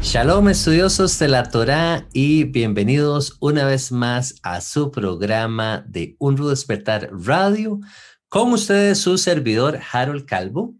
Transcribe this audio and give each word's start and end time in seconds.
Shalom 0.00 0.48
estudiosos 0.48 1.18
de 1.18 1.26
la 1.26 1.50
Torá 1.50 2.06
y 2.12 2.44
bienvenidos 2.44 3.36
una 3.40 3.64
vez 3.64 3.90
más 3.90 4.36
a 4.42 4.60
su 4.60 4.92
programa 4.92 5.84
de 5.88 6.14
Un 6.18 6.36
Rudo 6.36 6.50
Despertar 6.50 7.10
Radio. 7.12 7.80
Con 8.28 8.52
ustedes 8.52 8.98
su 8.98 9.18
servidor 9.18 9.80
Harold 9.92 10.24
Calvo. 10.24 10.76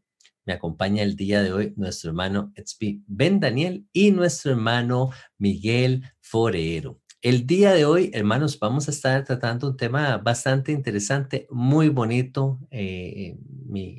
Me 0.47 0.53
acompaña 0.53 1.03
el 1.03 1.17
día 1.17 1.43
de 1.43 1.53
hoy 1.53 1.75
nuestro 1.77 2.11
hermano 2.11 2.53
Etzpi 2.55 3.03
Ben 3.07 3.41
Daniel 3.41 3.87
y 3.93 4.13
nuestro 4.13 4.53
hermano 4.53 5.11
Miguel 5.37 6.05
Forero. 6.21 7.01
El 7.21 7.49
día 7.49 7.73
de 7.73 7.85
hoy, 7.85 8.13
hermanos, 8.15 8.61
vamos 8.61 8.87
a 8.87 8.93
estar 8.93 9.25
tratando 9.25 9.67
un 9.67 9.77
tema 9.77 10.19
bastante 10.19 10.71
interesante, 10.71 11.49
muy 11.51 11.89
bonito 11.89 12.61
eh, 12.71 13.37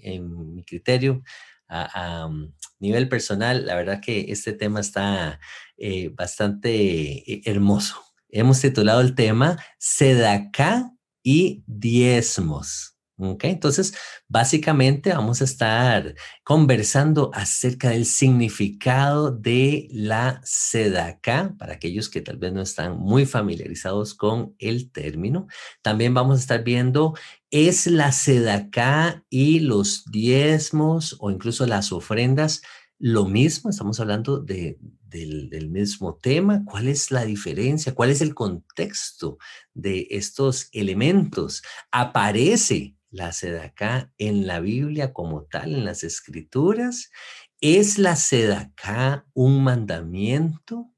en, 0.03 0.53
mi, 0.55 0.63
criterio. 0.63 1.21
A, 1.69 2.25
um, 2.25 2.51
nivel 2.79 3.07
personal, 3.09 3.65
la 3.65 3.75
verdad 3.75 4.01
que 4.01 4.25
este 4.29 4.53
tema 4.53 4.79
está 4.79 5.39
eh, 5.77 6.09
bastante 6.09 6.71
eh, 7.31 7.41
hermoso. 7.45 8.03
Hemos 8.29 8.59
titulado 8.59 9.01
el 9.01 9.15
tema 9.15 9.57
Sedacá 9.77 10.91
y 11.23 11.63
diezmos. 11.67 12.98
Entonces, 13.19 13.93
básicamente 14.27 15.11
vamos 15.11 15.41
a 15.41 15.43
estar 15.43 16.15
conversando 16.43 17.31
acerca 17.33 17.89
del 17.89 18.05
significado 18.05 19.31
de 19.31 19.89
la 19.91 20.39
sedaca 20.45 21.53
para 21.57 21.73
aquellos 21.73 22.09
que 22.09 22.21
tal 22.21 22.37
vez 22.37 22.53
no 22.53 22.61
están 22.61 22.97
muy 22.97 23.25
familiarizados 23.25 24.13
con 24.13 24.55
el 24.57 24.91
término. 24.91 25.47
También 25.81 26.13
vamos 26.13 26.37
a 26.37 26.41
estar 26.41 26.63
viendo 26.63 27.13
es 27.51 27.87
la 27.87 28.11
sedaca 28.11 29.25
y 29.29 29.59
los 29.59 30.05
diezmos 30.05 31.17
o 31.19 31.31
incluso 31.31 31.65
las 31.65 31.91
ofrendas 31.91 32.61
lo 33.01 33.25
mismo, 33.25 33.69
estamos 33.69 34.01
hablando 34.01 34.39
de, 34.39 34.77
del, 35.07 35.49
del, 35.49 35.69
mismo 35.69 36.15
tema, 36.15 36.63
cuál 36.65 36.89
es 36.89 37.11
la 37.11 37.23
diferencia, 37.23 37.95
cuál 37.95 38.09
es 38.09 38.19
el 38.19 38.35
contexto 38.35 39.37
de 39.73 40.05
estos 40.09 40.67
elementos. 40.73 41.63
Aparece 41.91 42.98
la 43.11 43.31
sedacá 43.31 44.11
en 44.17 44.47
la 44.47 44.59
Biblia 44.59 45.13
como 45.13 45.43
tal, 45.43 45.75
en 45.75 45.85
las 45.85 46.03
escrituras? 46.03 47.11
¿Es 47.61 47.97
la 47.97 48.15
sedacá 48.15 49.25
un 49.33 49.63
mandamiento? 49.63 50.91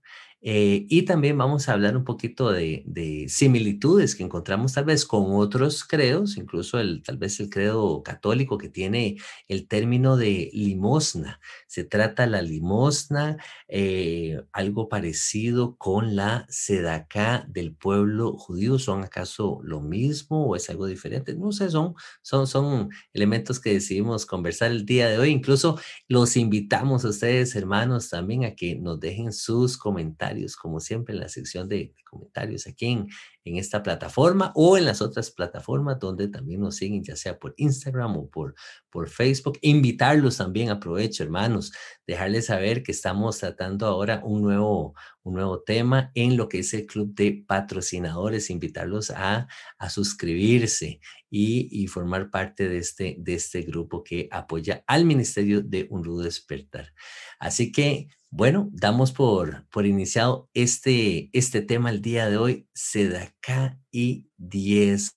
Eh, 0.44 0.88
y 0.90 1.04
también 1.04 1.38
vamos 1.38 1.70
a 1.70 1.74
hablar 1.74 1.96
un 1.96 2.04
poquito 2.04 2.52
de, 2.52 2.84
similitudes 3.28 4.16
que 4.16 4.24
encontramos 4.24 4.74
tal 4.74 4.86
vez 4.86 5.06
con 5.06 5.36
otros 5.36 5.84
credos, 5.84 6.36
incluso 6.38 6.80
el, 6.80 7.04
tal 7.04 7.18
vez 7.18 7.40
el 7.40 7.50
credo 7.50 8.02
católico 8.02 8.58
que 8.58 8.68
tiene 8.70 9.18
el 9.48 9.68
término 9.68 10.18
de 10.18 10.50
limosna. 10.54 11.40
Se 11.68 11.84
trata 11.84 12.26
la 12.26 12.42
limosna, 12.42 13.38
eh, 13.68 14.42
algo 14.52 14.90
parecido 14.90 15.76
con 15.78 16.16
la 16.16 16.48
sedacá 16.50 17.46
del 17.48 17.76
pueblo 17.76 18.34
judío. 18.34 18.80
¿Son 18.80 19.04
acaso 19.04 19.60
lo 19.64 19.82
mismo 19.82 20.48
o 20.48 20.56
es 20.56 20.70
algo 20.70 20.88
diferente? 20.88 21.36
No 21.36 21.52
sé, 21.52 21.70
son, 21.70 21.94
son, 22.24 22.48
son 22.48 22.90
elementos 23.14 23.60
que 23.60 23.74
decidimos 23.74 24.26
conversar 24.26 24.72
el 24.72 24.86
día 24.86 25.08
de 25.08 25.20
hoy. 25.20 25.30
Incluso 25.30 25.80
los 26.08 26.36
invitamos 26.36 27.06
a 27.06 27.10
ustedes, 27.10 27.56
hermanos, 27.56 28.10
también 28.10 28.46
a 28.46 28.56
que 28.56 28.76
nos 28.76 29.00
dejen 29.00 29.32
sus 29.32 29.78
comentarios 29.78 30.31
como 30.56 30.80
siempre, 30.80 31.14
en 31.14 31.22
la 31.22 31.30
sección 31.30 31.68
de, 31.68 31.94
comentarios 32.12 32.68
aquí 32.68 32.88
en, 32.88 33.08
en, 33.46 33.58
esta 33.58 33.82
plataforma 33.82 34.52
o 34.54 34.78
en 34.78 34.86
las 34.86 35.02
otras 35.02 35.32
plataformas 35.32 35.98
donde 35.98 36.28
también 36.28 36.60
nos 36.60 36.76
siguen, 36.76 37.04
ya 37.04 37.16
sea 37.16 37.40
por 37.40 37.54
Instagram 37.58 38.18
o 38.18 38.30
por, 38.30 38.54
por 38.90 39.10
Facebook. 39.10 39.58
Invitarlos 39.62 40.38
también, 40.38 40.70
aprovecho, 40.70 41.24
hermanos, 41.24 41.72
dejarles 42.06 42.48
saber 42.48 42.84
que 42.84 42.92
estamos 42.92 43.40
tratando 43.40 43.88
ahora 43.88 44.22
un 44.24 44.42
nuevo, 44.42 44.94
un 45.24 45.36
nuevo 45.36 45.62
tema 45.62 46.12
en 46.14 46.38
lo 46.38 46.50
que 46.50 46.60
es 46.60 46.74
el 46.74 46.86
club 46.86 47.16
de 47.16 47.44
patrocinadores, 47.48 48.50
invitarlos 48.50 49.10
a, 49.10 49.48
a 49.80 49.90
suscribirse 49.90 51.00
y, 51.30 51.88
formar 51.88 52.30
parte 52.30 52.68
de 52.68 52.78
este, 52.78 53.16
de 53.18 53.36
este 53.36 53.62
grupo 53.62 54.04
que 54.04 54.28
apoya 54.32 54.84
al 54.86 55.06
Ministerio 55.06 55.62
de 55.62 55.88
Un 55.90 56.04
Rudo 56.04 56.24
Despertar. 56.24 56.94
Así 57.40 57.72
que 57.72 58.10
bueno, 58.34 58.70
damos 58.72 59.12
por, 59.12 59.68
por 59.70 59.86
iniciado 59.86 60.50
este, 60.54 61.30
este 61.34 61.62
tema 61.62 61.90
el 61.90 62.01
día 62.02 62.30
de 62.30 62.38
hoy, 62.38 62.68
Sedacá 62.74 63.80
y 63.92 64.28
10. 64.38 65.12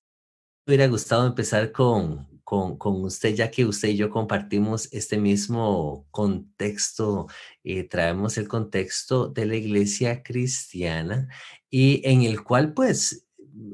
Me 0.67 0.75
hubiera 0.75 0.87
gustado 0.89 1.27
empezar 1.27 1.73
con, 1.73 2.41
con, 2.45 2.77
con, 2.77 3.03
usted, 3.05 3.35
ya 3.35 3.51
que 3.51 3.65
usted 3.65 3.89
y 3.89 3.97
yo 3.97 4.11
compartimos 4.11 4.89
este 4.93 5.19
mismo 5.19 6.07
contexto, 6.11 7.27
eh, 7.65 7.85
traemos 7.85 8.37
el 8.39 8.49
contexto 8.49 9.29
de 9.29 9.47
la 9.47 9.57
iglesia 9.57 10.23
cristiana 10.23 11.29
y 11.71 12.03
en 12.05 12.23
el 12.23 12.43
cual 12.43 12.75
pues 12.75 13.27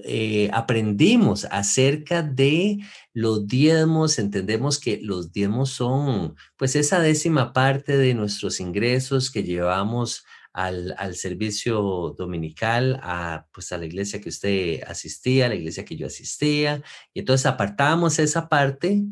eh, 0.05 0.51
aprendimos 0.53 1.47
acerca 1.51 2.23
de 2.23 2.79
los 3.15 3.47
diezmos, 3.47 4.19
entendemos 4.19 4.79
que 4.79 5.01
los 5.03 5.33
diezmos 5.33 5.71
son 5.71 6.37
pues 6.57 6.77
esa 6.77 7.01
décima 7.01 7.53
parte 7.53 7.97
de 7.97 8.15
nuestros 8.15 8.61
ingresos 8.61 9.31
que 9.31 9.43
llevamos 9.43 10.25
al, 10.53 10.95
al, 10.99 11.15
servicio 11.15 12.15
dominical, 12.17 12.99
a, 13.03 13.47
pues 13.53 13.73
a 13.73 13.79
la 13.79 13.87
iglesia 13.87 14.21
que 14.21 14.29
usted 14.29 14.83
asistía, 14.87 15.47
a 15.47 15.49
la 15.51 15.55
iglesia 15.55 15.85
que 15.85 15.97
yo 15.97 16.07
asistía, 16.07 16.83
y 17.13 17.21
entonces 17.21 17.47
apartamos 17.47 18.19
esa 18.19 18.49
parte 18.49 19.03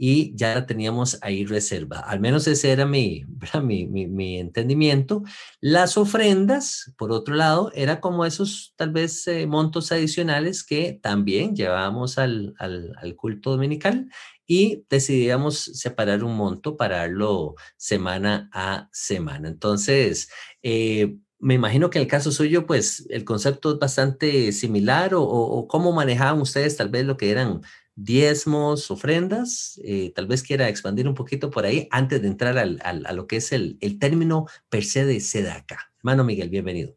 y 0.00 0.34
ya 0.36 0.64
teníamos 0.64 1.18
ahí 1.22 1.44
reserva. 1.44 1.98
Al 1.98 2.20
menos 2.20 2.46
ese 2.46 2.70
era 2.72 2.86
mi, 2.86 3.24
mi, 3.62 4.06
mi, 4.06 4.38
entendimiento. 4.38 5.24
Las 5.60 5.98
ofrendas, 5.98 6.94
por 6.96 7.10
otro 7.10 7.34
lado, 7.34 7.72
era 7.74 8.00
como 8.00 8.24
esos 8.24 8.72
tal 8.76 8.92
vez 8.92 9.26
eh, 9.26 9.46
montos 9.46 9.90
adicionales 9.90 10.64
que 10.64 10.98
también 11.02 11.56
llevábamos 11.56 12.16
al, 12.18 12.54
al, 12.58 12.94
culto 13.16 13.50
dominical 13.50 14.08
y 14.46 14.84
decidíamos 14.88 15.58
separar 15.58 16.22
un 16.22 16.36
monto 16.36 16.76
para 16.76 16.98
darlo 16.98 17.56
semana 17.76 18.48
a 18.52 18.88
semana. 18.92 19.48
Entonces, 19.48 20.30
eh, 20.62 21.16
me 21.40 21.54
imagino 21.54 21.90
que 21.90 21.98
en 21.98 22.02
el 22.02 22.10
caso 22.10 22.30
suyo, 22.32 22.66
pues 22.66 23.06
el 23.10 23.24
concepto 23.24 23.72
es 23.72 23.78
bastante 23.78 24.52
similar 24.52 25.14
o, 25.14 25.22
o 25.22 25.68
cómo 25.68 25.92
manejaban 25.92 26.40
ustedes 26.40 26.76
tal 26.76 26.88
vez 26.88 27.04
lo 27.04 27.16
que 27.16 27.30
eran 27.30 27.60
diezmos, 27.98 28.90
ofrendas. 28.90 29.80
Eh, 29.82 30.12
tal 30.14 30.26
vez 30.26 30.42
quiera 30.42 30.68
expandir 30.68 31.08
un 31.08 31.14
poquito 31.14 31.50
por 31.50 31.64
ahí 31.64 31.88
antes 31.90 32.22
de 32.22 32.28
entrar 32.28 32.56
al, 32.56 32.80
a 32.82 33.12
lo 33.12 33.26
que 33.26 33.36
es 33.36 33.52
el, 33.52 33.76
el, 33.80 33.98
término 33.98 34.46
per 34.68 34.84
se 34.84 35.04
de 35.04 35.18
SEDACA. 35.20 35.92
Hermano 35.98 36.24
Miguel, 36.24 36.48
bienvenido. 36.48 36.94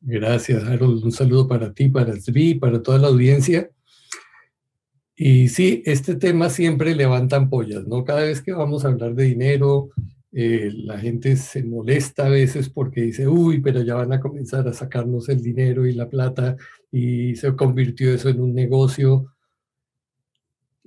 Gracias, 0.00 0.64
Harold. 0.64 1.04
Un 1.04 1.12
saludo 1.12 1.46
para 1.46 1.74
ti, 1.74 1.88
para 1.90 2.18
Sri, 2.18 2.54
para 2.54 2.82
toda 2.82 2.98
la 2.98 3.08
audiencia. 3.08 3.70
Y 5.14 5.48
sí, 5.48 5.82
este 5.84 6.14
tema 6.14 6.48
siempre 6.48 6.94
levanta 6.94 7.36
ampollas, 7.36 7.86
¿no? 7.86 8.04
Cada 8.04 8.22
vez 8.22 8.40
que 8.40 8.52
vamos 8.52 8.84
a 8.84 8.88
hablar 8.88 9.14
de 9.14 9.24
dinero, 9.24 9.90
eh, 10.32 10.70
la 10.72 10.98
gente 10.98 11.36
se 11.36 11.64
molesta 11.64 12.26
a 12.26 12.30
veces 12.30 12.70
porque 12.70 13.02
dice, 13.02 13.28
uy, 13.28 13.60
pero 13.60 13.82
ya 13.82 13.96
van 13.96 14.12
a 14.12 14.20
comenzar 14.20 14.66
a 14.68 14.72
sacarnos 14.72 15.28
el 15.28 15.42
dinero 15.42 15.86
y 15.86 15.92
la 15.92 16.08
plata 16.08 16.56
y 16.90 17.34
se 17.36 17.54
convirtió 17.56 18.14
eso 18.14 18.28
en 18.28 18.40
un 18.40 18.54
negocio 18.54 19.26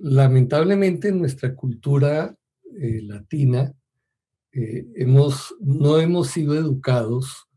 lamentablemente 0.02 1.08
en 1.08 1.20
nuestra 1.20 1.54
cultura 1.54 2.36
eh, 2.80 3.02
latina 3.02 3.72
eh, 4.52 4.84
hemos, 4.96 5.54
no 5.60 5.98
hemos 6.00 6.28
sido 6.28 6.56
educados 6.56 7.48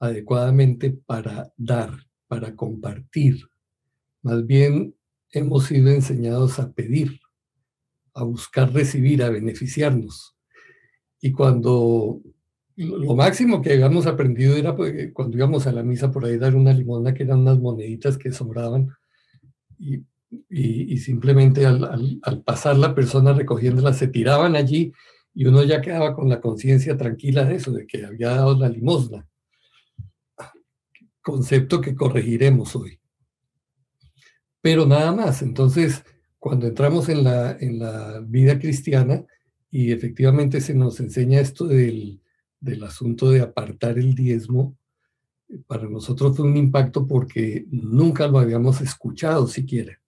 adecuadamente 0.00 0.90
para 0.90 1.52
dar, 1.56 1.92
para 2.26 2.56
compartir. 2.56 3.46
Más 4.22 4.44
bien 4.44 4.96
hemos 5.30 5.66
sido 5.66 5.90
enseñados 5.90 6.58
a 6.58 6.72
pedir, 6.72 7.20
a 8.12 8.24
buscar 8.24 8.72
recibir, 8.72 9.22
a 9.22 9.30
beneficiarnos. 9.30 10.36
Y 11.20 11.30
cuando 11.30 12.20
lo 12.76 13.14
máximo 13.14 13.62
que 13.62 13.72
habíamos 13.72 14.06
aprendido 14.06 14.56
era 14.56 14.74
pues, 14.74 15.12
cuando 15.12 15.36
íbamos 15.36 15.68
a 15.68 15.72
la 15.72 15.84
misa 15.84 16.10
por 16.10 16.24
ahí 16.24 16.38
dar 16.38 16.56
una 16.56 16.72
limona 16.72 17.14
que 17.14 17.22
eran 17.22 17.40
unas 17.40 17.60
moneditas 17.60 18.18
que 18.18 18.32
sobraban 18.32 18.90
y 19.78 20.02
y, 20.48 20.96
simplemente 20.98 21.66
al, 21.66 22.20
pasar 22.44 22.76
la 22.76 22.94
persona 22.94 23.32
recogiéndola 23.32 23.92
se 23.92 24.08
tiraban 24.08 24.56
allí 24.56 24.92
y 25.34 25.46
uno 25.46 25.64
ya 25.64 25.80
quedaba 25.80 26.14
con 26.14 26.28
la 26.28 26.40
conciencia 26.40 26.96
tranquila 26.96 27.44
de 27.44 27.56
eso, 27.56 27.72
de 27.72 27.86
que 27.86 28.04
había 28.04 28.30
dado 28.30 28.56
la 28.56 28.68
limosna. 28.68 29.26
Concepto 31.22 31.80
que 31.80 31.94
corregiremos 31.94 32.76
hoy. 32.76 33.00
pero 34.60 34.86
nada 34.86 35.12
más. 35.12 35.42
Entonces, 35.42 36.04
cuando 36.38 36.66
entramos 36.66 37.08
en 37.08 37.24
la, 37.24 37.56
en 37.58 37.78
la 37.78 38.20
vida 38.20 38.58
cristiana 38.58 39.24
y 39.70 39.92
efectivamente 39.92 40.60
se 40.60 40.74
nos 40.74 41.00
enseña 41.00 41.40
esto 41.40 41.66
del, 41.66 42.20
del 42.60 42.84
asunto 42.84 43.30
de 43.30 43.40
apartar 43.40 43.98
el 43.98 44.14
diezmo, 44.14 44.76
para 45.66 45.88
nosotros 45.88 46.36
fue 46.36 46.46
un 46.46 46.56
impacto 46.56 47.06
porque 47.06 47.66
nunca 47.70 48.26
lo 48.26 48.38
habíamos 48.38 48.80
escuchado 48.80 49.46
siquiera. 49.46 50.00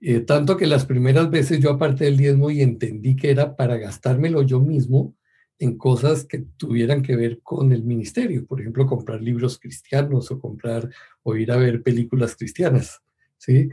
Eh, 0.00 0.20
tanto 0.20 0.56
que 0.56 0.66
las 0.66 0.84
primeras 0.84 1.30
veces 1.30 1.60
yo 1.60 1.70
aparté 1.70 2.08
el 2.08 2.16
diezmo 2.16 2.50
y 2.50 2.60
entendí 2.60 3.16
que 3.16 3.30
era 3.30 3.56
para 3.56 3.76
gastármelo 3.76 4.42
yo 4.42 4.60
mismo 4.60 5.14
en 5.58 5.78
cosas 5.78 6.24
que 6.24 6.44
tuvieran 6.56 7.02
que 7.02 7.16
ver 7.16 7.40
con 7.42 7.72
el 7.72 7.82
ministerio, 7.82 8.46
por 8.46 8.60
ejemplo, 8.60 8.86
comprar 8.86 9.22
libros 9.22 9.58
cristianos 9.58 10.30
o 10.30 10.38
comprar 10.38 10.90
o 11.22 11.34
ir 11.34 11.50
a 11.50 11.56
ver 11.56 11.82
películas 11.82 12.36
cristianas, 12.36 13.00
¿sí? 13.38 13.70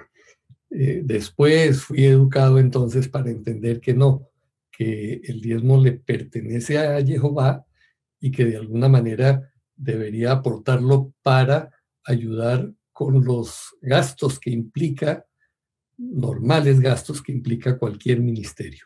Eh, 0.69 1.01
después 1.03 1.81
fui 1.83 2.05
educado 2.05 2.57
entonces 2.57 3.07
para 3.09 3.29
entender 3.29 3.79
que 3.79 3.93
no, 3.93 4.29
que 4.71 5.21
el 5.25 5.41
diezmo 5.41 5.79
le 5.79 5.91
pertenece 5.91 6.79
a 6.79 7.05
Jehová 7.05 7.65
y 8.19 8.31
que 8.31 8.45
de 8.45 8.57
alguna 8.57 8.87
manera 8.87 9.51
debería 9.75 10.31
aportarlo 10.31 11.13
para 11.21 11.69
ayudar 12.05 12.71
con 12.91 13.23
los 13.23 13.75
gastos 13.81 14.39
que 14.39 14.49
implica, 14.49 15.25
normales 16.11 16.79
gastos 16.79 17.21
que 17.21 17.31
implica 17.31 17.77
cualquier 17.77 18.19
ministerio. 18.19 18.85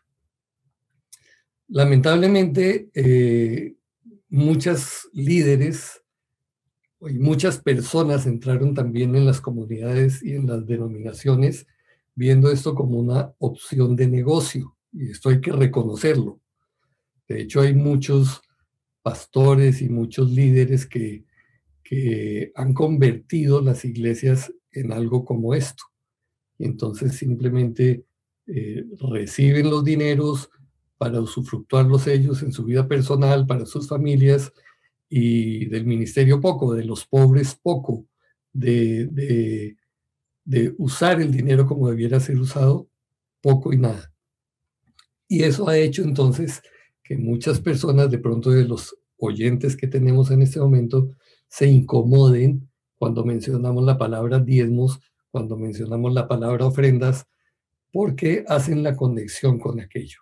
Lamentablemente, 1.67 2.89
eh, 2.93 3.75
muchas 4.29 5.07
líderes 5.13 6.01
y 7.01 7.19
muchas 7.19 7.59
personas 7.59 8.25
entraron 8.25 8.73
también 8.73 9.15
en 9.15 9.25
las 9.25 9.41
comunidades 9.41 10.23
y 10.23 10.33
en 10.33 10.47
las 10.47 10.65
denominaciones 10.65 11.67
viendo 12.17 12.51
esto 12.51 12.73
como 12.73 12.97
una 12.97 13.31
opción 13.37 13.95
de 13.95 14.07
negocio, 14.07 14.75
y 14.91 15.11
esto 15.11 15.29
hay 15.29 15.39
que 15.39 15.51
reconocerlo. 15.51 16.41
De 17.27 17.41
hecho, 17.41 17.61
hay 17.61 17.75
muchos 17.75 18.41
pastores 19.03 19.83
y 19.83 19.89
muchos 19.89 20.31
líderes 20.31 20.87
que, 20.87 21.25
que 21.83 22.51
han 22.55 22.73
convertido 22.73 23.61
las 23.61 23.85
iglesias 23.85 24.51
en 24.71 24.91
algo 24.91 25.25
como 25.25 25.53
esto. 25.53 25.83
Y 26.57 26.65
entonces 26.65 27.15
simplemente 27.15 28.05
eh, 28.47 28.85
reciben 29.11 29.69
los 29.69 29.83
dineros 29.83 30.49
para 30.97 31.19
usufructuarlos 31.21 32.07
ellos 32.07 32.41
en 32.43 32.51
su 32.51 32.65
vida 32.65 32.87
personal, 32.87 33.45
para 33.45 33.65
sus 33.65 33.87
familias, 33.87 34.51
y 35.09 35.65
del 35.67 35.85
ministerio 35.85 36.41
poco, 36.41 36.73
de 36.73 36.83
los 36.83 37.05
pobres 37.05 37.55
poco, 37.55 38.05
de, 38.51 39.07
de, 39.07 39.77
de 40.43 40.73
usar 40.77 41.21
el 41.21 41.31
dinero 41.31 41.65
como 41.65 41.89
debiera 41.89 42.19
ser 42.19 42.37
usado, 42.39 42.89
poco 43.41 43.71
y 43.73 43.77
nada. 43.77 44.11
Y 45.27 45.43
eso 45.43 45.67
ha 45.67 45.77
hecho 45.77 46.03
entonces 46.03 46.61
que 47.03 47.17
muchas 47.17 47.59
personas, 47.59 48.09
de 48.11 48.17
pronto 48.17 48.49
de 48.49 48.65
los 48.65 48.97
oyentes 49.17 49.77
que 49.77 49.87
tenemos 49.87 50.31
en 50.31 50.41
este 50.41 50.59
momento, 50.59 51.09
se 51.47 51.67
incomoden 51.67 52.69
cuando 52.95 53.23
mencionamos 53.23 53.83
la 53.85 53.97
palabra 53.97 54.39
diezmos, 54.39 54.99
cuando 55.37 55.55
mencionamos 55.55 56.15
la 56.15 56.27
palabra 56.27 56.65
ofrendas, 56.65 57.27
porque 57.91 58.43
hacen 58.47 58.81
la 58.81 58.95
conexión 58.95 59.59
con 59.59 59.79
aquello. 59.79 60.21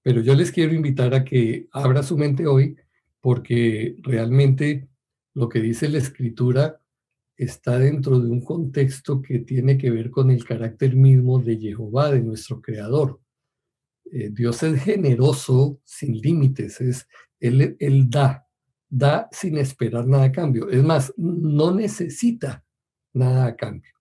Pero 0.00 0.20
yo 0.20 0.36
les 0.36 0.52
quiero 0.52 0.72
invitar 0.74 1.12
a 1.12 1.24
que 1.24 1.66
abra 1.72 2.04
su 2.04 2.16
mente 2.16 2.46
hoy, 2.46 2.76
porque 3.20 3.96
realmente 4.00 4.88
lo 5.34 5.48
que 5.48 5.58
dice 5.58 5.88
la 5.88 5.98
escritura 5.98 6.80
está 7.36 7.80
dentro 7.80 8.20
de 8.20 8.30
un 8.30 8.44
contexto 8.44 9.20
que 9.20 9.40
tiene 9.40 9.76
que 9.76 9.90
ver 9.90 10.12
con 10.12 10.30
el 10.30 10.44
carácter 10.44 10.94
mismo 10.94 11.40
de 11.40 11.58
Jehová, 11.58 12.12
de 12.12 12.22
nuestro 12.22 12.62
Creador. 12.62 13.20
Eh, 14.04 14.30
Dios 14.30 14.62
es 14.62 14.84
generoso 14.84 15.80
sin 15.84 16.16
límites, 16.20 16.80
es, 16.80 17.08
él, 17.40 17.76
él 17.80 18.08
da, 18.08 18.46
da 18.88 19.28
sin 19.32 19.58
esperar 19.58 20.06
nada 20.06 20.26
a 20.26 20.32
cambio. 20.32 20.70
Es 20.70 20.84
más, 20.84 21.12
no 21.16 21.74
necesita 21.74 22.64
nada 23.12 23.46
a 23.46 23.56
cambio. 23.56 23.92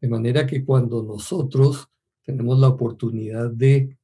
De 0.00 0.08
manera 0.08 0.46
que 0.46 0.64
cuando 0.64 1.02
nosotros 1.02 1.88
tenemos 2.22 2.58
la 2.58 2.68
oportunidad 2.68 3.50
de, 3.50 3.96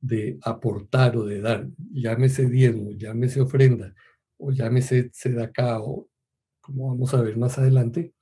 de 0.00 0.38
aportar 0.42 1.16
o 1.16 1.24
de 1.24 1.40
dar, 1.40 1.68
llámese 1.92 2.48
diezmo, 2.48 2.92
llámese 2.92 3.40
ofrenda, 3.40 3.94
o 4.38 4.50
llámese 4.50 5.10
acá 5.42 5.80
o 5.80 6.08
como 6.60 6.88
vamos 6.88 7.14
a 7.14 7.22
ver 7.22 7.36
más 7.36 7.58
adelante, 7.58 8.12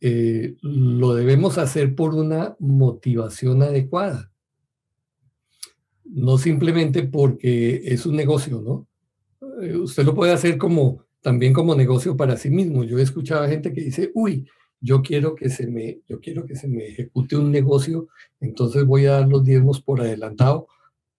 eh, 0.00 0.56
lo 0.60 1.14
debemos 1.14 1.56
hacer 1.58 1.94
por 1.94 2.14
una 2.14 2.56
motivación 2.58 3.62
adecuada 3.62 4.32
no 6.12 6.38
simplemente 6.38 7.02
porque 7.04 7.80
es 7.84 8.06
un 8.06 8.16
negocio, 8.16 8.60
¿no? 8.60 8.86
Eh, 9.62 9.76
usted 9.76 10.04
lo 10.04 10.14
puede 10.14 10.32
hacer 10.32 10.58
como 10.58 11.04
también 11.22 11.52
como 11.52 11.74
negocio 11.74 12.16
para 12.16 12.36
sí 12.36 12.50
mismo. 12.50 12.84
Yo 12.84 12.98
he 12.98 13.02
escuchado 13.02 13.42
a 13.42 13.48
gente 13.48 13.72
que 13.72 13.80
dice, 13.80 14.10
uy, 14.14 14.46
yo 14.80 15.02
quiero 15.02 15.34
que 15.34 15.48
se 15.48 15.66
me, 15.66 16.00
yo 16.08 16.20
quiero 16.20 16.44
que 16.44 16.56
se 16.56 16.68
me 16.68 16.86
ejecute 16.88 17.36
un 17.36 17.50
negocio, 17.50 18.08
entonces 18.40 18.84
voy 18.84 19.06
a 19.06 19.12
dar 19.12 19.28
los 19.28 19.44
diezmos 19.44 19.80
por 19.80 20.00
adelantado, 20.00 20.66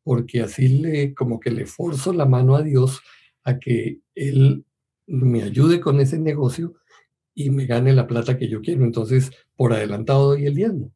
porque 0.03 0.41
así 0.41 0.67
le, 0.67 1.13
como 1.13 1.39
que 1.39 1.49
le 1.49 1.65
forzo 1.65 2.13
la 2.13 2.25
mano 2.25 2.55
a 2.55 2.61
Dios 2.61 3.01
a 3.43 3.57
que 3.59 4.01
Él 4.15 4.65
me 5.07 5.43
ayude 5.43 5.79
con 5.79 5.99
ese 5.99 6.19
negocio 6.19 6.75
y 7.33 7.49
me 7.49 7.65
gane 7.65 7.93
la 7.93 8.05
plata 8.05 8.37
que 8.37 8.49
yo 8.49 8.61
quiero. 8.61 8.83
Entonces, 8.83 9.31
por 9.55 9.73
adelantado 9.73 10.27
doy 10.29 10.45
el 10.45 10.55
diezmo. 10.55 10.91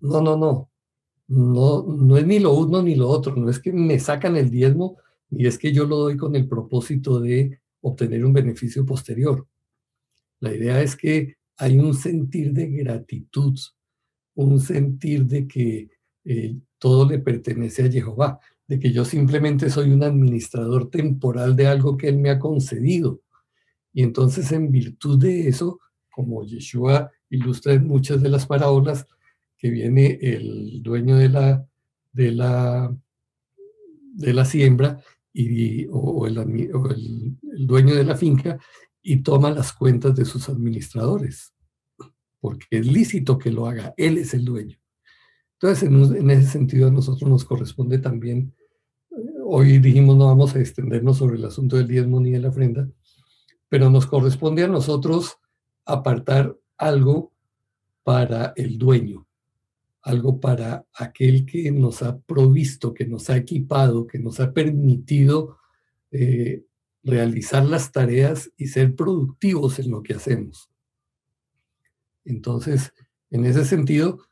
No, 0.00 0.22
no, 0.22 0.36
no 0.36 0.70
no, 1.28 1.84
no 1.86 2.16
es 2.16 2.26
ni 2.26 2.38
lo 2.38 2.54
uno 2.54 2.82
ni 2.82 2.94
lo 2.94 3.08
otro, 3.08 3.36
no 3.36 3.50
es 3.50 3.60
que 3.60 3.72
me 3.72 3.98
sacan 4.00 4.36
el 4.36 4.50
diezmo, 4.50 4.96
ni 5.30 5.46
es 5.46 5.58
que 5.58 5.72
yo 5.72 5.86
lo 5.86 5.98
doy 5.98 6.16
con 6.16 6.34
el 6.34 6.48
propósito 6.48 7.20
de 7.20 7.60
obtener 7.80 8.24
un 8.24 8.32
beneficio 8.32 8.84
posterior. 8.84 9.46
La 10.40 10.54
idea 10.54 10.82
es 10.82 10.96
que 10.96 11.36
hay 11.56 11.78
un 11.78 11.94
sentir 11.94 12.52
de 12.52 12.68
gratitud, 12.68 13.58
un 14.34 14.60
sentir 14.60 15.26
de 15.26 15.48
que 15.48 15.90
eh, 16.24 16.56
todo 16.78 17.08
le 17.08 17.18
pertenece 17.18 17.84
a 17.84 17.90
Jehová, 17.90 18.38
de 18.66 18.78
que 18.78 18.92
yo 18.92 19.04
simplemente 19.04 19.70
soy 19.70 19.90
un 19.90 20.02
administrador 20.02 20.90
temporal 20.90 21.56
de 21.56 21.66
algo 21.66 21.96
que 21.96 22.08
Él 22.08 22.18
me 22.18 22.30
ha 22.30 22.38
concedido. 22.38 23.20
Y 23.92 24.02
entonces 24.02 24.52
en 24.52 24.70
virtud 24.70 25.18
de 25.18 25.48
eso, 25.48 25.80
como 26.10 26.44
Yeshua 26.44 27.10
ilustra 27.30 27.72
en 27.72 27.86
muchas 27.86 28.22
de 28.22 28.28
las 28.28 28.46
parábolas, 28.46 29.06
que 29.56 29.70
viene 29.70 30.18
el 30.22 30.82
dueño 30.82 31.16
de 31.16 31.28
la, 31.28 31.66
de 32.12 32.30
la, 32.30 32.96
de 34.14 34.32
la 34.32 34.44
siembra 34.44 35.02
y, 35.40 35.86
o, 35.90 36.26
el, 36.26 37.36
dueño 37.66 37.94
de 37.94 38.04
la 38.04 38.16
finca 38.16 38.58
y 39.00 39.18
toma 39.22 39.50
las 39.50 39.72
cuentas 39.72 40.16
de 40.16 40.24
sus 40.24 40.48
administradores, 40.48 41.54
porque 42.40 42.66
es 42.70 42.86
lícito 42.86 43.38
que 43.38 43.52
lo 43.52 43.66
haga, 43.66 43.94
él 43.96 44.18
es 44.18 44.34
el 44.34 44.44
dueño. 44.44 44.78
Entonces, 45.54 45.88
en, 45.88 46.16
en 46.16 46.30
ese 46.30 46.50
sentido, 46.50 46.88
a 46.88 46.90
nosotros 46.90 47.30
nos 47.30 47.44
corresponde 47.44 47.98
también, 47.98 48.52
eh, 49.10 49.16
hoy 49.44 49.78
dijimos 49.78 50.16
no 50.16 50.26
vamos 50.26 50.56
a 50.56 50.60
extendernos 50.60 51.18
sobre 51.18 51.36
el 51.36 51.44
asunto 51.44 51.76
del 51.76 51.86
diezmo 51.86 52.20
ni 52.20 52.32
de 52.32 52.40
la 52.40 52.48
ofrenda, 52.48 52.88
pero 53.68 53.90
nos 53.90 54.06
corresponde 54.06 54.64
a 54.64 54.68
nosotros 54.68 55.38
apartar 55.84 56.56
algo 56.76 57.32
para 58.02 58.52
el 58.56 58.76
dueño, 58.76 59.27
algo 60.08 60.40
para 60.40 60.86
aquel 60.94 61.44
que 61.44 61.70
nos 61.70 62.02
ha 62.02 62.18
provisto, 62.18 62.94
que 62.94 63.06
nos 63.06 63.28
ha 63.30 63.36
equipado, 63.36 64.06
que 64.06 64.18
nos 64.18 64.40
ha 64.40 64.52
permitido 64.52 65.58
eh, 66.10 66.64
realizar 67.02 67.64
las 67.64 67.92
tareas 67.92 68.50
y 68.56 68.68
ser 68.68 68.96
productivos 68.96 69.78
en 69.78 69.90
lo 69.90 70.02
que 70.02 70.14
hacemos. 70.14 70.70
Entonces, 72.24 72.92
en 73.30 73.44
ese 73.44 73.64
sentido, 73.64 74.26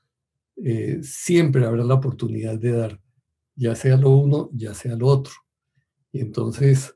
eh, 0.56 1.00
siempre 1.02 1.66
habrá 1.66 1.84
la 1.84 1.94
oportunidad 1.94 2.58
de 2.58 2.72
dar, 2.72 3.00
ya 3.54 3.74
sea 3.74 3.96
lo 3.96 4.10
uno, 4.10 4.48
ya 4.52 4.72
sea 4.72 4.96
lo 4.96 5.06
otro. 5.08 5.32
Y 6.10 6.20
entonces, 6.20 6.94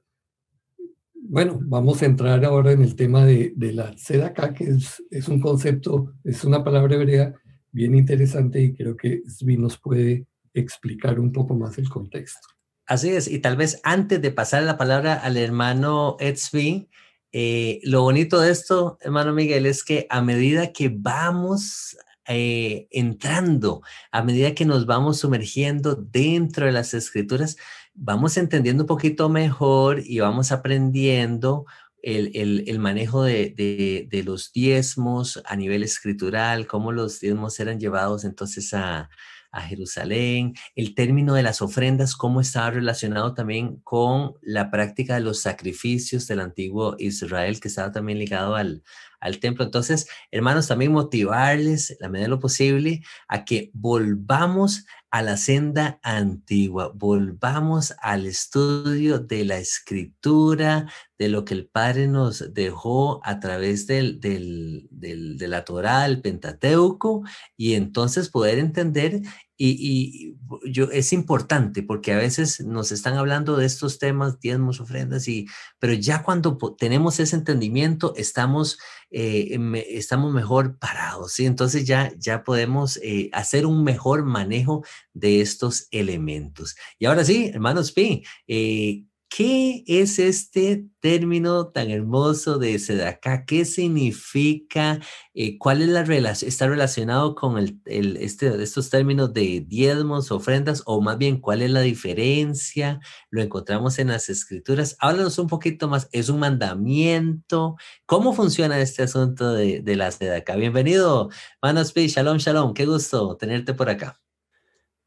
bueno, 1.14 1.58
vamos 1.62 2.00
a 2.00 2.06
entrar 2.06 2.42
ahora 2.44 2.72
en 2.72 2.82
el 2.82 2.96
tema 2.96 3.26
de, 3.26 3.52
de 3.54 3.72
la 3.74 3.94
acá, 4.24 4.54
que 4.54 4.64
es, 4.64 5.02
es 5.10 5.28
un 5.28 5.40
concepto, 5.40 6.14
es 6.24 6.44
una 6.44 6.64
palabra 6.64 6.94
hebrea 6.94 7.34
bien 7.72 7.94
interesante 7.94 8.60
y 8.60 8.74
creo 8.74 8.96
que 8.96 9.22
Svi 9.26 9.56
nos 9.56 9.78
puede 9.78 10.26
explicar 10.54 11.20
un 11.20 11.32
poco 11.32 11.54
más 11.54 11.78
el 11.78 11.88
contexto. 11.88 12.48
Así 12.86 13.10
es, 13.10 13.28
y 13.28 13.38
tal 13.38 13.56
vez 13.56 13.80
antes 13.84 14.20
de 14.20 14.32
pasar 14.32 14.64
la 14.64 14.76
palabra 14.76 15.14
al 15.14 15.36
hermano 15.36 16.16
Edsby, 16.18 16.88
eh, 17.32 17.80
lo 17.84 18.02
bonito 18.02 18.40
de 18.40 18.50
esto, 18.50 18.98
hermano 19.00 19.32
Miguel, 19.32 19.66
es 19.66 19.84
que 19.84 20.06
a 20.10 20.20
medida 20.22 20.72
que 20.72 20.88
vamos 20.92 21.96
eh, 22.26 22.88
entrando, 22.90 23.82
a 24.10 24.22
medida 24.22 24.54
que 24.54 24.64
nos 24.64 24.86
vamos 24.86 25.18
sumergiendo 25.18 25.94
dentro 25.94 26.66
de 26.66 26.72
las 26.72 26.92
escrituras, 26.92 27.56
vamos 27.94 28.36
entendiendo 28.36 28.82
un 28.82 28.88
poquito 28.88 29.28
mejor 29.28 30.02
y 30.04 30.18
vamos 30.18 30.50
aprendiendo 30.50 31.66
el, 32.02 32.78
manejo 32.78 33.22
de, 33.22 34.22
los 34.24 34.52
diezmos 34.52 35.42
a 35.44 35.56
nivel 35.56 35.82
escritural, 35.82 36.66
cómo 36.66 36.92
los 36.92 37.20
diezmos 37.20 37.58
eran 37.60 37.78
llevados 37.80 38.24
entonces 38.24 38.72
a, 38.74 39.10
a 39.52 39.62
Jerusalén, 39.62 40.54
el 40.76 40.94
término 40.94 41.34
de 41.34 41.42
las 41.42 41.60
ofrendas, 41.62 42.14
cómo 42.14 42.40
estaba 42.40 42.70
relacionado 42.70 43.34
también 43.34 43.76
con 43.82 44.34
la 44.42 44.70
práctica 44.70 45.14
de 45.14 45.20
los 45.20 45.40
sacrificios 45.40 46.26
del 46.26 46.40
antiguo 46.40 46.94
Israel, 46.98 47.60
que 47.60 47.68
estaba 47.68 47.90
también 47.90 48.18
ligado 48.18 48.54
al, 48.54 48.82
al 49.20 49.38
templo. 49.38 49.64
Entonces, 49.64 50.08
hermanos, 50.30 50.68
también 50.68 50.92
motivarles, 50.92 51.96
la 52.00 52.08
medida 52.08 52.24
de 52.24 52.30
lo 52.30 52.40
posible, 52.40 53.02
a 53.28 53.44
que 53.44 53.70
volvamos 53.74 54.86
a 55.10 55.22
la 55.22 55.36
senda 55.36 55.98
antigua, 56.02 56.92
volvamos 56.94 57.92
al 58.00 58.26
estudio 58.26 59.18
de 59.18 59.44
la 59.44 59.58
escritura, 59.58 60.88
de 61.18 61.28
lo 61.28 61.44
que 61.44 61.54
el 61.54 61.66
Padre 61.66 62.06
nos 62.06 62.54
dejó 62.54 63.20
a 63.24 63.40
través 63.40 63.86
del, 63.88 64.20
del, 64.20 64.86
del, 64.90 65.36
de 65.36 65.48
la 65.48 65.64
Torah, 65.64 66.06
el 66.06 66.20
Pentateuco, 66.22 67.24
y 67.56 67.74
entonces 67.74 68.28
poder 68.28 68.58
entender 68.58 69.20
y, 69.62 70.36
yo, 70.64 70.90
es 70.90 71.12
importante 71.12 71.82
porque 71.82 72.14
a 72.14 72.16
veces 72.16 72.60
nos 72.60 72.92
están 72.92 73.18
hablando 73.18 73.56
de 73.56 73.66
estos 73.66 73.98
temas, 73.98 74.40
diezmos, 74.40 74.80
ofrendas, 74.80 75.28
y, 75.28 75.46
pero 75.78 75.92
ya 75.92 76.22
cuando 76.22 76.56
tenemos 76.78 77.20
ese 77.20 77.36
entendimiento, 77.36 78.14
estamos, 78.16 78.78
eh, 79.10 79.58
estamos 79.90 80.32
mejor 80.32 80.78
parados, 80.78 81.34
¿sí? 81.34 81.44
Entonces 81.44 81.84
ya, 81.84 82.10
ya 82.16 82.42
podemos 82.42 82.96
eh, 83.02 83.28
hacer 83.34 83.66
un 83.66 83.84
mejor 83.84 84.24
manejo 84.24 84.82
de 85.12 85.42
estos 85.42 85.88
elementos. 85.90 86.74
Y 86.98 87.04
ahora 87.04 87.24
sí, 87.24 87.50
hermanos 87.52 87.92
Pi, 87.92 88.24
eh, 88.48 89.04
¿Qué 89.32 89.84
es 89.86 90.18
este 90.18 90.86
término 90.98 91.68
tan 91.68 91.88
hermoso 91.88 92.58
de 92.58 92.76
Sedacá? 92.80 93.44
¿Qué 93.46 93.64
significa? 93.64 94.98
Eh, 95.34 95.56
¿Cuál 95.56 95.82
es 95.82 95.88
la 95.88 96.02
relación? 96.02 96.48
¿Está 96.48 96.66
relacionado 96.66 97.36
con 97.36 97.56
el, 97.56 98.16
este, 98.16 98.60
estos 98.60 98.90
términos 98.90 99.32
de 99.32 99.60
diezmos, 99.60 100.32
ofrendas? 100.32 100.82
O 100.84 101.00
más 101.00 101.16
bien, 101.16 101.40
¿cuál 101.40 101.62
es 101.62 101.70
la 101.70 101.80
diferencia? 101.80 102.98
¿Lo 103.30 103.40
encontramos 103.40 104.00
en 104.00 104.08
las 104.08 104.28
escrituras? 104.28 104.96
Háblanos 104.98 105.38
un 105.38 105.46
poquito 105.46 105.86
más. 105.86 106.08
¿Es 106.10 106.28
un 106.28 106.40
mandamiento? 106.40 107.76
¿Cómo 108.06 108.32
funciona 108.32 108.80
este 108.80 109.04
asunto 109.04 109.52
de, 109.52 109.80
de 109.80 109.96
la 109.96 110.10
Sedacá? 110.10 110.56
Bienvenido, 110.56 111.30
Manos 111.62 111.92
Pi. 111.92 112.08
Shalom, 112.08 112.38
shalom. 112.38 112.74
Qué 112.74 112.84
gusto 112.84 113.36
tenerte 113.36 113.74
por 113.74 113.88
acá. 113.90 114.20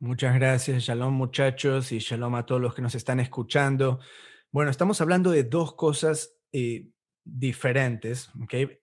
Muchas 0.04 0.36
gracias, 0.36 0.84
shalom 0.84 1.14
muchachos 1.14 1.94
y 1.94 2.00
shalom 2.00 2.36
a 2.36 2.46
todos 2.46 2.60
los 2.60 2.76
que 2.76 2.82
nos 2.82 2.94
están 2.94 3.22
escuchando. 3.22 4.02
Bueno, 4.52 4.70
estamos 4.70 5.00
hablando 5.00 5.32
de 5.32 5.46
dos 5.46 5.76
cosas 5.76 6.36
eh, 6.52 6.90
diferentes 7.24 8.30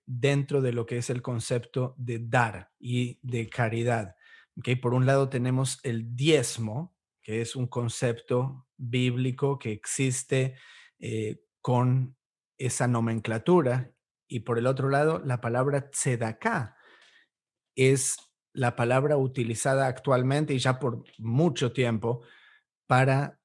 dentro 0.06 0.62
de 0.62 0.72
lo 0.72 0.86
que 0.86 0.96
es 0.96 1.10
el 1.10 1.20
concepto 1.20 1.94
de 1.98 2.20
dar 2.20 2.70
y 2.78 3.18
de 3.20 3.50
caridad. 3.50 4.16
¿okay? 4.56 4.76
Por 4.76 4.94
un 4.94 5.04
lado 5.04 5.28
tenemos 5.28 5.78
el 5.82 6.16
diezmo, 6.16 6.96
que 7.20 7.42
es 7.42 7.54
un 7.54 7.66
concepto 7.66 8.66
bíblico 8.78 9.58
que 9.58 9.72
existe 9.72 10.54
eh, 11.00 11.42
con 11.60 12.16
esa 12.56 12.88
nomenclatura, 12.88 13.92
y 14.26 14.40
por 14.40 14.56
el 14.56 14.66
otro 14.66 14.88
lado 14.88 15.20
la 15.22 15.42
palabra 15.42 15.90
tzedaká 15.90 16.78
es 17.76 18.16
la 18.52 18.76
palabra 18.76 19.16
utilizada 19.16 19.86
actualmente 19.86 20.54
y 20.54 20.58
ya 20.58 20.78
por 20.78 21.04
mucho 21.18 21.72
tiempo 21.72 22.22
para 22.86 23.40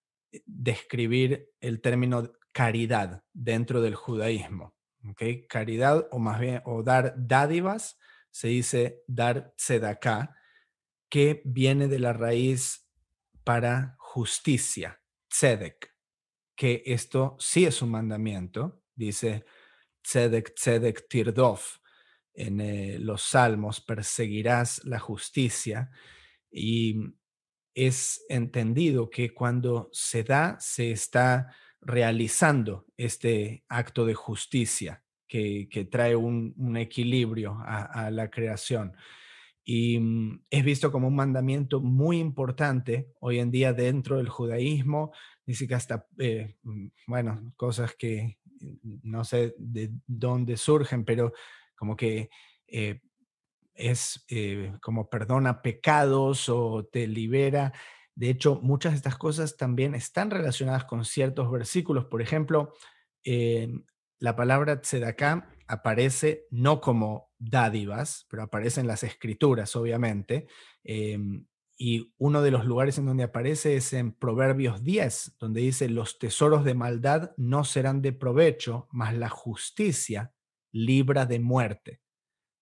describir 0.46 1.50
el 1.60 1.82
término 1.82 2.32
caridad 2.52 3.24
dentro 3.34 3.82
del 3.82 3.96
judaísmo. 3.96 4.76
¿okay? 5.10 5.46
Caridad 5.48 6.08
o 6.12 6.20
más 6.20 6.40
bien, 6.40 6.62
o 6.66 6.84
dar 6.84 7.14
dádivas, 7.18 7.98
se 8.32 8.50
dice 8.50 9.04
dar 9.08 9.54
tzedaká, 9.56 10.36
que 11.10 11.42
viene 11.46 11.88
de 11.88 12.00
la 12.00 12.14
raíz 12.14 12.90
para 13.44 13.96
justicia, 14.00 15.02
tzedek, 15.30 15.94
que 16.56 16.84
esto 16.86 17.38
sí 17.40 17.66
es 17.66 17.82
un 17.82 17.92
mandamiento, 17.92 18.82
dice 18.96 19.46
tzedek, 20.02 20.56
tzedek, 20.56 21.08
tirdof, 21.08 21.78
en 22.36 22.62
eh, 22.62 22.98
los 23.00 23.22
salmos, 23.22 23.82
perseguirás 23.82 24.84
la 24.86 25.00
justicia 25.00 25.90
y 26.52 26.96
es 27.74 28.26
entendido 28.30 29.10
que 29.10 29.34
cuando 29.34 29.90
se 29.92 30.24
da, 30.24 30.58
se 30.60 30.92
está 30.92 31.54
realizando 31.82 32.86
este 32.98 33.64
acto 33.68 34.06
de 34.06 34.16
justicia 34.16 35.04
que, 35.28 35.88
trae 35.92 36.16
un, 36.16 36.78
equilibrio 36.78 37.58
a, 37.62 38.10
la 38.12 38.30
creación. 38.30 38.94
Y 39.64 40.00
mm, 40.00 40.46
es 40.50 40.64
visto 40.64 40.92
como 40.92 41.08
un 41.08 41.16
mandamiento 41.16 41.82
muy 41.82 42.20
importante 42.20 43.10
hoy 43.20 43.40
en 43.40 43.52
día 43.52 43.74
dentro 43.74 44.18
del 44.18 44.30
judaísmo. 44.30 45.12
Dice 45.46 45.68
que 45.68 45.76
hasta, 45.76 46.08
eh, 46.20 46.56
mm, 46.64 46.88
bueno, 47.08 47.54
cosas 47.58 47.96
que 47.96 48.38
mm, 48.62 49.00
no 49.04 49.26
sé 49.26 49.56
de 49.58 49.92
dónde 50.08 50.56
surgen, 50.56 51.04
pero 51.04 51.34
como 51.76 51.96
que 51.96 52.30
eh, 52.68 53.02
es 53.74 54.26
eh, 54.30 54.74
como 54.82 55.10
perdona 55.10 55.62
pecados 55.62 56.50
o 56.50 56.86
te 56.86 57.08
libera. 57.08 57.74
De 58.16 58.30
hecho, 58.30 58.60
muchas 58.62 58.94
de 58.94 58.98
estas 58.98 59.18
cosas 59.18 59.58
también 59.58 59.96
están 59.96 60.32
relacionadas 60.32 60.86
con 60.86 61.06
ciertos 61.06 61.52
versículos. 61.52 62.06
Por 62.06 62.22
ejemplo, 62.22 62.74
la 64.20 64.36
palabra 64.36 64.82
tzedaká 64.82 65.50
aparece 65.68 66.46
no 66.52 66.80
como 66.80 67.32
dádivas, 67.38 68.28
pero 68.30 68.44
aparece 68.44 68.82
en 68.82 68.88
las 68.88 69.04
escrituras, 69.04 69.76
obviamente. 69.76 70.48
Em, 70.84 71.46
y 71.78 72.14
uno 72.18 72.42
de 72.42 72.52
los 72.52 72.66
lugares 72.66 72.98
en 72.98 73.06
donde 73.06 73.26
aparece 73.26 73.76
es 73.76 73.92
en 73.94 74.14
Proverbios 74.14 74.84
10, 74.84 75.36
donde 75.40 75.62
dice, 75.62 75.90
los 75.90 76.20
tesoros 76.20 76.64
de 76.64 76.74
maldad 76.74 77.32
no 77.38 77.66
serán 77.66 78.02
de 78.02 78.14
provecho, 78.14 78.88
mas 78.92 79.14
la 79.14 79.30
justicia 79.30 80.34
libra 80.76 81.26
de 81.26 81.40
muerte. 81.40 82.02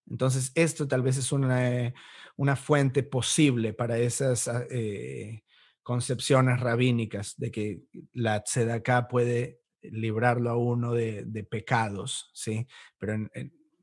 Entonces, 0.07 0.51
esto 0.53 0.87
tal 0.87 1.01
vez 1.01 1.17
es 1.17 1.31
una, 1.31 1.93
una 2.37 2.55
fuente 2.55 3.01
posible 3.01 3.73
para 3.73 3.97
esas 3.97 4.47
ah, 4.47 4.65
eh, 4.69 5.41
concepciones 5.81 6.59
rabínicas 6.59 7.33
de 7.37 7.51
que 7.51 7.81
la 8.13 8.43
tzedaká 8.43 9.07
puede 9.07 9.61
librarlo 9.81 10.51
a 10.51 10.57
uno 10.57 10.93
de, 10.93 11.47
pecados, 11.49 12.29
¿sí? 12.33 12.67
Pero 12.99 13.17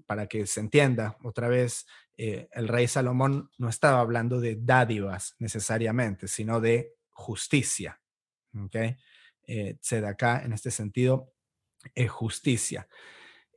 para 0.07 0.27
que 0.27 0.47
se 0.47 0.61
entienda, 0.61 1.19
otra 1.23 1.49
vez, 1.49 1.87
eh, 2.17 2.49
el 2.53 2.69
rey 2.69 2.87
Salomón 2.87 3.51
no 3.59 3.69
estaba 3.69 4.01
hablando 4.01 4.41
de 4.41 4.57
dádivas 4.61 5.35
necesariamente, 5.39 6.29
sino 6.29 6.61
de 6.61 6.95
justicia, 7.11 8.01
¿ok? 8.55 8.77
Eh, 9.47 9.79
tzedaká 9.81 10.43
en 10.43 10.53
este 10.53 10.71
sentido 10.71 11.33
es 11.95 12.11
justicia. 12.11 12.87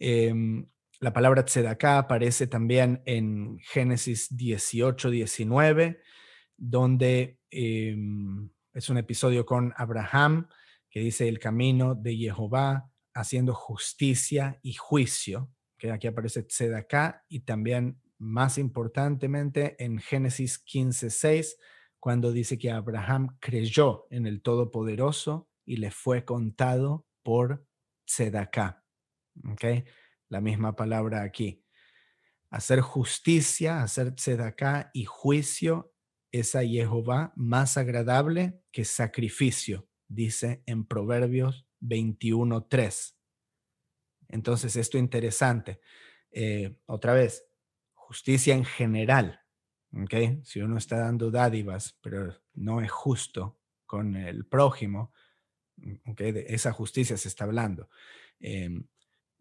Em, 0.05 0.67
la 0.99 1.13
palabra 1.13 1.45
tzedaká 1.45 1.97
aparece 1.97 2.47
también 2.47 3.01
en 3.05 3.57
Génesis 3.59 4.35
18, 4.35 5.09
19, 5.09 6.01
donde 6.57 7.39
em, 7.49 8.49
es 8.73 8.89
un 8.89 8.97
episodio 8.97 9.45
con 9.45 9.73
Abraham 9.77 10.49
que 10.89 10.99
dice 10.99 11.29
el 11.29 11.39
camino 11.39 11.95
de 11.95 12.17
Jehová 12.17 12.91
haciendo 13.13 13.53
justicia 13.53 14.59
y 14.61 14.73
juicio, 14.73 15.49
que 15.77 15.89
aquí 15.89 16.07
aparece 16.07 16.43
tzedaká 16.43 17.23
y 17.29 17.45
también 17.45 18.01
más 18.17 18.57
importantemente 18.57 19.81
en 19.81 19.99
Génesis 19.99 20.59
15, 20.59 21.11
6, 21.11 21.57
cuando 22.01 22.33
dice 22.33 22.57
que 22.57 22.71
Abraham 22.71 23.37
creyó 23.39 24.05
en 24.09 24.27
el 24.27 24.41
Todopoderoso 24.41 25.47
y 25.65 25.77
le 25.77 25.91
fue 25.91 26.25
contado 26.25 27.07
por 27.23 27.65
tzedaká. 28.05 28.82
¿Okay? 29.51 29.85
La 30.29 30.41
misma 30.41 30.75
palabra 30.75 31.23
aquí. 31.23 31.63
Hacer 32.49 32.81
justicia, 32.81 33.81
hacer 33.81 34.13
tzedaká 34.15 34.91
y 34.93 35.05
juicio 35.05 35.93
es 36.31 36.55
a 36.55 36.61
Jehová 36.61 37.33
más 37.35 37.77
agradable 37.77 38.61
que 38.71 38.85
sacrificio, 38.85 39.87
dice 40.07 40.63
en 40.65 40.85
Proverbios 40.85 41.67
21.3. 41.81 43.15
Entonces, 44.29 44.75
esto 44.75 44.97
interesante. 44.97 45.79
Eh, 46.31 46.75
otra 46.87 47.13
vez, 47.13 47.45
justicia 47.93 48.55
en 48.55 48.65
general. 48.65 49.41
¿okay? 50.03 50.41
Si 50.43 50.59
uno 50.61 50.77
está 50.77 50.97
dando 50.97 51.31
dádivas, 51.31 51.97
pero 52.01 52.35
no 52.53 52.81
es 52.81 52.91
justo 52.91 53.59
con 53.85 54.15
el 54.15 54.45
prójimo, 54.45 55.13
¿okay? 56.07 56.31
de 56.31 56.45
esa 56.49 56.71
justicia 56.71 57.17
se 57.17 57.27
está 57.27 57.43
hablando. 57.43 57.89
Em, 58.39 58.85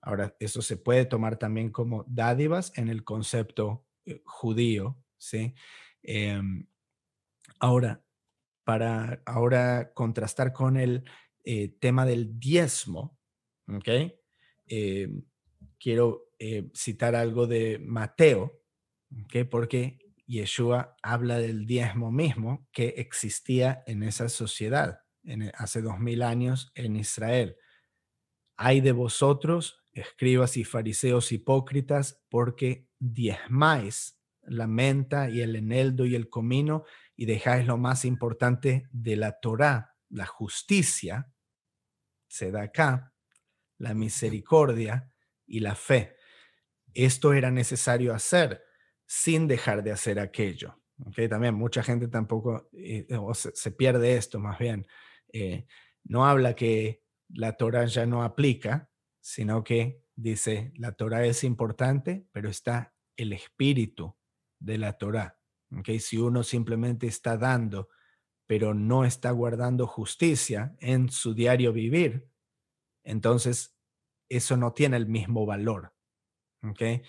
Ahora, 0.03 0.37
eso 0.41 0.61
se 0.61 0.77
puede 0.77 1.07
tomar 1.07 1.39
también 1.39 1.71
como 1.71 2.05
dádivas 2.09 2.73
en 2.77 2.89
el 2.89 3.05
concepto 3.05 3.87
eh, 4.05 4.21
judío, 4.27 4.99
¿sí? 5.17 5.55
Em, 6.03 6.67
ahora, 7.61 8.05
para 8.65 9.23
ahora 9.25 9.93
contrastar 9.95 10.53
con 10.53 10.77
el 10.77 11.05
eh, 11.45 11.69
tema 11.81 12.05
del 12.05 12.39
diezmo, 12.39 13.19
¿ok? 13.69 13.89
eh, 14.67 15.09
quiero 15.79 16.31
eh, 16.39 16.71
citar 16.75 17.15
algo 17.15 17.47
de 17.47 17.79
Mateo, 17.79 18.63
¿okay? 19.25 19.45
porque 19.45 19.99
Yeshua 20.27 20.97
habla 21.03 21.39
del 21.39 21.67
diezmo 21.67 22.11
mismo 22.11 22.67
que 22.73 22.95
existía 22.97 23.83
en 23.87 24.03
esa 24.03 24.31
sociedad 24.31 25.01
en, 25.25 25.53
hace 25.55 25.83
dos 25.83 25.99
mil 25.99 26.23
años 26.23 26.73
en 26.75 26.97
Israel. 26.97 27.57
Hay 28.57 28.81
de 28.81 28.93
vosotros, 28.93 29.82
escribas 29.93 30.57
y 30.57 30.65
fariseos 30.65 31.33
hipócritas, 31.33 32.23
porque 32.29 32.87
diezmáis 32.99 34.19
la 34.43 34.67
menta 34.67 35.31
y 35.31 35.41
el 35.41 35.57
eneldo 35.57 36.05
y 36.05 36.15
el 36.15 36.29
comino 36.29 36.85
y 37.17 37.27
dejáis 37.27 37.67
lo 37.67 37.77
más 37.77 38.05
importante 38.05 38.89
de 38.91 39.17
la 39.17 39.39
Torá, 39.41 39.97
la 40.09 40.27
justicia, 40.27 41.33
se 42.27 42.51
da 42.51 42.63
acá, 42.63 43.13
la 43.79 43.95
misericordia 43.95 45.13
y 45.47 45.61
la 45.61 45.75
fe. 45.75 46.17
Esto 46.95 47.33
era 47.33 47.51
necesario 47.51 48.15
hacer 48.15 48.63
sin 49.07 49.47
dejar 49.47 49.83
de 49.83 49.93
hacer 49.93 50.19
aquello. 50.19 50.83
También 51.29 51.55
mucha 51.55 51.83
gente 51.83 52.09
tampoco 52.09 52.69
eh, 52.73 53.07
se, 53.35 53.71
pierde 53.73 54.17
esto 54.17 54.39
más 54.39 54.59
bien. 54.59 54.87
Eh, 55.33 55.67
no 56.05 56.27
habla 56.27 56.55
que 56.55 57.03
la 57.29 57.57
Torah 57.57 57.87
ya 57.87 58.07
no 58.07 58.23
aplica, 58.23 58.91
sino 59.23 59.63
que 59.63 60.03
dice, 60.17 60.73
la 60.77 60.93
Torah 60.93 61.25
es 61.25 61.45
importante, 61.45 62.27
pero 62.33 62.51
está 62.51 62.93
el 63.17 63.33
espíritu 63.33 64.17
de 64.59 64.79
la 64.79 64.99
Torah. 64.99 65.39
¿okay? 65.79 66.01
Si 66.01 66.19
uno 66.19 66.43
simplemente 66.43 67.07
está 67.07 67.39
dando, 67.39 67.89
pero 68.47 68.75
no 68.75 69.05
está 69.05 69.31
guardando 69.31 69.87
justicia 69.87 70.77
en 70.81 71.09
su 71.09 71.35
diario 71.35 71.73
vivir, 71.73 72.29
entonces 73.05 73.79
eso 74.29 74.57
no 74.57 74.73
tiene 74.73 74.97
el 74.97 75.07
mismo 75.07 75.47
valor. 75.47 75.95
¿okay? 76.69 77.03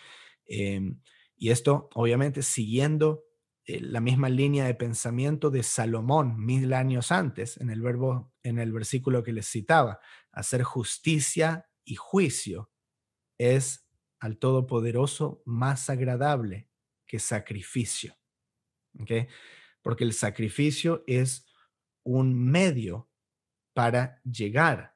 Em, 0.46 1.02
y 1.36 1.50
esto, 1.50 1.90
obviamente, 1.96 2.44
siguiendo 2.44 3.24
eh, 3.66 3.80
la 3.82 4.02
misma 4.02 4.30
línea 4.30 4.66
de 4.66 4.76
pensamiento 4.76 5.50
de 5.50 5.64
Salomón 5.64 6.38
mil 6.38 6.74
años 6.74 7.12
antes, 7.12 7.60
en 7.60 7.72
el 7.72 7.82
verbo, 7.82 8.32
en 8.44 8.60
el 8.60 8.72
versículo 8.72 9.24
que 9.24 9.34
les 9.34 9.48
citaba, 9.48 10.00
hacer 10.32 10.62
justicia 10.62 11.66
y 11.86 11.96
juicio 11.96 12.72
es 13.38 13.88
al 14.20 14.38
Todopoderoso 14.38 15.42
más 15.46 15.90
agradable 15.90 16.70
que 17.06 17.20
sacrificio. 17.20 18.18
Porque 19.82 20.04
el 20.04 20.14
sacrificio 20.14 21.04
es 21.08 21.46
un 22.04 22.34
medio 22.34 23.10
para 23.74 24.22
llegar 24.24 24.96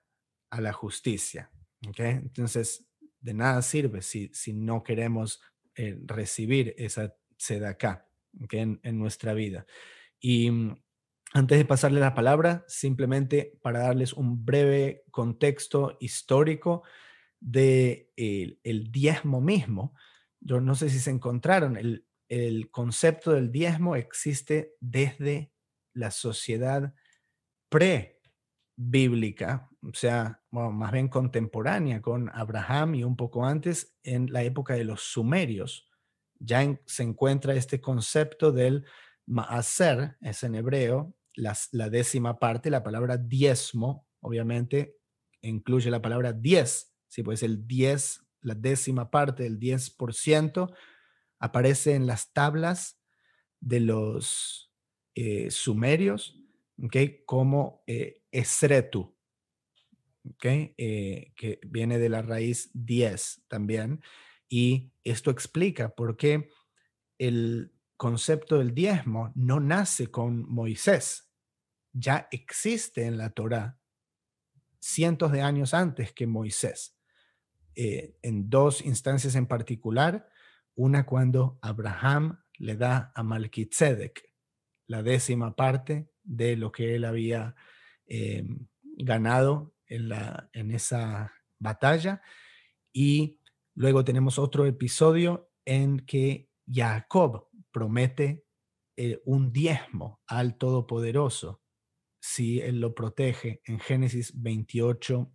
a 0.50 0.62
la 0.62 0.72
justicia. 0.72 1.52
Entonces, 1.82 2.88
de 3.20 3.34
nada 3.34 3.62
sirve 3.62 4.02
si, 4.02 4.30
si 4.34 4.54
no 4.54 4.84
queremos 4.84 5.42
eh, 5.76 6.00
recibir 6.06 6.74
esa 6.78 7.16
acá 7.66 8.10
en, 8.52 8.80
en 8.84 8.98
nuestra 8.98 9.34
vida. 9.34 9.66
Y 10.20 10.50
mm, 10.50 10.82
antes 11.34 11.58
de 11.58 11.66
pasarle 11.66 12.00
la 12.00 12.14
palabra, 12.14 12.64
simplemente 12.68 13.58
para 13.62 13.80
darles 13.80 14.14
un 14.14 14.46
breve 14.46 15.04
contexto 15.12 15.98
histórico 16.00 16.84
de 17.40 18.12
el, 18.16 18.92
diezmo 18.92 19.42
mismo. 19.42 19.94
Yo 20.40 20.62
no 20.62 20.76
sé 20.76 20.90
si 20.90 21.00
se 21.00 21.12
encontraron, 21.12 21.78
el, 21.78 22.06
el 22.30 22.72
concepto 22.72 23.32
del 23.32 23.52
diezmo 23.52 23.96
existe 23.96 24.76
desde 24.80 25.52
la 25.94 26.12
sociedad 26.12 26.94
pre-bíblica, 27.70 29.70
o 29.82 29.94
sea, 29.94 30.42
más 30.52 30.92
bien 30.92 31.10
contemporánea 31.10 32.02
con 32.02 32.30
Abraham 32.34 32.96
y 32.96 33.04
un 33.04 33.16
poco 33.16 33.46
antes, 33.46 33.98
en 34.04 34.32
la 34.32 34.44
época 34.44 34.76
de 34.76 34.84
los 34.84 35.02
sumerios, 35.02 35.90
ya 36.40 36.80
se 36.86 37.04
encuentra 37.04 37.56
este 37.56 37.82
concepto 37.82 38.52
del 38.52 38.86
maaser, 39.26 40.18
es 40.22 40.44
en 40.44 40.56
hebreo, 40.56 41.17
la 41.38 41.90
décima 41.90 42.40
parte, 42.40 42.70
la 42.70 42.84
palabra 42.84 43.18
diezmo, 43.18 44.08
obviamente, 44.20 44.98
incluye 45.42 45.90
la 45.90 46.02
palabra 46.02 46.34
diez, 46.34 46.94
si 47.08 47.24
pues 47.24 47.44
el 47.44 47.68
diez, 47.68 48.22
la 48.42 48.56
décima 48.56 49.10
parte 49.10 49.50
por 49.96 50.14
ciento, 50.14 50.74
aparece 51.40 51.94
en 51.94 52.08
las 52.08 52.34
tablas 52.34 53.00
de 53.60 53.80
los 53.80 54.72
eh, 55.16 55.50
sumerios, 55.52 56.40
¿okay? 56.84 57.24
como 57.26 57.84
eh, 57.88 58.22
esretu, 58.32 59.16
eh, 60.44 61.34
que 61.36 61.60
viene 61.66 62.00
de 62.00 62.10
la 62.10 62.22
raíz 62.22 62.70
10 62.74 63.46
también. 63.48 64.02
Y 64.50 64.92
esto 65.04 65.32
explica 65.32 65.90
por 65.90 66.18
qué 66.18 66.50
el 67.18 67.74
concepto 67.98 68.60
del 68.60 68.74
diezmo 68.74 69.32
no 69.36 69.60
nace 69.60 70.08
con 70.12 70.48
Moisés, 70.48 71.27
ya 71.98 72.28
existe 72.32 73.06
en 73.06 73.18
la 73.18 73.32
Torá 73.32 73.80
cientos 74.80 75.32
de 75.32 75.42
años 75.42 75.74
antes 75.74 76.14
que 76.14 76.28
Moisés, 76.28 76.98
eh, 77.76 78.16
en 78.22 78.50
dos 78.50 78.86
instancias 78.86 79.36
en 79.36 79.48
particular, 79.48 80.30
una 80.76 81.06
cuando 81.06 81.58
Abraham 81.62 82.40
le 82.60 82.76
da 82.76 83.12
a 83.16 83.24
Malkitzedek 83.24 84.34
la 84.88 85.04
décima 85.04 85.56
parte 85.56 86.10
de 86.24 86.56
lo 86.56 86.72
que 86.72 86.96
él 86.96 87.06
había 87.06 87.56
eh, 88.06 88.46
ganado 88.82 89.76
en, 89.88 90.10
la, 90.10 90.50
en 90.54 90.72
esa 90.72 91.34
batalla. 91.60 92.22
Y 92.94 93.42
luego 93.76 94.04
tenemos 94.04 94.40
otro 94.40 94.66
episodio 94.66 95.52
en 95.66 96.00
que 96.00 96.50
Jacob 96.66 97.50
promete 97.72 98.46
eh, 98.96 99.22
un 99.26 99.52
diezmo 99.52 100.22
al 100.26 100.58
Todopoderoso 100.58 101.62
si 102.28 102.60
él 102.60 102.80
lo 102.80 102.94
protege 102.94 103.62
en 103.66 103.80
Génesis 103.80 104.34
28, 104.42 105.32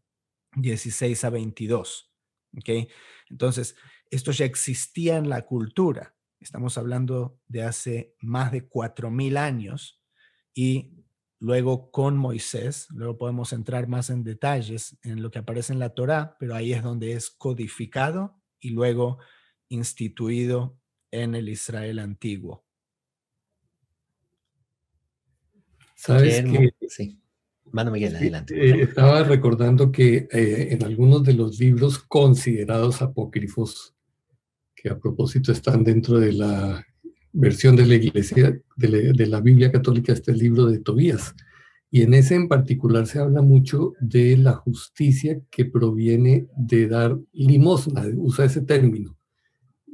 16 0.57 1.25
a 1.25 1.31
22. 1.31 2.13
¿okay? 2.59 2.89
Entonces, 3.31 3.77
esto 4.11 4.31
ya 4.33 4.45
existía 4.45 5.17
en 5.17 5.29
la 5.29 5.43
cultura. 5.43 6.15
Estamos 6.41 6.77
hablando 6.77 7.39
de 7.47 7.63
hace 7.63 8.15
más 8.21 8.53
de 8.53 8.69
4.000 8.69 9.39
años 9.39 10.03
y 10.55 11.03
Luego 11.43 11.91
con 11.91 12.17
Moisés, 12.17 12.87
luego 12.91 13.19
podemos 13.19 13.53
entrar 13.53 13.89
más 13.89 14.11
en 14.11 14.23
detalles 14.23 14.97
en 15.03 15.23
lo 15.23 15.33
que 15.33 15.41
aparece 15.41 15.73
en 15.73 15.81
la 15.81 15.93
Torá, 15.93 16.37
pero 16.39 16.55
ahí 16.55 16.73
es 16.73 16.85
donde 16.85 17.15
es 17.15 17.31
codificado 17.31 18.41
y 18.61 18.71
luego 18.71 19.19
instituido 19.69 20.79
en 21.11 21.35
el 21.35 21.49
Israel 21.49 21.99
antiguo. 21.99 22.65
Sabes 26.03 26.43
que 26.43 26.89
sí. 26.89 27.17
Mano 27.71 27.93
Miguel, 27.93 28.17
adelante. 28.17 28.55
Eh, 28.57 28.83
estaba 28.83 29.23
recordando 29.23 29.93
que 29.93 30.27
eh, 30.33 30.69
en 30.73 30.83
algunos 30.83 31.23
de 31.23 31.33
los 31.33 31.61
libros 31.61 32.01
considerados 32.01 33.03
apócrifos, 33.03 33.95
que 34.75 34.91
a 34.91 34.99
propósito 34.99 35.53
están 35.53 35.85
dentro 35.85 36.19
de 36.19 36.33
la 36.33 36.85
versión 37.33 37.77
de 37.77 37.87
la 37.87 37.95
iglesia, 37.95 38.61
de 38.77 39.27
la, 39.27 39.41
Biblia 39.41 39.71
católica, 39.71 40.13
este 40.13 40.33
libro 40.33 40.67
de 40.67 40.81
Tobías. 40.81 41.37
Y 41.89 42.03
en 42.03 42.15
ese 42.15 42.35
en 42.35 42.49
particular 42.49 43.07
se 43.07 43.21
habla 43.21 43.41
mucho 43.41 43.93
de 44.01 44.37
la 44.37 44.55
justicia 44.55 45.41
que 45.53 45.67
proviene 45.67 46.49
de 46.57 46.89
dar 46.89 47.17
limosna, 47.33 48.05
usa 48.17 48.47
ese 48.47 48.63
término. 48.63 49.17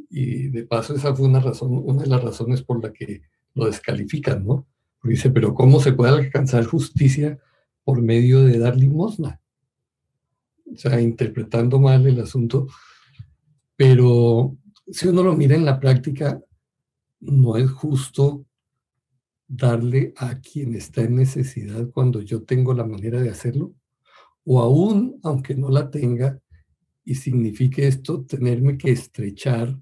Y 0.08 0.48
de 0.48 0.64
paso 0.64 0.96
esa 0.96 1.14
fue 1.14 1.28
una 1.28 1.40
razón, 1.40 1.82
una 1.84 2.04
de 2.04 2.08
las 2.08 2.24
razones 2.24 2.62
por 2.62 2.82
la 2.82 2.94
que 2.94 3.20
lo 3.54 3.66
descalifican, 3.66 4.46
¿no? 4.46 4.66
Dice, 5.02 5.30
pero 5.30 5.54
¿cómo 5.54 5.80
se 5.80 5.92
puede 5.92 6.12
alcanzar 6.12 6.64
justicia 6.64 7.38
por 7.84 8.02
medio 8.02 8.42
de 8.44 8.58
dar 8.58 8.76
limosna? 8.76 9.40
O 10.72 10.76
sea, 10.76 11.00
interpretando 11.00 11.78
mal 11.78 12.06
el 12.06 12.20
asunto. 12.20 12.66
Pero 13.76 14.56
si 14.90 15.08
uno 15.08 15.22
lo 15.22 15.34
mira 15.34 15.54
en 15.54 15.64
la 15.64 15.78
práctica, 15.78 16.40
no 17.20 17.56
es 17.56 17.70
justo 17.70 18.44
darle 19.46 20.12
a 20.16 20.38
quien 20.40 20.74
está 20.74 21.02
en 21.02 21.16
necesidad 21.16 21.88
cuando 21.90 22.20
yo 22.20 22.42
tengo 22.42 22.74
la 22.74 22.84
manera 22.84 23.20
de 23.20 23.30
hacerlo, 23.30 23.74
o 24.44 24.60
aún 24.60 25.18
aunque 25.22 25.54
no 25.54 25.70
la 25.70 25.90
tenga, 25.90 26.38
y 27.04 27.14
signifique 27.14 27.86
esto 27.86 28.24
tenerme 28.24 28.76
que 28.76 28.90
estrechar 28.90 29.74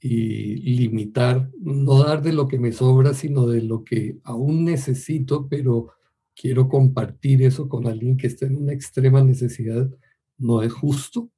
y 0.00 0.76
limitar, 0.78 1.50
no 1.60 2.04
dar 2.04 2.22
de 2.22 2.32
lo 2.32 2.46
que 2.46 2.58
me 2.58 2.72
sobra, 2.72 3.14
sino 3.14 3.46
de 3.46 3.62
lo 3.62 3.84
que 3.84 4.18
aún 4.24 4.64
necesito, 4.64 5.48
pero 5.48 5.88
quiero 6.34 6.68
compartir 6.68 7.42
eso 7.42 7.68
con 7.68 7.86
alguien 7.86 8.16
que 8.16 8.28
está 8.28 8.46
en 8.46 8.56
una 8.56 8.72
extrema 8.72 9.22
necesidad, 9.24 9.90
no 10.36 10.62
es 10.62 10.72
justo. 10.72 11.30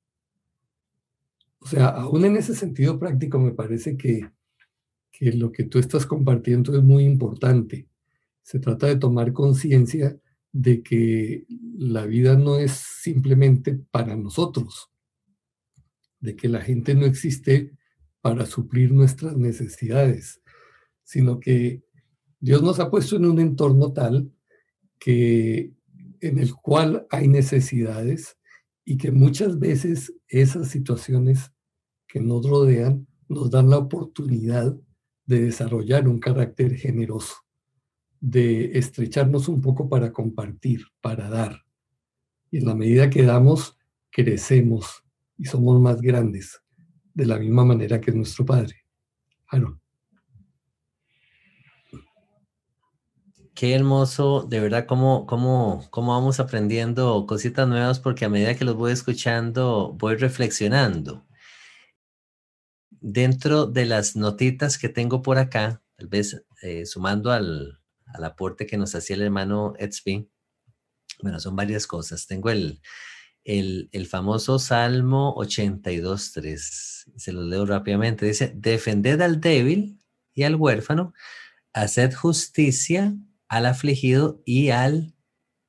O 1.60 1.66
sea, 1.66 1.88
aún 1.88 2.24
en 2.24 2.36
ese 2.36 2.54
sentido 2.54 2.98
práctico 2.98 3.38
me 3.38 3.52
parece 3.52 3.96
que 3.96 4.30
que 5.20 5.32
lo 5.32 5.52
que 5.52 5.64
tú 5.64 5.78
estás 5.78 6.06
compartiendo 6.06 6.74
es 6.74 6.82
muy 6.82 7.04
importante. 7.04 7.86
Se 8.42 8.58
trata 8.58 8.86
de 8.86 8.96
tomar 8.96 9.34
conciencia 9.34 10.18
de 10.50 10.82
que 10.82 11.44
la 11.76 12.06
vida 12.06 12.36
no 12.36 12.56
es 12.56 12.72
simplemente 12.72 13.78
para 13.90 14.16
nosotros, 14.16 14.90
de 16.20 16.34
que 16.36 16.48
la 16.48 16.62
gente 16.62 16.94
no 16.94 17.04
existe 17.04 17.76
para 18.20 18.46
suplir 18.46 18.92
nuestras 18.92 19.36
necesidades, 19.36 20.40
sino 21.04 21.40
que 21.40 21.82
Dios 22.38 22.62
nos 22.62 22.80
ha 22.80 22.90
puesto 22.90 23.16
en 23.16 23.26
un 23.26 23.40
entorno 23.40 23.92
tal 23.92 24.32
que 24.98 25.72
en 26.20 26.38
el 26.38 26.54
cual 26.54 27.06
hay 27.10 27.28
necesidades 27.28 28.36
y 28.84 28.96
que 28.96 29.10
muchas 29.10 29.58
veces 29.58 30.14
esas 30.28 30.68
situaciones 30.68 31.52
que 32.06 32.20
nos 32.20 32.48
rodean 32.48 33.06
nos 33.28 33.50
dan 33.50 33.70
la 33.70 33.78
oportunidad 33.78 34.76
de 35.26 35.42
desarrollar 35.42 36.08
un 36.08 36.18
carácter 36.18 36.74
generoso, 36.74 37.34
de 38.20 38.78
estrecharnos 38.78 39.48
un 39.48 39.60
poco 39.60 39.88
para 39.88 40.12
compartir, 40.12 40.82
para 41.00 41.30
dar. 41.30 41.64
Y 42.50 42.58
en 42.58 42.66
la 42.66 42.74
medida 42.74 43.08
que 43.08 43.22
damos, 43.22 43.78
crecemos 44.10 45.04
y 45.38 45.44
somos 45.44 45.80
más 45.80 46.00
grandes, 46.00 46.60
de 47.14 47.26
la 47.26 47.38
misma 47.38 47.64
manera 47.64 48.00
que 48.00 48.12
nuestro 48.12 48.44
Padre. 48.44 48.84
Qué 53.54 53.74
hermoso, 53.74 54.46
de 54.48 54.60
verdad, 54.60 54.86
cómo, 54.86 55.26
cómo, 55.26 55.86
cómo 55.90 56.12
vamos 56.12 56.40
aprendiendo 56.40 57.26
cositas 57.26 57.68
nuevas, 57.68 58.00
porque 58.00 58.24
a 58.24 58.28
medida 58.30 58.54
que 58.54 58.64
los 58.64 58.76
voy 58.76 58.92
escuchando, 58.92 59.92
voy 59.98 60.16
reflexionando. 60.16 61.26
Dentro 63.02 63.66
de 63.66 63.84
las 63.86 64.16
notitas 64.16 64.78
que 64.78 64.88
tengo 64.88 65.20
por 65.20 65.38
acá, 65.38 65.82
tal 65.96 66.08
vez 66.08 66.42
eh, 66.62 66.86
sumando 66.86 67.32
al, 67.32 67.80
al, 68.06 68.24
aporte 68.24 68.66
que 68.66 68.78
nos 68.78 68.94
hacía 68.94 69.16
el 69.16 69.22
hermano 69.22 69.74
Edsby, 69.78 70.30
bueno, 71.22 71.40
son 71.40 71.54
varias 71.56 71.86
cosas. 71.86 72.26
Tengo 72.26 72.50
el, 72.50 72.80
el, 73.44 74.06
famoso 74.06 74.58
Salmo 74.58 75.34
82.3, 75.36 77.12
se 77.16 77.32
lo 77.32 77.42
leo 77.42 77.66
rápidamente. 77.66 78.26
Dice, 78.26 78.52
defended 78.54 79.20
al 79.20 79.40
débil 79.40 79.98
y 80.34 80.44
al 80.44 80.56
huérfano, 80.56 81.12
haced 81.72 82.14
justicia 82.14 83.14
al 83.48 83.66
afligido 83.66 84.42
y 84.44 84.70
al 84.70 85.14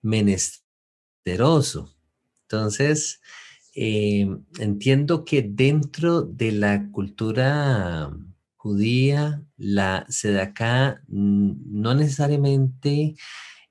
menesteroso. 0.01 1.95
Entonces, 2.43 3.21
eh, 3.75 4.27
entiendo 4.59 5.23
que 5.23 5.41
dentro 5.41 6.21
de 6.21 6.51
la 6.51 6.91
cultura 6.91 8.11
judía, 8.61 9.43
la 9.57 10.05
sedacá 10.09 11.01
no 11.07 11.95
necesariamente 11.95 13.15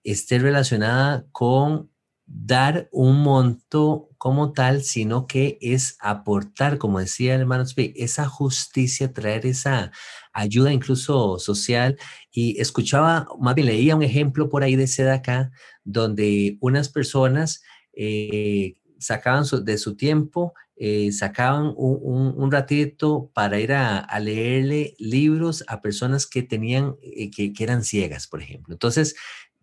esté 0.02 0.38
relacionada 0.38 1.26
con 1.30 1.89
dar 2.32 2.88
un 2.92 3.22
monto 3.22 4.08
como 4.16 4.52
tal, 4.52 4.82
sino 4.82 5.26
que 5.26 5.58
es 5.60 5.96
aportar, 5.98 6.78
como 6.78 7.00
decía 7.00 7.34
el 7.34 7.40
hermano 7.40 7.64
esa 7.76 8.26
justicia, 8.28 9.12
traer 9.12 9.46
esa 9.46 9.90
ayuda 10.32 10.72
incluso 10.72 11.38
social. 11.38 11.98
Y 12.30 12.60
escuchaba, 12.60 13.26
más 13.40 13.54
bien 13.56 13.66
leía 13.66 13.96
un 13.96 14.04
ejemplo 14.04 14.48
por 14.48 14.62
ahí 14.62 14.76
de 14.76 14.86
Sedacá, 14.86 15.50
donde 15.82 16.56
unas 16.60 16.88
personas 16.88 17.62
eh, 17.92 18.76
sacaban 18.98 19.44
de 19.64 19.78
su 19.78 19.96
tiempo, 19.96 20.54
eh, 20.76 21.10
sacaban 21.12 21.74
un, 21.76 22.50
ratito 22.52 23.30
para 23.34 23.58
ir 23.58 23.72
a, 23.72 24.06
leerle 24.20 24.94
libros 24.98 25.64
a 25.66 25.80
personas 25.80 26.26
que 26.26 26.42
tenían, 26.42 26.94
eh, 27.02 27.30
que, 27.30 27.52
que, 27.52 27.64
eran 27.64 27.82
ciegas, 27.84 28.26
por 28.28 28.40
ejemplo. 28.40 28.72
Entonces, 28.72 29.16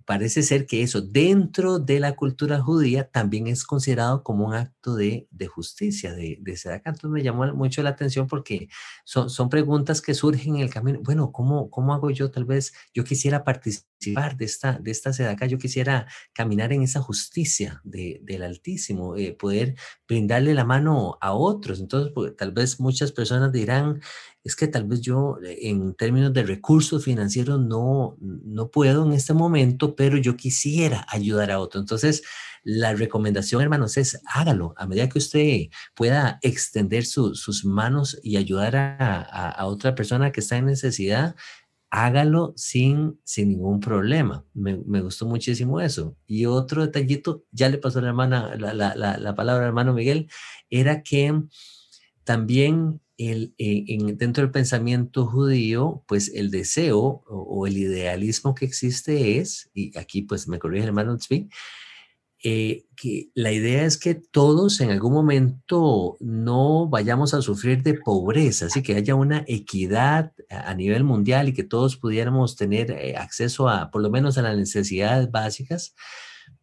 parece 0.07 0.41
ser 0.41 0.65
que 0.65 0.83
eso 0.83 1.01
dentro 1.01 1.79
de 1.79 1.99
la 1.99 2.15
cultura 2.15 2.61
judía 2.61 3.09
también 3.09 3.45
es 3.47 3.65
considerado 3.65 4.23
como 4.23 4.47
un 4.47 4.53
acto 4.53 4.95
de, 4.95 5.27
justicia, 5.53 6.13
de, 6.13 6.37
de 6.39 6.53
acá. 6.73 6.91
Entonces 6.91 7.09
me 7.09 7.21
llamó 7.23 7.45
mucho 7.53 7.83
la 7.83 7.89
atención 7.89 8.25
porque 8.25 8.69
son, 9.03 9.29
son 9.29 9.49
preguntas 9.49 10.01
que 10.01 10.13
surgen 10.13 10.55
en 10.55 10.61
el 10.61 10.69
camino. 10.69 11.01
Bueno, 11.03 11.33
¿cómo, 11.33 11.69
¿cómo 11.69 11.93
hago 11.93 12.09
yo? 12.09 12.31
Tal 12.31 12.45
vez 12.45 12.73
yo 12.93 13.03
quisiera 13.03 13.43
participar 13.43 13.96
de 13.99 14.45
esta, 14.45 14.79
de 14.79 14.91
esta 14.91 15.09
acá, 15.29 15.45
yo 15.45 15.57
quisiera 15.57 16.07
caminar 16.33 16.71
en 16.73 16.83
esa 16.83 17.01
justicia 17.01 17.81
del 17.83 18.43
Altísimo, 18.43 19.15
eh, 19.15 19.33
poder 19.33 19.75
brindarle 20.07 20.53
la 20.53 20.65
mano 20.65 21.17
a 21.21 21.33
otros. 21.33 21.79
Entonces, 21.79 22.11
pues, 22.13 22.35
tal 22.35 22.51
vez 22.51 22.79
muchas 22.79 23.11
personas 23.11 23.51
dirán, 23.51 24.01
es 24.43 24.55
que 24.55 24.67
tal 24.67 24.85
vez 24.85 25.01
yo 25.01 25.37
en 25.43 25.93
términos 25.95 26.31
de 26.33 26.43
recursos 26.43 27.03
financieros 27.03 27.59
no, 27.59 28.15
no 28.19 28.71
puedo 28.71 29.05
en 29.05 29.13
este 29.13 29.33
momento, 29.33 29.95
pero 29.95 30.17
yo 30.17 30.37
quisiera 30.37 31.05
ayudar 31.09 31.51
a 31.51 31.59
otro. 31.59 31.81
Entonces, 31.81 32.23
la 32.63 32.93
recomendación, 32.93 33.61
hermanos, 33.61 33.95
es 33.95 34.21
hágalo 34.25 34.73
a 34.77 34.87
medida 34.87 35.07
que 35.07 35.19
usted 35.19 35.67
pueda 35.95 36.37
extender 36.41 37.05
sus 37.05 37.63
manos 37.63 38.19
y 38.23 38.35
ayudar 38.35 38.75
a, 38.75 39.65
otra 39.65 39.95
persona 39.95 40.31
que 40.31 40.41
está 40.41 40.57
en 40.57 40.65
necesidad. 40.65 41.35
Hágalo 41.89 42.53
sin, 42.55 43.19
sin 43.23 43.49
ningún 43.49 43.79
problema. 43.79 44.45
Me, 44.53 44.75
gustó 45.01 45.25
muchísimo 45.25 45.79
eso. 45.81 46.15
Y 46.27 46.45
otro 46.45 46.85
detallito, 46.85 47.43
ya 47.51 47.69
le 47.69 47.77
pasó 47.77 47.99
a 47.99 48.01
la 48.01 48.09
hermana 48.09 48.55
la, 48.57 48.73
la, 48.73 48.95
la 48.95 49.35
palabra 49.35 49.63
al 49.63 49.69
hermano 49.69 49.93
Miguel, 49.93 50.29
era 50.69 51.01
que 51.03 51.33
también 52.23 52.99
el, 53.17 53.55
eh, 53.57 53.85
en, 53.87 54.17
dentro 54.17 54.43
del 54.43 54.51
pensamiento 54.51 55.25
judío, 55.25 56.03
pues 56.07 56.31
el 56.33 56.51
deseo 56.51 57.23
o, 57.27 57.67
el 57.67 57.77
idealismo 57.77 58.53
que 58.53 58.65
existe 58.65 59.39
es, 59.39 59.69
y 59.73 59.97
aquí 59.97 60.21
pues 60.21 60.47
me 60.47 60.59
corrige 60.59 60.83
el 60.83 60.89
hermano 60.89 61.17
Tzvi, 61.17 61.49
eh, 62.49 62.85
que 62.95 63.29
la 63.33 63.51
idea 63.51 63.83
es 63.83 63.97
que 63.97 64.15
todos 64.15 64.79
en 64.79 64.89
algún 64.89 65.11
momento 65.11 66.15
no 66.21 66.87
vayamos 66.87 67.33
a 67.33 67.41
sufrir 67.41 67.83
de 67.83 67.95
pobreza, 67.95 68.67
así 68.67 68.81
que 68.81 68.95
haya 68.95 69.15
una 69.15 69.43
equidad 69.47 70.31
a, 70.49 70.73
nivel 70.73 71.03
mundial 71.03 71.49
y 71.49 71.53
que 71.53 71.65
todos 71.65 71.97
pudiéramos 71.97 72.55
tener 72.55 72.91
eh, 72.91 73.17
acceso 73.17 73.67
a, 73.67 73.91
por 73.91 74.01
lo 74.01 74.09
menos 74.09 74.37
a 74.37 74.43
las 74.43 74.55
necesidades 74.55 75.29
básicas, 75.29 75.93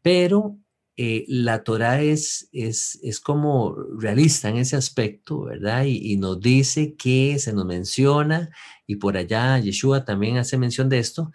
pero 0.01 0.57
eh, 0.97 1.27
la 1.29 1.64
Torah 1.64 2.01
es, 2.01 2.49
es, 2.53 2.99
es, 3.03 3.20
como 3.20 3.77
realista 3.99 4.49
en 4.49 4.57
ese 4.57 4.77
aspecto, 4.77 5.42
¿verdad? 5.42 5.85
Y, 5.85 6.16
nos 6.16 6.40
dice 6.40 6.94
que 6.97 7.38
se 7.38 7.53
nos 7.53 7.66
menciona, 7.66 8.49
y 8.87 8.97
por 8.97 9.18
allá 9.18 9.59
Yeshua 9.59 10.07
también 10.07 10.38
hace 10.38 10.57
mención 10.57 10.88
de 10.88 11.01
esto, 11.01 11.31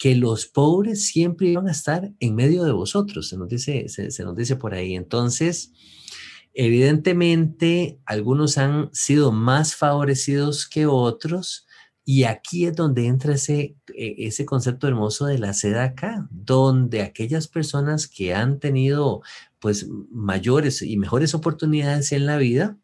que 0.00 0.16
los 0.16 0.46
pobres 0.46 1.04
siempre 1.04 1.48
iban 1.48 1.68
a 1.68 1.72
estar 1.72 2.10
en 2.20 2.34
medio 2.34 2.64
de 2.64 2.72
vosotros, 2.72 3.28
se 3.28 3.36
nos 3.36 3.50
dice, 3.50 3.86
se 3.88 4.24
nos 4.24 4.34
dice 4.34 4.56
por 4.56 4.72
ahí. 4.72 4.96
Entonces, 4.96 5.72
evidentemente, 6.54 8.00
algunos 8.06 8.56
han 8.56 8.88
sido 8.94 9.30
más 9.30 9.76
favorecidos 9.76 10.66
que 10.66 10.86
otros, 10.86 11.66
y 12.02 12.24
aquí 12.24 12.64
es 12.64 12.74
donde 12.74 13.06
entra 13.08 13.34
ese, 13.34 13.76
e, 13.94 14.14
ese 14.26 14.46
concepto 14.46 14.88
hermoso 14.88 15.26
de 15.26 15.38
la 15.38 15.52
seda 15.52 15.84
acá, 15.84 16.26
donde 16.30 17.02
aquellas 17.02 17.46
personas 17.46 18.08
que 18.08 18.34
han 18.34 18.58
tenido 18.58 19.20
pues 19.58 19.86
mayores 20.10 20.80
y 20.80 20.96
mejores 20.96 21.34
oportunidades 21.34 22.12
en 22.12 22.24
la 22.24 22.38
vida 22.38 22.78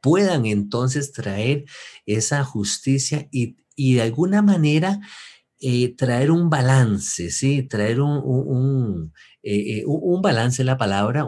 puedan 0.00 0.46
entonces 0.46 1.10
traer 1.10 1.64
esa 2.06 2.44
justicia 2.44 3.28
y, 3.32 3.56
de 3.76 4.02
alguna 4.02 4.42
manera 4.42 5.00
eh, 5.60 5.94
traer 5.94 6.30
un 6.30 6.48
balance, 6.48 7.30
¿sí? 7.30 7.62
Traer 7.64 8.00
un, 8.00 8.22
un, 8.24 9.12
eh, 9.42 9.78
eh, 9.78 9.84
un 9.86 10.20
balance 10.20 10.62
en 10.62 10.66
la 10.66 10.76
palabra, 10.76 11.26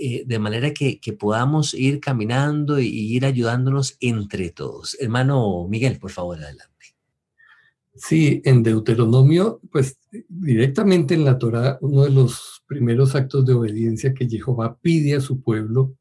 eh, 0.00 0.24
de 0.26 0.38
manera 0.38 0.72
que, 0.72 1.00
podamos 1.18 1.72
ir 1.74 2.00
caminando 2.00 2.80
y, 2.80 2.88
ir 2.88 3.24
ayudándonos 3.24 3.96
entre 4.00 4.50
todos. 4.50 4.96
Hermano 5.00 5.66
Miguel, 5.68 5.98
por 5.98 6.10
favor, 6.10 6.38
adelante. 6.38 6.72
Sí, 7.96 8.42
en 8.44 8.64
Deuteronomio, 8.64 9.60
pues 9.70 9.98
directamente 10.28 11.14
en 11.14 11.24
la 11.24 11.38
Torah, 11.38 11.78
uno 11.80 12.02
de 12.02 12.10
los 12.10 12.64
primeros 12.66 13.14
actos 13.14 13.46
de 13.46 13.54
obediencia 13.54 14.12
que 14.14 14.28
Jehová 14.28 14.76
pide 14.80 15.14
a 15.14 15.20
su 15.20 15.40
pueblo 15.40 15.96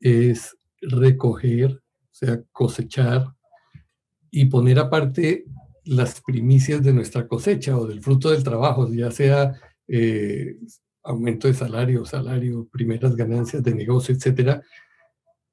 es 0.00 0.56
recoger, 0.80 1.72
o 1.72 2.14
sea, 2.14 2.42
cosechar 2.50 3.26
y 4.30 4.46
poner 4.46 4.78
aparte 4.78 5.44
las 5.88 6.20
primicias 6.20 6.82
de 6.82 6.92
nuestra 6.92 7.26
cosecha 7.26 7.76
o 7.76 7.86
del 7.86 8.02
fruto 8.02 8.30
del 8.30 8.44
trabajo, 8.44 8.92
ya 8.92 9.10
sea 9.10 9.54
eh, 9.86 10.56
aumento 11.02 11.48
de 11.48 11.54
salario, 11.54 12.04
salario, 12.04 12.68
primeras 12.70 13.16
ganancias 13.16 13.62
de 13.62 13.74
negocio, 13.74 14.14
etcétera, 14.14 14.62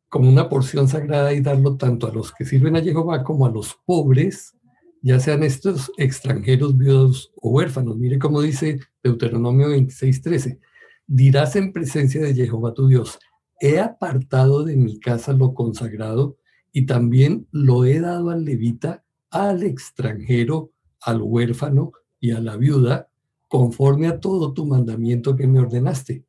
como 0.10 0.30
una 0.30 0.50
porción 0.50 0.88
sagrada 0.88 1.34
y 1.34 1.42
darlo 1.42 1.78
tanto 1.78 2.08
a 2.08 2.14
los 2.14 2.34
que 2.34 2.46
sirven 2.46 2.76
a 2.76 2.82
Jehová 2.82 3.24
como 3.24 3.46
a 3.46 3.52
los 3.52 3.78
pobres, 3.86 4.56
ya 5.02 5.20
sean 5.20 5.44
estos 5.44 5.92
extranjeros, 5.98 6.78
viudos 6.78 7.32
o 7.36 7.52
huérfanos. 7.52 7.98
Mire 7.98 8.20
cómo 8.20 8.42
dice 8.42 8.80
Deuteronomio 9.04 9.70
26:13. 9.70 10.60
Dirás 11.08 11.56
en 11.56 11.72
presencia 11.72 12.22
de 12.22 12.34
Jehová 12.34 12.74
tu 12.74 12.88
Dios, 12.88 13.20
he 13.62 13.80
apartado 13.80 14.64
de 14.64 14.76
mi 14.76 15.00
casa 15.00 15.32
lo 15.32 15.54
consagrado 15.54 16.38
y 16.72 16.86
también 16.86 17.48
lo 17.52 17.86
he 17.86 18.02
dado 18.02 18.32
al 18.32 18.44
levita, 18.44 19.05
al 19.36 19.64
extranjero, 19.64 20.72
al 21.02 21.22
huérfano 21.22 21.92
y 22.22 22.32
a 22.32 22.40
la 22.40 22.56
viuda, 22.56 23.10
conforme 23.50 24.08
a 24.08 24.22
todo 24.22 24.54
tu 24.54 24.66
mandamiento 24.66 25.36
que 25.36 25.46
me 25.46 25.60
ordenaste. 25.60 26.24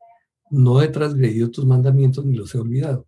No 0.51 0.83
he 0.83 0.88
transgredido 0.88 1.53
tus 1.53 1.64
mandamientos 1.64 2.25
ni 2.25 2.37
los 2.37 2.53
he 2.53 2.59
olvidado. 2.59 3.07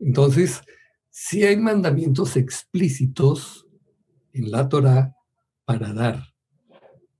Entonces, 0.00 0.60
sí 1.08 1.44
hay 1.44 1.56
mandamientos 1.56 2.36
explícitos 2.36 3.64
en 4.32 4.50
la 4.50 4.68
Torah 4.68 5.14
para 5.64 5.92
dar, 5.92 6.34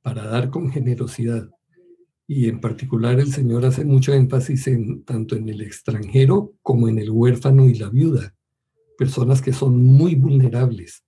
para 0.02 0.26
dar 0.26 0.50
con 0.50 0.72
generosidad. 0.72 1.48
Y 2.26 2.48
en 2.48 2.60
particular 2.60 3.20
el 3.20 3.32
Señor 3.32 3.64
hace 3.64 3.84
mucho 3.84 4.12
énfasis 4.12 4.66
en 4.66 5.04
tanto 5.04 5.36
en 5.36 5.48
el 5.48 5.60
extranjero 5.60 6.54
como 6.62 6.88
en 6.88 6.98
el 6.98 7.10
huérfano 7.10 7.68
y 7.68 7.74
la 7.74 7.90
viuda, 7.90 8.34
personas 8.98 9.40
que 9.40 9.52
son 9.52 9.84
muy 9.84 10.16
vulnerables 10.16 11.03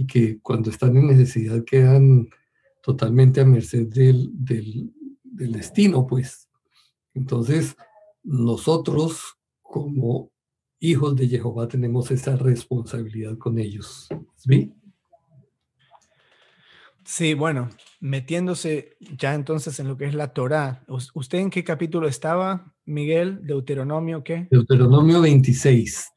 y 0.00 0.06
que 0.06 0.40
cuando 0.40 0.70
están 0.70 0.96
en 0.96 1.08
necesidad 1.08 1.62
quedan 1.62 2.30
totalmente 2.82 3.42
a 3.42 3.44
merced 3.44 3.86
del, 3.88 4.30
del, 4.32 4.90
del 5.22 5.52
destino, 5.52 6.06
pues. 6.06 6.48
Entonces, 7.12 7.76
nosotros 8.22 9.36
como 9.60 10.30
hijos 10.78 11.14
de 11.16 11.28
Jehová 11.28 11.68
tenemos 11.68 12.10
esa 12.10 12.34
responsabilidad 12.36 13.36
con 13.36 13.58
ellos. 13.58 14.08
¿Sí? 14.36 14.72
Sí, 17.04 17.34
bueno, 17.34 17.68
metiéndose 18.00 18.96
ya 19.18 19.34
entonces 19.34 19.78
en 19.80 19.88
lo 19.88 19.98
que 19.98 20.06
es 20.06 20.14
la 20.14 20.32
Torá. 20.32 20.82
¿Usted 21.12 21.40
en 21.40 21.50
qué 21.50 21.62
capítulo 21.62 22.08
estaba, 22.08 22.74
Miguel? 22.86 23.40
¿Deuteronomio 23.42 24.24
qué? 24.24 24.48
Deuteronomio 24.50 25.20
26. 25.20 26.10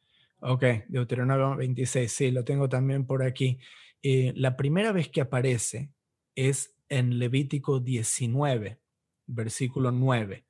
Ok, 0.45 0.65
Deuteronomio 0.89 1.55
26, 1.55 2.11
sí, 2.11 2.31
lo 2.31 2.43
tengo 2.43 2.67
también 2.67 3.05
por 3.05 3.23
aquí. 3.23 3.59
Eh, 4.01 4.33
la 4.35 4.57
primera 4.57 4.91
vez 4.91 5.07
que 5.07 5.21
aparece 5.21 5.93
es 6.35 6.75
en 6.89 7.17
Levítico 7.17 7.79
19, 7.79 8.81
versículo 9.25 9.91
9. 9.93 10.45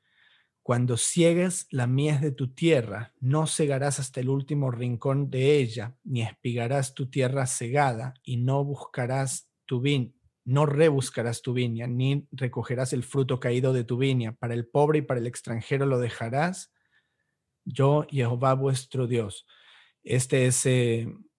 Cuando 0.64 0.98
ciegues 0.98 1.68
la 1.70 1.86
mies 1.86 2.22
de 2.22 2.32
tu 2.32 2.56
tierra, 2.56 3.14
no 3.20 3.46
cegarás 3.46 4.00
hasta 4.00 4.20
el 4.20 4.30
último 4.30 4.72
rincón 4.72 5.30
de 5.30 5.58
ella, 5.58 5.96
ni 6.04 6.24
espigarás 6.24 6.96
tu 6.96 7.12
tierra 7.12 7.46
cegada, 7.46 8.16
y 8.24 8.38
no 8.38 8.64
buscarás 8.66 9.48
tu 9.66 9.80
vin, 9.80 10.16
no 10.44 10.66
rebuscarás 10.66 11.44
tu 11.44 11.54
viña, 11.54 11.86
ni 11.86 12.28
recogerás 12.32 12.94
el 12.94 13.04
fruto 13.04 13.40
caído 13.40 13.74
de 13.74 13.84
tu 13.84 13.98
viña. 13.98 14.32
Para 14.32 14.56
el 14.56 14.66
pobre 14.66 15.00
y 15.00 15.02
para 15.04 15.20
el 15.20 15.28
extranjero 15.28 15.86
lo 15.86 16.00
dejarás. 16.00 16.74
Yo, 17.64 18.08
Jehová 18.10 18.56
vuestro 18.56 19.06
Dios. 19.06 19.46
Este 20.04 20.48
es, 20.48 20.68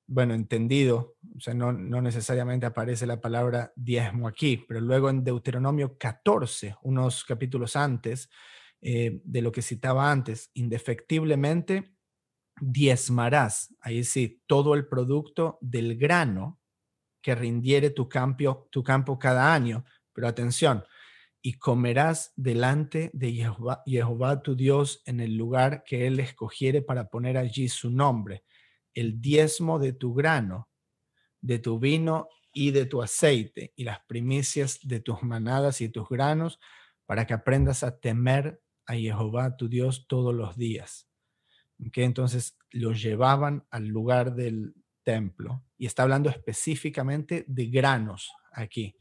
bueno, 0.07 0.35
entendido, 0.35 1.17
o 1.37 1.41
sea, 1.41 1.55
no, 1.55 1.73
no 1.73 2.01
necesariamente 2.01 2.67
aparece 2.67 3.07
la 3.07 3.21
palabra 3.21 3.73
diezmo 3.77 4.29
aquí, 4.29 4.65
pero 4.69 4.81
luego 4.81 5.11
en 5.11 5.25
Deuteronomio 5.25 5.97
14, 5.99 6.77
unos 6.83 7.25
capítulos 7.25 7.77
antes, 7.77 8.31
eh, 8.81 9.21
de 9.25 9.43
lo 9.43 9.51
que 9.53 9.63
citaba 9.63 10.11
antes, 10.11 10.51
indefectiblemente 10.55 11.95
diezmarás, 12.61 13.75
ahí 13.81 14.05
sí, 14.05 14.43
todo 14.47 14.75
el 14.75 14.87
producto 14.87 15.59
del 15.61 15.97
grano 15.97 16.61
que 17.23 17.35
rindiere 17.35 17.91
tu 17.91 18.09
campo, 18.09 18.69
tu 18.71 18.83
campo 18.83 19.19
cada 19.19 19.55
año. 19.55 19.85
Pero 20.13 20.29
atención, 20.29 20.85
y 21.43 21.55
comerás 21.55 22.33
delante 22.37 23.11
de 23.13 23.33
Jehová, 23.33 23.83
Jehová, 23.87 24.43
tu 24.43 24.55
Dios 24.55 25.03
en 25.07 25.21
el 25.21 25.37
lugar 25.37 25.83
que 25.85 26.07
él 26.07 26.21
escogiere 26.21 26.83
para 26.83 27.09
poner 27.09 27.37
allí 27.37 27.69
su 27.69 27.91
nombre, 27.91 28.45
el 28.95 29.21
diezmo 29.21 29.79
de 29.79 29.93
tu 29.93 30.15
grano, 30.15 30.69
de 31.41 31.59
tu 31.59 31.79
vino 31.79 32.29
y 32.53 32.71
de 32.71 32.87
tu 32.87 33.03
aceite, 33.03 33.73
y 33.77 33.85
las 33.85 34.01
primicias 34.07 34.79
de 34.83 35.01
tus 35.01 35.23
manadas 35.23 35.81
y 35.81 35.89
tus 35.89 36.09
granos, 36.09 36.61
para 37.07 37.27
que 37.27 37.35
aprendas 37.35 37.83
a 37.83 37.99
temer 37.99 38.63
a 38.87 38.95
Jehová 38.95 39.57
tu 39.57 39.69
Dios 39.69 40.07
todos 40.09 40.35
los 40.35 40.57
días. 40.57 41.09
que 41.93 42.05
Entonces 42.05 42.57
los 42.71 43.03
llevaban 43.03 43.67
al 43.71 43.87
lugar 43.87 44.35
del 44.35 44.75
templo 45.03 45.65
y 45.77 45.87
está 45.87 46.03
hablando 46.03 46.31
específicamente 46.31 47.45
de 47.47 47.67
granos 47.67 48.33
aquí. 48.53 48.97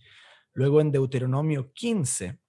Luego 0.53 0.81
en 0.81 0.91
Deuteronomio 0.91 1.71
15, 1.73 2.39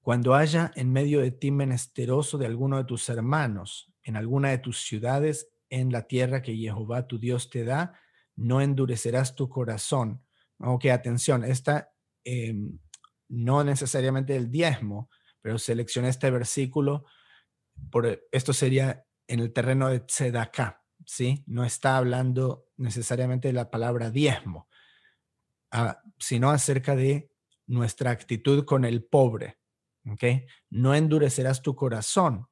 cuando 0.00 0.34
haya 0.34 0.72
en 0.74 0.92
medio 0.92 1.20
de 1.20 1.30
ti 1.30 1.50
menesteroso 1.50 2.36
de 2.36 2.46
alguno 2.46 2.78
de 2.78 2.84
tus 2.84 3.08
hermanos, 3.08 3.92
en 4.02 4.16
alguna 4.16 4.50
de 4.50 4.58
tus 4.58 4.80
ciudades, 4.80 5.48
en 5.70 5.92
la 5.92 6.06
tierra 6.06 6.42
que 6.42 6.54
Jehová 6.54 7.06
tu 7.06 7.18
Dios 7.18 7.48
te 7.48 7.64
da, 7.64 7.98
no 8.36 8.60
endurecerás 8.60 9.34
tu 9.34 9.48
corazón. 9.48 10.22
Ok, 10.58 10.86
atención, 10.86 11.44
esta 11.44 11.92
em, 12.24 12.78
no 13.28 13.64
necesariamente 13.64 14.36
el 14.36 14.50
diezmo, 14.50 15.08
pero 15.40 15.58
seleccioné 15.58 16.08
este 16.08 16.30
versículo, 16.30 17.06
por, 17.90 18.26
esto 18.30 18.52
sería 18.52 19.06
en 19.26 19.40
el 19.40 19.52
terreno 19.52 19.88
de 19.88 20.00
Tzedaká, 20.00 20.82
¿sí? 21.06 21.44
No 21.46 21.64
está 21.64 21.96
hablando 21.96 22.66
necesariamente 22.76 23.48
de 23.48 23.54
la 23.54 23.70
palabra 23.70 24.10
diezmo, 24.10 24.68
ah, 25.70 26.02
sino 26.18 26.50
acerca 26.50 26.96
de 26.96 27.30
nuestra 27.66 28.10
actitud 28.10 28.64
con 28.64 28.84
el 28.84 29.04
pobre, 29.04 29.58
¿ok? 30.10 30.24
No 30.70 30.94
endurecerás 30.94 31.62
tu 31.62 31.76
corazón, 31.76 32.48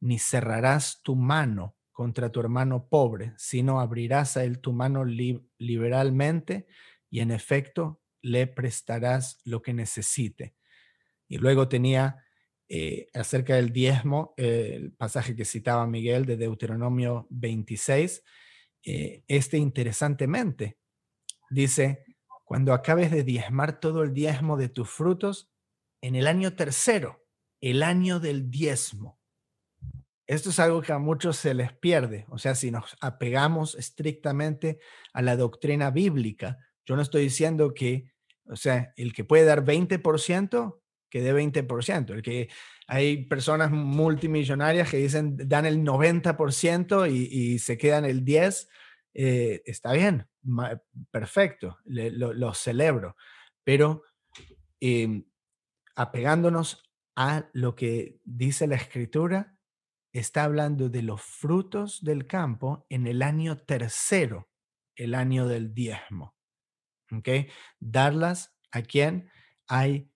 ni 0.00 0.18
cerrarás 0.18 1.02
tu 1.02 1.16
mano 1.16 1.76
contra 1.92 2.32
tu 2.32 2.40
hermano 2.40 2.88
pobre, 2.88 3.34
sino 3.36 3.80
abrirás 3.80 4.36
a 4.36 4.44
él 4.44 4.60
tu 4.60 4.72
mano 4.72 5.04
liberalmente 5.04 6.66
y 7.10 7.20
en 7.20 7.30
efecto 7.30 8.00
le 8.22 8.46
prestarás 8.46 9.40
lo 9.44 9.62
que 9.62 9.74
necesite. 9.74 10.54
Y 11.28 11.38
luego 11.38 11.68
tenía 11.68 12.24
eh, 12.68 13.08
acerca 13.12 13.56
del 13.56 13.72
diezmo, 13.72 14.32
el 14.36 14.92
pasaje 14.92 15.36
que 15.36 15.44
citaba 15.44 15.86
Miguel 15.86 16.24
de 16.24 16.36
Deuteronomio 16.36 17.26
26, 17.30 18.22
eh, 18.84 19.22
este 19.28 19.58
interesantemente 19.58 20.78
dice, 21.50 22.04
cuando 22.44 22.72
acabes 22.72 23.10
de 23.10 23.24
diezmar 23.24 23.78
todo 23.78 24.02
el 24.02 24.12
diezmo 24.12 24.56
de 24.56 24.68
tus 24.68 24.88
frutos, 24.88 25.50
en 26.00 26.16
el 26.16 26.26
año 26.26 26.54
tercero, 26.54 27.24
el 27.60 27.82
año 27.82 28.18
del 28.18 28.50
diezmo. 28.50 29.20
Esto 30.32 30.48
es 30.48 30.58
algo 30.60 30.80
que 30.80 30.92
a 30.92 30.98
muchos 30.98 31.36
se 31.36 31.52
les 31.52 31.74
pierde. 31.74 32.24
O 32.30 32.38
sea, 32.38 32.54
si 32.54 32.70
nos 32.70 32.96
apegamos 33.02 33.74
estrictamente 33.74 34.78
a 35.12 35.20
la 35.20 35.36
doctrina 35.36 35.90
bíblica, 35.90 36.56
yo 36.86 36.96
no 36.96 37.02
estoy 37.02 37.24
diciendo 37.24 37.74
que, 37.74 38.10
o 38.46 38.56
sea, 38.56 38.94
el 38.96 39.12
que 39.12 39.24
puede 39.24 39.44
dar 39.44 39.62
20%, 39.62 40.80
que 41.10 41.20
dé 41.20 41.34
20%. 41.34 42.14
El 42.14 42.22
que 42.22 42.48
hay 42.86 43.26
personas 43.26 43.70
multimillonarias 43.72 44.90
que 44.90 44.96
dicen 44.96 45.36
dan 45.36 45.66
el 45.66 45.84
90% 45.84 47.12
y, 47.12 47.28
y 47.30 47.58
se 47.58 47.76
quedan 47.76 48.06
el 48.06 48.24
10%. 48.24 48.68
Eh, 49.12 49.60
está 49.66 49.92
bien, 49.92 50.26
perfecto, 51.10 51.76
lo, 51.84 52.54
celebro. 52.54 53.16
Pero 53.64 54.04
em, 54.80 55.26
apegándonos 55.94 56.82
a 57.16 57.50
lo 57.52 57.74
que 57.74 58.18
dice 58.24 58.66
la 58.66 58.76
escritura, 58.76 59.58
está 60.12 60.44
hablando 60.44 60.88
de 60.88 61.02
los 61.02 61.22
frutos 61.22 62.02
del 62.04 62.26
campo 62.26 62.86
en 62.88 63.06
el 63.06 63.22
año 63.22 63.58
tercero, 63.58 64.50
el 64.96 65.14
año 65.14 65.46
del 65.46 65.74
diezmo. 65.74 66.34
Darlas 67.80 68.54
a 68.70 68.82
quien 68.82 69.30
hay 69.66 70.10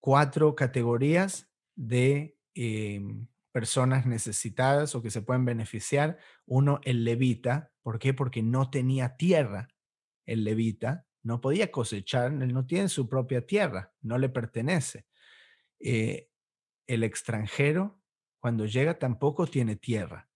cuatro 0.00 0.54
categorías 0.54 1.50
de 1.74 2.36
em, 2.54 3.28
personas 3.52 4.06
necesitadas 4.06 4.94
o 4.94 5.02
que 5.02 5.10
se 5.10 5.22
pueden 5.22 5.44
beneficiar. 5.44 6.18
Uno, 6.46 6.80
el 6.84 7.04
levita. 7.04 7.72
¿Por 7.82 7.98
qué? 7.98 8.14
Porque 8.14 8.42
no 8.42 8.70
tenía 8.70 9.16
tierra. 9.16 9.68
El 10.26 10.44
levita 10.44 11.06
no 11.22 11.40
podía 11.40 11.70
cosechar, 11.70 12.32
él 12.32 12.52
no 12.52 12.66
tiene 12.66 12.88
su 12.88 13.08
propia 13.08 13.46
tierra, 13.46 13.92
no 14.00 14.18
le 14.18 14.28
pertenece. 14.28 15.06
Eh, 15.78 16.28
el 16.86 17.04
extranjero, 17.04 18.01
cuando 18.42 18.66
llega, 18.66 18.98
tampoco 18.98 19.46
tiene 19.46 19.76
tierra. 19.76 20.28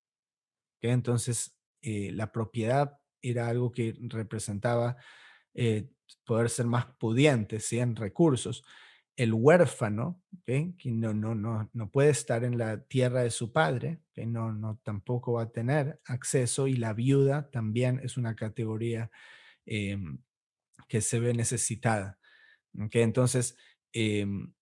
Entonces, 0.80 1.58
eh, 1.82 2.12
la 2.12 2.30
propiedad 2.30 3.00
era 3.20 3.48
algo 3.48 3.72
que 3.72 3.96
representaba 3.98 4.96
eh, 5.54 5.90
poder 6.24 6.48
ser 6.48 6.66
más 6.66 6.86
pudiente, 6.98 7.58
¿sí? 7.58 7.80
en 7.80 7.96
recursos 7.96 8.62
el 9.16 9.32
huérfano, 9.32 10.22
que 10.44 10.74
no, 10.84 11.14
no, 11.14 11.34
no, 11.34 11.70
no 11.72 11.90
puede 11.90 12.10
estar 12.10 12.44
en 12.44 12.58
la 12.58 12.84
tierra 12.84 13.22
de 13.22 13.30
su 13.30 13.50
padre, 13.50 14.00
que 14.12 14.26
no, 14.26 14.52
no 14.52 14.78
tampoco 14.84 15.32
va 15.32 15.44
a 15.44 15.52
tener 15.52 16.00
acceso, 16.04 16.68
y 16.68 16.76
la 16.76 16.92
viuda 16.92 17.50
también 17.50 17.98
es 18.04 18.18
una 18.18 18.36
categoría 18.36 19.10
em, 19.64 20.18
que 20.86 21.00
se 21.00 21.18
ve 21.18 21.32
necesitada. 21.32 22.18
¿okay? 22.78 23.02
Entonces, 23.02 23.56
em, 23.92 24.52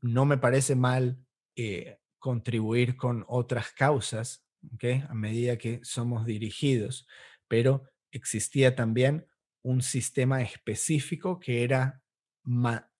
no 0.00 0.24
me 0.24 0.38
parece 0.38 0.74
mal 0.74 1.16
eh, 1.54 1.98
contribuir 2.22 2.96
con 2.96 3.24
otras 3.26 3.72
causas 3.72 4.46
¿okay? 4.74 5.02
a 5.08 5.12
medida 5.12 5.58
que 5.58 5.80
somos 5.82 6.24
dirigidos, 6.24 7.08
pero 7.48 7.82
existía 8.12 8.76
también 8.76 9.26
un 9.62 9.82
sistema 9.82 10.40
específico 10.40 11.40
que 11.40 11.64
era 11.64 12.00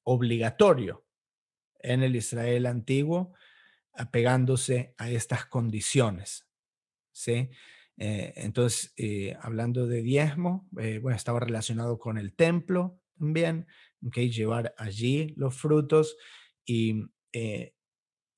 obligatorio 0.03 1.07
en 1.79 2.03
el 2.03 2.17
Israel 2.17 2.67
antiguo, 2.67 3.33
apegándose 3.95 4.93
a 4.99 5.09
estas 5.09 5.47
condiciones. 5.47 6.49
¿sí? 7.13 7.49
Eh, 7.99 8.33
entonces, 8.35 8.93
eh, 8.97 9.37
hablando 9.41 9.87
de 9.87 10.03
diezmo, 10.03 10.69
eh, 10.81 10.99
bueno, 10.99 11.17
estaba 11.17 11.39
relacionado 11.39 12.01
con 12.01 12.19
el 12.19 12.35
templo 12.35 13.01
también, 13.17 13.69
¿okay? 14.05 14.33
llevar 14.33 14.75
allí 14.79 15.33
los 15.37 15.55
frutos 15.55 16.17
y, 16.65 17.05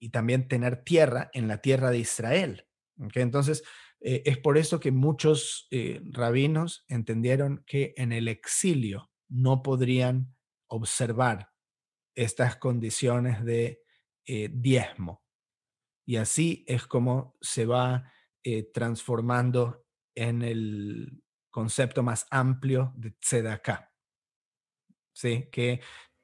y 0.04 0.10
también 0.10 0.48
tener 0.48 0.84
tierra 0.84 1.30
en 1.32 1.48
la 1.48 1.58
tierra 1.62 1.90
de 1.90 1.98
Israel. 1.98 2.66
Entonces, 3.14 3.64
es 4.00 4.36
por 4.36 4.58
eso 4.58 4.80
que 4.80 4.92
muchos 4.92 5.66
rabinos 6.12 6.84
entendieron 6.88 7.64
que 7.66 7.94
en 7.96 8.12
el 8.12 8.28
exilio 8.28 9.10
no 9.28 9.62
podrían 9.62 10.36
observar 10.68 11.48
estas 12.14 12.56
condiciones 12.56 13.42
de 13.44 13.80
diezmo. 14.26 15.24
Y 16.06 16.16
así 16.16 16.64
es 16.68 16.86
como 16.86 17.36
se 17.40 17.66
va 17.66 18.12
eh, 18.46 18.70
transformando 18.74 19.86
en 20.14 20.42
el 20.42 21.22
concepto 21.50 22.02
más 22.02 22.26
amplio 22.30 22.92
de 22.96 23.12
tzedakah, 23.12 23.90
¿sí? 25.14 25.48
que 25.50 25.80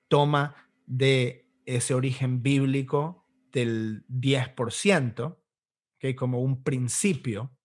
toma 0.09 0.55
de 0.87 1.49
ese 1.65 1.95
origen 1.95 2.43
bíblico 2.43 3.20
del 3.53 4.05
10%, 4.09 5.39
que 5.99 6.15
como 6.17 6.41
un 6.41 6.63
principio, 6.63 7.57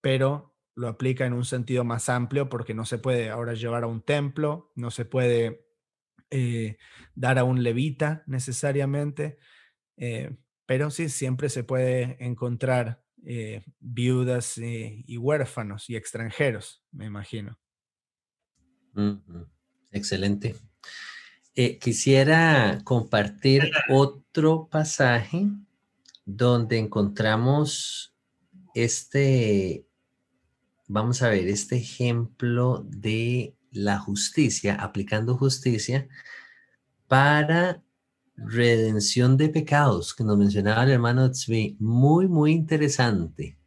pero 0.00 0.56
lo 0.74 0.88
aplica 0.88 1.26
en 1.26 1.32
un 1.32 1.44
sentido 1.44 1.82
más 1.84 2.08
amplio 2.08 2.48
porque 2.48 2.72
no 2.72 2.84
se 2.84 2.98
puede 2.98 3.30
ahora 3.30 3.54
llevar 3.54 3.82
a 3.82 3.88
un 3.88 4.02
templo, 4.02 4.72
no 4.76 4.90
se 4.92 5.04
puede 5.04 5.66
eh, 6.30 6.78
dar 7.14 7.38
a 7.38 7.44
un 7.44 7.62
levita 7.62 8.22
necesariamente, 8.26 9.38
eh, 9.96 10.36
pero 10.66 10.90
sí 10.90 11.08
siempre 11.08 11.48
se 11.48 11.64
puede 11.64 12.16
encontrar 12.24 13.04
eh, 13.24 13.64
viudas 13.80 14.58
y 14.58 15.16
huérfanos 15.18 15.90
y 15.90 15.96
extranjeros, 15.96 16.84
me 16.92 17.06
imagino. 17.06 17.58
Excelente. 19.90 20.54
Eh, 21.60 21.80
quisiera 21.80 22.78
compartir 22.84 23.68
otro 23.88 24.68
pasaje 24.70 25.48
donde 26.24 26.78
encontramos 26.78 28.14
este, 28.74 29.84
vamos 30.86 31.20
a 31.20 31.30
ver, 31.30 31.48
este 31.48 31.74
ejemplo 31.74 32.86
de 32.88 33.56
la 33.72 33.98
justicia, 33.98 34.76
aplicando 34.76 35.36
justicia 35.36 36.06
para 37.08 37.82
redención 38.36 39.36
de 39.36 39.48
pecados 39.48 40.14
que 40.14 40.22
nos 40.22 40.38
mencionaba 40.38 40.84
el 40.84 40.90
hermano 40.90 41.28
Tzvi, 41.28 41.76
muy, 41.80 42.28
muy 42.28 42.52
interesante. 42.52 43.58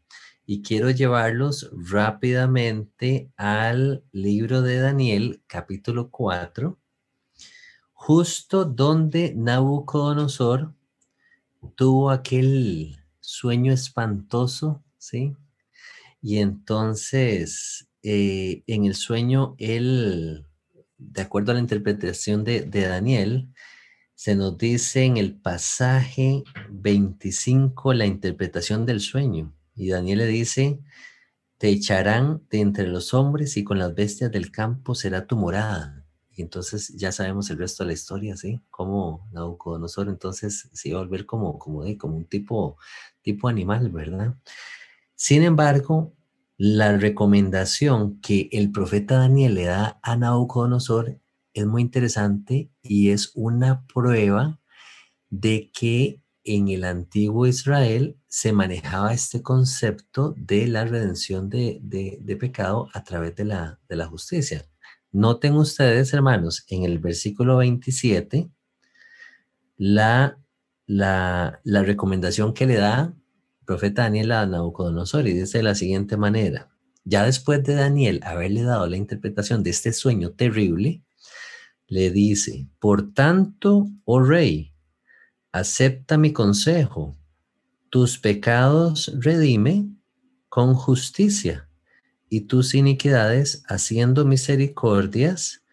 Y 0.46 0.62
quiero 0.62 0.92
llevarlos 0.92 1.70
rápidamente 1.74 3.34
al 3.36 4.06
libro 4.14 4.62
de 4.62 4.78
Daniel, 4.78 5.44
capítulo 5.46 6.10
4, 6.10 6.81
justo 8.04 8.66
donde 8.66 9.36
Nabucodonosor 9.36 10.74
tuvo 11.76 12.10
aquel 12.10 12.98
sueño 13.20 13.72
espantoso, 13.72 14.84
¿sí? 14.98 15.36
Y 16.20 16.40
entonces, 16.40 17.88
eh, 18.02 18.64
en 18.66 18.86
el 18.86 18.96
sueño, 18.96 19.54
él, 19.60 20.48
de 20.98 21.22
acuerdo 21.22 21.52
a 21.52 21.54
la 21.54 21.62
interpretación 21.62 22.44
de, 22.44 22.62
de 22.62 22.88
Daniel, 22.88 23.50
se 24.16 24.36
nos 24.36 24.58
dice 24.58 25.04
en 25.04 25.18
el 25.18 25.36
pasaje 25.36 26.44
25 26.72 27.94
la 27.94 28.08
interpretación 28.08 28.88
del 28.88 29.00
sueño. 29.00 29.54
Y 29.76 29.90
Daniel 29.90 30.18
le 30.18 30.28
dice, 30.28 30.80
te 31.60 31.70
echarán 31.70 32.42
de 32.50 32.62
entre 32.62 32.88
los 32.88 33.14
hombres 33.14 33.58
y 33.58 33.64
con 33.64 33.78
las 33.78 33.94
bestias 33.94 34.32
del 34.32 34.50
campo 34.52 34.96
será 34.96 35.28
tu 35.28 35.38
morada. 35.38 36.01
Y 36.34 36.41
entonces 36.41 36.89
ya 36.96 37.12
sabemos 37.12 37.50
el 37.50 37.58
resto 37.58 37.84
de 37.84 37.88
la 37.88 37.94
historia, 37.94 38.38
¿sí? 38.38 38.62
Como 38.70 39.28
Nabucodonosor 39.34 40.08
entonces 40.08 40.70
se 40.72 40.89
iba 40.89 41.00
a 41.00 41.04
volver 41.04 41.26
como, 41.26 41.60
como, 41.60 41.84
como 41.98 42.17
un 42.17 42.26
tipo, 42.26 42.78
tipo 43.22 43.48
animal, 43.48 43.89
¿verdad? 43.89 44.36
Sin 45.15 45.44
embargo, 45.44 46.13
la 46.58 46.98
recomendación 46.98 48.22
que 48.22 48.50
el 48.52 48.72
profeta 48.72 49.17
Daniel 49.17 49.56
le 49.56 49.65
da 49.65 50.00
a 50.04 50.15
Nabucodonosor 50.15 51.20
es 51.54 51.65
muy 51.65 51.82
interesante 51.82 52.72
y 52.82 53.10
es 53.10 53.32
una 53.36 53.86
prueba 53.88 54.60
de 55.30 55.72
que 55.74 56.22
en 56.44 56.70
el 56.70 56.84
antiguo 56.84 57.46
Israel 57.48 58.17
se 58.28 58.54
manejaba 58.54 59.13
este 59.13 59.41
concepto 59.41 60.34
de 60.38 60.67
la 60.67 60.86
redención 60.86 61.50
de, 61.50 62.38
pecado 62.39 62.89
a 62.94 63.04
través 63.04 63.36
de 63.36 63.46
la, 63.46 63.80
de 63.88 63.96
la 63.96 64.08
justicia. 64.08 64.65
Noten 65.12 65.56
ustedes, 65.56 66.13
hermanos, 66.13 66.63
en 66.69 66.84
el 66.84 67.00
versículo 67.00 67.58
27, 67.58 68.50
la, 69.78 70.38
la, 70.86 71.60
la 71.63 71.84
recomendación 71.84 72.54
que 72.54 72.65
le 72.65 72.76
da 72.76 73.13
el 73.60 73.65
profeta 73.65 74.04
Daniel 74.04 74.32
a 74.32 74.45
Nabucodonosor 74.45 75.28
y 75.28 75.34
dice 75.34 75.58
de 75.58 75.63
la 75.65 75.76
siguiente 75.76 76.15
manera, 76.15 76.69
ya 77.04 77.26
después 77.26 77.62
de 77.63 77.76
Daniel 77.76 78.21
haberle 78.24 78.63
dado 78.63 78.88
la 78.88 78.95
interpretación 78.95 79.63
de 79.63 79.71
este 79.71 79.91
sueño 79.91 80.32
terrible, 80.32 81.04
le 81.88 82.10
dice, 82.10 82.67
por 82.80 83.13
tanto, 83.13 83.89
oh 84.06 84.21
rey, 84.21 84.74
acepta 85.52 86.17
mi 86.17 86.32
consejo, 86.32 87.17
tus 87.89 88.17
pecados 88.17 89.12
redime 89.19 89.89
con 90.47 90.74
justicia 90.74 91.67
y 92.32 92.48
tus 92.48 92.76
iniquidades 92.76 93.62
haciendo 93.67 94.24
misericordias 94.24 95.65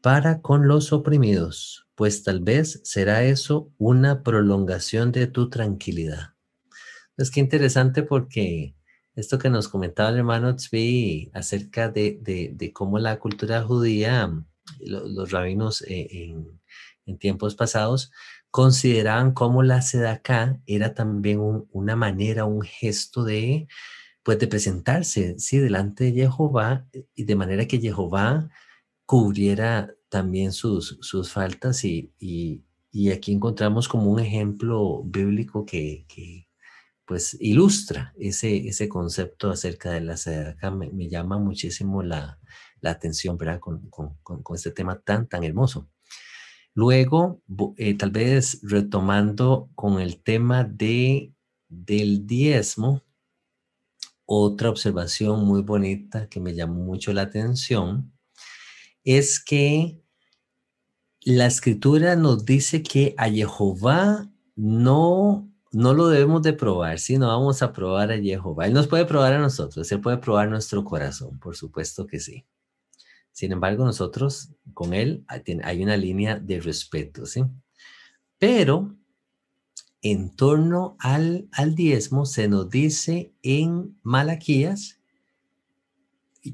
para 0.00 0.40
con 0.40 0.68
los 0.68 0.92
oprimidos, 0.92 1.88
pues 1.96 2.22
tal 2.22 2.38
vez 2.38 2.80
será 2.84 3.24
eso 3.24 3.72
una 3.78 4.22
prolongación 4.22 5.10
de 5.10 5.26
tu 5.26 5.50
tranquilidad. 5.50 6.34
Es 7.16 7.32
que 7.32 7.40
interesante 7.40 8.04
porque 8.04 8.76
esto 9.16 9.40
que 9.40 9.50
nos 9.50 9.66
comentaba 9.66 10.10
el 10.10 10.18
hermano 10.18 10.54
Tzvi 10.54 11.32
acerca 11.34 11.88
de, 11.88 12.20
de 12.54 12.72
cómo 12.72 13.00
la 13.00 13.18
cultura 13.18 13.64
judía 13.64 14.32
los, 14.78 15.32
rabinos 15.32 15.82
eh, 15.82 16.34
en, 17.06 17.18
tiempos 17.18 17.56
pasados 17.56 18.12
consideraban 18.50 19.32
como 19.32 19.62
la 19.62 19.82
sedacá 19.82 20.60
era 20.66 20.94
también 20.94 21.40
una 21.72 21.96
manera, 21.96 22.44
un 22.44 22.62
gesto 22.62 23.24
de, 23.24 23.66
pues, 24.28 24.38
de 24.40 24.46
presentarse, 24.46 25.38
sí, 25.38 25.56
delante 25.56 26.12
de 26.12 26.30
Jehová, 26.30 26.86
y 27.14 27.24
de 27.24 27.34
manera 27.34 27.64
que 27.66 27.80
Jehová 27.80 28.50
cubriera 29.06 29.94
también 30.10 30.52
sus, 30.52 30.98
sus 31.00 31.32
faltas 31.32 31.82
y, 31.82 32.12
y, 32.20 33.10
aquí 33.10 33.32
encontramos 33.32 33.88
como 33.88 34.12
un 34.12 34.20
ejemplo 34.20 35.02
bíblico 35.02 35.64
que, 35.64 36.04
pues 37.06 37.38
ilustra 37.40 38.12
ese, 38.18 38.68
ese 38.68 38.86
concepto 38.86 39.50
acerca 39.50 39.92
de 39.92 40.02
la 40.02 40.18
sedacá. 40.18 40.70
me 40.72 41.08
llama 41.08 41.38
muchísimo 41.38 42.02
la, 42.02 42.38
la 42.82 42.90
atención, 42.90 43.38
¿verdad? 43.38 43.60
Con, 43.60 43.88
con, 43.88 44.18
con, 44.22 44.56
este 44.56 44.72
tema 44.72 45.00
tan, 45.00 45.26
tan 45.26 45.42
hermoso. 45.42 45.88
Luego, 46.74 47.40
eh, 47.78 47.96
tal 47.96 48.10
vez 48.10 48.60
retomando 48.62 49.70
con 49.74 50.02
el 50.02 50.22
tema 50.22 50.64
de, 50.64 51.32
del 51.70 52.26
diezmo, 52.26 53.07
otra 54.30 54.68
observación 54.68 55.46
muy 55.46 55.62
bonita 55.62 56.28
que 56.28 56.38
me 56.38 56.54
llamó 56.54 56.84
mucho 56.84 57.14
la 57.14 57.22
atención 57.22 58.12
es 59.02 59.42
que 59.42 59.98
la 61.22 61.46
escritura 61.46 62.14
nos 62.14 62.44
dice 62.44 62.82
que 62.82 63.14
a 63.16 63.30
Jehová 63.30 64.30
no, 64.54 65.50
no 65.72 65.94
lo 65.94 66.08
debemos 66.08 66.42
de 66.42 66.52
probar, 66.52 66.98
sino 66.98 67.28
vamos 67.28 67.62
a 67.62 67.72
probar 67.72 68.12
a 68.12 68.18
Jehová. 68.18 68.66
Él 68.66 68.74
nos 68.74 68.86
puede 68.86 69.06
probar 69.06 69.32
a 69.32 69.38
nosotros, 69.38 69.90
Él 69.90 70.02
puede 70.02 70.18
probar 70.18 70.50
nuestro 70.50 70.84
corazón, 70.84 71.38
por 71.38 71.56
supuesto 71.56 72.06
que 72.06 72.20
sí. 72.20 72.44
Sin 73.32 73.50
embargo, 73.52 73.86
nosotros 73.86 74.50
con 74.74 74.92
él 74.92 75.24
hay 75.62 75.82
una 75.82 75.96
línea 75.96 76.38
de 76.38 76.60
respeto, 76.60 77.24
¿sí? 77.24 77.44
Pero 78.38 78.97
en 80.02 80.34
torno 80.34 80.96
al, 81.00 81.48
al 81.52 81.74
diezmo 81.74 82.26
se 82.26 82.48
nos 82.48 82.70
dice 82.70 83.34
en 83.42 83.98
Malaquías 84.02 85.00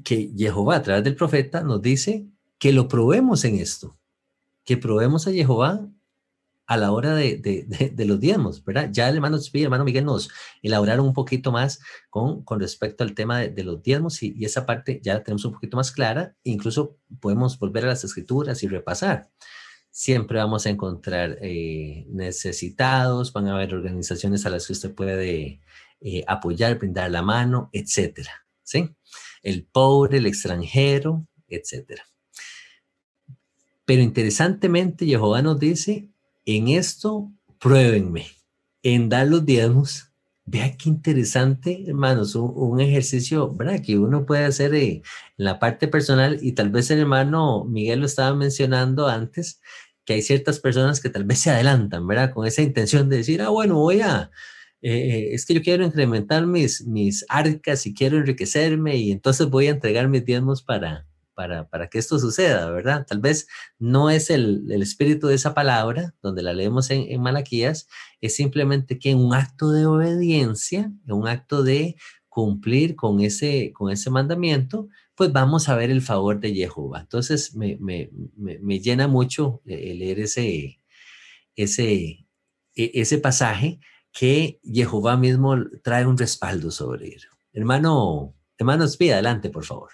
que 0.03 0.31
Jehová 0.35 0.77
a 0.77 0.81
través 0.81 1.03
del 1.03 1.15
profeta 1.15 1.61
nos 1.61 1.81
dice 1.81 2.27
que 2.57 2.73
lo 2.73 2.87
probemos 2.87 3.45
en 3.45 3.55
esto, 3.55 3.97
que 4.63 4.77
probemos 4.77 5.27
a 5.27 5.31
Jehová 5.31 5.87
a 6.67 6.77
la 6.77 6.91
hora 6.91 7.13
de, 7.13 7.37
de, 7.37 8.05
los 8.05 8.19
diezmos, 8.19 8.63
¿verdad? 8.63 8.89
Ya 8.91 9.07
el 9.07 9.15
hermano 9.15 9.37
el 9.37 9.63
hermano 9.63 9.85
Miguel 9.85 10.05
nos 10.05 10.29
elaboraron 10.63 11.05
un 11.05 11.13
poquito 11.13 11.51
más 11.51 11.79
con, 12.09 12.43
con 12.43 12.59
respecto 12.59 13.03
al 13.03 13.13
tema 13.13 13.39
de, 13.39 13.63
los 13.63 13.83
diezmos 13.83 14.23
y, 14.23 14.43
esa 14.43 14.65
parte 14.65 14.99
ya 15.03 15.13
la 15.13 15.23
tenemos 15.23 15.45
un 15.45 15.53
poquito 15.53 15.77
más 15.77 15.91
clara, 15.91 16.35
incluso 16.43 16.97
podemos 17.19 17.59
volver 17.59 17.85
a 17.85 17.89
las 17.89 18.03
escrituras 18.03 18.63
y 18.63 18.67
repasar. 18.67 19.29
Siempre 19.97 20.39
vamos 20.39 20.65
a 20.65 20.71
encontrar 20.71 21.37
eh, 21.41 22.05
necesitados, 22.09 23.31
van 23.31 23.47
a 23.47 23.55
haber 23.55 23.73
organizaciones 23.73 24.45
a 24.45 24.49
las 24.49 24.67
que 24.67 24.73
usted 24.73 24.93
puede 24.93 25.61
eh, 26.01 26.23
apoyar, 26.27 26.77
brindar 26.77 27.09
la 27.09 27.21
mano, 27.21 27.69
etcétera. 27.71 28.45
¿sí? 28.61 28.93
El 29.41 29.63
pobre, 29.63 30.17
el 30.17 30.25
extranjero, 30.25 31.25
etcétera. 31.47 32.03
Pero 33.85 34.01
interesantemente, 34.01 35.05
Jehová 35.05 35.41
nos 35.41 35.61
dice, 35.61 36.09
en 36.45 36.67
esto 36.67 37.31
pruébenme, 37.57 38.27
en 38.83 39.07
dar 39.07 39.27
los 39.27 39.45
diezmos. 39.45 40.11
Vea 40.43 40.75
qué 40.77 40.89
interesante, 40.89 41.85
hermanos, 41.87 42.35
un, 42.35 42.79
ejercicio 42.81 43.51
¿verdad? 43.51 43.81
que 43.81 43.97
uno 43.97 44.25
puede 44.25 44.43
hacer 44.43 44.75
eh, 44.75 45.01
en 45.37 45.45
la 45.45 45.57
parte 45.57 45.87
personal 45.87 46.37
y 46.41 46.51
tal 46.51 46.69
vez 46.69 46.91
el 46.91 46.99
hermano 46.99 47.63
Miguel 47.63 48.01
lo 48.01 48.05
estaba 48.05 48.35
mencionando 48.35 49.07
antes, 49.07 49.59
que 50.05 50.13
hay 50.13 50.21
ciertas 50.21 50.59
personas 50.59 51.01
que 51.01 51.09
tal 51.09 51.23
vez 51.23 51.39
se 51.39 51.49
adelantan, 51.51 52.07
¿verdad? 52.07 52.33
Con 52.33 52.45
esa 52.45 52.61
intención 52.61 53.09
de 53.09 53.17
decir, 53.17 53.41
ah, 53.41 53.49
bueno, 53.49 53.75
voy 53.75 54.01
a, 54.01 54.31
eh, 54.81 55.33
es 55.33 55.45
que 55.45 55.55
yo 55.55 55.63
quiero 55.63 55.83
incrementar 55.83 56.45
mis, 56.45 56.85
mis 56.85 57.25
arcas 57.27 57.87
y 57.87 57.93
quiero 57.93 58.17
enriquecerme 58.17 58.97
y 58.97 59.11
entonces 59.11 59.49
voy 59.49 59.67
a 59.67 59.71
entregar 59.71 60.07
mis 60.07 60.23
diezmos 60.23 60.61
para, 60.61 61.07
para, 61.33 61.67
para 61.67 61.89
que 61.89 61.97
esto 61.97 62.19
suceda, 62.19 62.69
¿verdad? 62.69 63.05
Tal 63.07 63.19
vez 63.19 63.47
no 63.79 64.11
es 64.11 64.29
el, 64.29 64.63
el 64.69 64.83
espíritu 64.83 65.27
de 65.27 65.35
esa 65.35 65.53
palabra, 65.55 66.13
donde 66.21 66.43
la 66.43 66.53
leemos 66.53 66.91
en, 66.91 67.11
en, 67.11 67.19
Malaquías, 67.19 67.87
es 68.21 68.35
simplemente 68.35 68.99
que 68.99 69.15
un 69.15 69.33
acto 69.33 69.71
de 69.71 69.87
obediencia, 69.87 70.91
en 71.05 71.13
un 71.13 71.27
acto 71.27 71.63
de 71.63 71.95
cumplir 72.29 72.95
con 72.95 73.21
ese, 73.21 73.71
con 73.73 73.91
ese 73.91 74.09
mandamiento, 74.09 74.87
pues 75.15 75.31
vamos 75.31 75.69
a 75.69 75.75
ver 75.75 75.89
el 75.91 76.01
favor 76.01 76.39
de 76.39 76.53
Jehová. 76.53 76.99
Entonces 77.01 77.55
me, 77.55 77.77
me, 77.79 78.09
me, 78.35 78.59
me 78.59 78.79
llena 78.79 79.07
mucho 79.07 79.61
leer 79.65 80.19
ese, 80.19 80.81
ese, 81.55 82.27
e, 82.75 82.91
ese 82.93 83.17
pasaje 83.17 83.79
que 84.11 84.59
Jehová 84.63 85.17
mismo 85.17 85.55
trae 85.83 86.05
un 86.05 86.17
respaldo 86.17 86.71
sobre 86.71 87.07
él. 87.07 87.21
Hermano, 87.53 88.35
hermano 88.57 88.83
Espía, 88.83 89.13
adelante, 89.13 89.49
por 89.49 89.63
favor. 89.65 89.91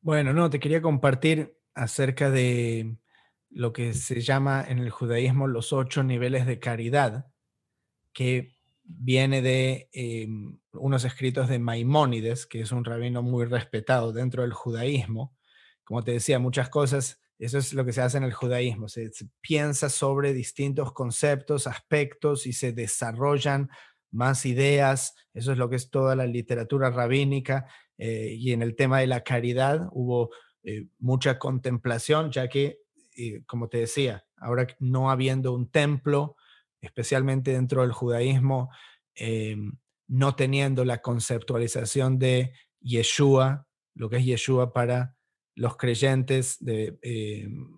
Bueno, 0.00 0.32
no, 0.32 0.48
te 0.50 0.60
quería 0.60 0.80
compartir 0.80 1.56
acerca 1.74 2.30
de 2.30 2.96
lo 3.50 3.72
que 3.72 3.94
se 3.94 4.20
llama 4.20 4.64
en 4.66 4.78
el 4.78 4.90
judaísmo 4.90 5.46
los 5.46 5.72
ocho 5.72 6.02
niveles 6.02 6.46
de 6.46 6.58
caridad, 6.58 7.26
que 8.12 8.56
viene 8.98 9.42
de 9.42 9.88
em, 9.92 10.58
unos 10.72 11.04
escritos 11.04 11.48
de 11.48 11.58
Maimónides, 11.58 12.46
que 12.46 12.60
es 12.60 12.72
un 12.72 12.84
rabino 12.84 13.22
muy 13.22 13.44
respetado 13.44 14.12
dentro 14.12 14.42
del 14.42 14.52
judaísmo. 14.52 15.36
Como 15.84 16.02
te 16.02 16.12
decía, 16.12 16.38
muchas 16.38 16.68
cosas, 16.68 17.20
eso 17.38 17.58
es 17.58 17.72
lo 17.72 17.84
que 17.84 17.92
se 17.92 18.02
hace 18.02 18.18
en 18.18 18.24
el 18.24 18.32
judaísmo, 18.32 18.88
se, 18.88 19.10
piensa 19.40 19.88
sobre 19.88 20.34
distintos 20.34 20.92
conceptos, 20.92 21.66
aspectos 21.66 22.46
y 22.46 22.52
se 22.52 22.72
desarrollan 22.72 23.70
más 24.10 24.44
ideas, 24.44 25.14
eso 25.32 25.52
es 25.52 25.58
lo 25.58 25.70
que 25.70 25.76
es 25.76 25.90
toda 25.90 26.16
la 26.16 26.26
literatura 26.26 26.90
rabínica, 26.90 27.66
eh, 27.96 28.34
y 28.36 28.52
en 28.52 28.62
el 28.62 28.76
tema 28.76 29.00
de 29.00 29.06
la 29.06 29.22
caridad 29.22 29.88
hubo 29.92 30.30
eh, 30.62 30.86
mucha 30.98 31.38
contemplación, 31.38 32.30
ya 32.30 32.48
que, 32.48 32.80
eh, 33.16 33.42
como 33.46 33.68
te 33.68 33.78
decía, 33.78 34.26
ahora 34.36 34.66
no 34.78 35.10
habiendo 35.10 35.54
un 35.54 35.70
templo, 35.70 36.36
especialmente 36.80 37.52
dentro 37.52 37.82
del 37.82 37.92
judaísmo, 37.92 38.70
no 40.08 40.36
teniendo 40.36 40.84
la 40.84 41.02
conceptualización 41.02 42.18
de 42.18 42.52
Yeshua, 42.80 43.66
lo 43.94 44.08
que 44.08 44.16
es 44.16 44.24
Yeshua 44.24 44.72
para 44.72 45.16
los 45.54 45.76
creyentes 45.76 46.56
de, 46.60 46.98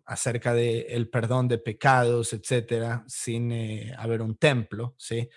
acerca 0.05 0.55
del 0.55 0.87
el 0.89 1.11
perdón 1.11 1.49
de 1.49 1.59
pecados, 1.59 2.33
etcétera, 2.33 3.05
sin 3.09 3.53
haber 3.97 4.23
un 4.23 4.37
templo, 4.37 4.95
¿sí? 4.99 5.29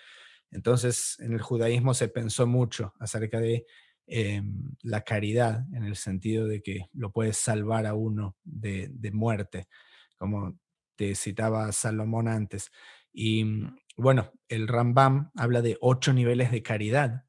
Entonces, 0.50 1.16
en 1.18 1.32
el 1.32 1.42
judaísmo 1.42 1.92
se 1.92 2.08
pensó 2.08 2.46
mucho 2.46 2.94
acerca 2.98 3.40
de 3.40 3.66
la 4.82 5.02
caridad, 5.02 5.64
en 5.72 5.84
el 5.84 5.96
sentido 5.96 6.46
de 6.46 6.62
que 6.62 6.86
lo 6.92 7.10
puedes 7.10 7.36
salvar 7.38 7.86
a 7.86 7.94
uno 7.94 8.36
de, 8.44 9.10
muerte, 9.12 9.68
como 10.16 10.58
te 10.96 11.14
citaba 11.14 11.70
Salomón 11.72 12.28
antes. 12.28 12.70
Y 13.16 13.44
mm, 13.44 13.76
bueno, 13.96 14.30
el 14.48 14.68
Rambam 14.68 15.30
habla 15.34 15.62
de 15.62 15.78
ocho 15.80 16.12
niveles 16.12 16.52
de 16.52 16.62
caridad 16.62 17.24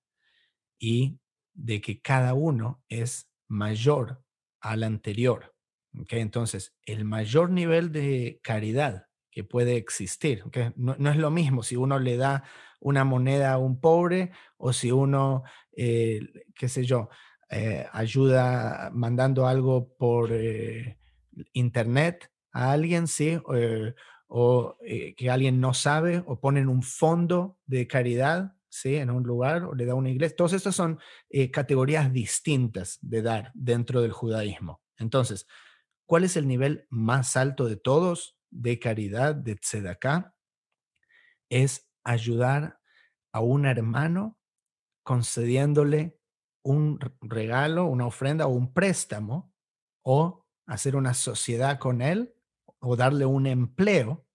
y 0.78 1.20
de 1.54 1.82
que 1.82 2.02
cada 2.02 2.34
uno 2.34 2.84
es 2.90 3.32
mayor 3.48 4.22
al 4.60 4.84
anterior. 4.84 5.56
Entonces, 6.10 6.76
el 6.86 7.06
mayor 7.06 7.50
nivel 7.50 7.92
de 7.92 8.40
caridad 8.44 9.08
que 9.32 9.46
puede 9.46 9.78
existir, 9.78 10.44
no, 10.76 10.96
no, 11.00 11.10
es 11.10 11.18
lo 11.18 11.32
mismo 11.32 11.64
si 11.64 11.78
uno 11.78 12.00
le 12.00 12.18
da 12.18 12.44
una 12.82 13.06
moneda 13.06 13.54
a 13.54 13.58
un 13.58 13.80
pobre 13.80 14.32
o 14.58 14.74
si 14.74 14.92
uno, 14.92 15.44
eh, 15.72 16.20
qué 16.54 16.68
sé 16.68 16.84
yo, 16.84 17.10
eh, 17.50 17.88
ayuda 17.94 18.92
mandando 18.94 19.48
algo 19.48 19.96
por 19.98 20.32
eh, 20.34 21.00
internet 21.54 22.30
a 22.52 22.74
alguien, 22.74 23.08
sí, 23.08 23.40
o 24.28 24.78
que 24.80 25.30
alguien 25.30 25.60
no 25.62 25.74
sabe, 25.74 26.24
o 26.26 26.40
ponen 26.40 26.68
un 26.68 26.84
fondo 26.84 27.58
de 27.66 27.88
caridad, 27.88 28.56
sí, 28.70 28.96
en 28.96 29.10
un 29.10 29.24
lugar, 29.24 29.64
o 29.64 29.74
le 29.74 29.86
da 29.86 29.96
una 29.96 30.10
iglesia. 30.10 30.36
Todas 30.36 30.54
estas 30.54 30.76
son 30.76 31.00
categorías 31.52 32.12
distintas 32.12 33.00
de 33.02 33.22
dar 33.22 33.52
dentro 33.54 34.02
del 34.02 34.12
judaísmo. 34.12 34.82
Entonces, 34.98 35.48
¿cuál 36.06 36.24
es 36.24 36.36
el 36.38 36.48
nivel 36.48 36.86
más 36.90 37.38
alto 37.38 37.66
de 37.66 37.78
todos 37.78 38.38
de 38.50 38.80
caridad, 38.80 39.36
de 39.36 39.56
tzedakah? 39.56 40.36
Es 41.50 41.90
ayudar 42.04 42.80
a 43.32 43.40
un 43.40 43.66
hermano 43.66 44.38
concediéndole 45.04 46.20
un 46.64 47.00
regalo, 47.22 47.86
una 47.86 48.06
ofrenda 48.06 48.48
o 48.48 48.50
un 48.50 48.74
préstamo, 48.74 49.54
o 50.02 50.46
hacer 50.66 50.98
una 50.98 51.14
sociedad 51.14 51.80
con 51.80 52.02
él, 52.02 52.34
o 52.80 52.96
darle 52.96 53.26
un 53.26 53.48
empleo 53.48 54.26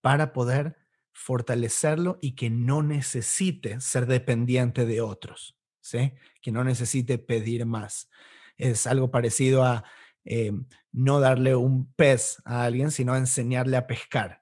para 0.00 0.32
poder 0.32 0.76
fortalecerlo 1.12 2.18
y 2.20 2.34
que 2.34 2.50
no 2.50 2.82
necesite 2.82 3.80
ser 3.80 4.06
dependiente 4.06 4.86
de 4.86 5.00
otros, 5.00 5.58
¿sí? 5.80 6.14
que 6.40 6.52
no 6.52 6.64
necesite 6.64 7.18
pedir 7.18 7.66
más. 7.66 8.08
Es 8.56 8.86
algo 8.86 9.10
parecido 9.10 9.64
a 9.64 9.84
em, 10.24 10.66
no 10.92 11.20
darle 11.20 11.54
un 11.54 11.92
pez 11.94 12.42
a 12.44 12.64
alguien, 12.64 12.90
sino 12.90 13.16
enseñarle 13.16 13.76
a 13.76 13.86
pescar 13.86 14.40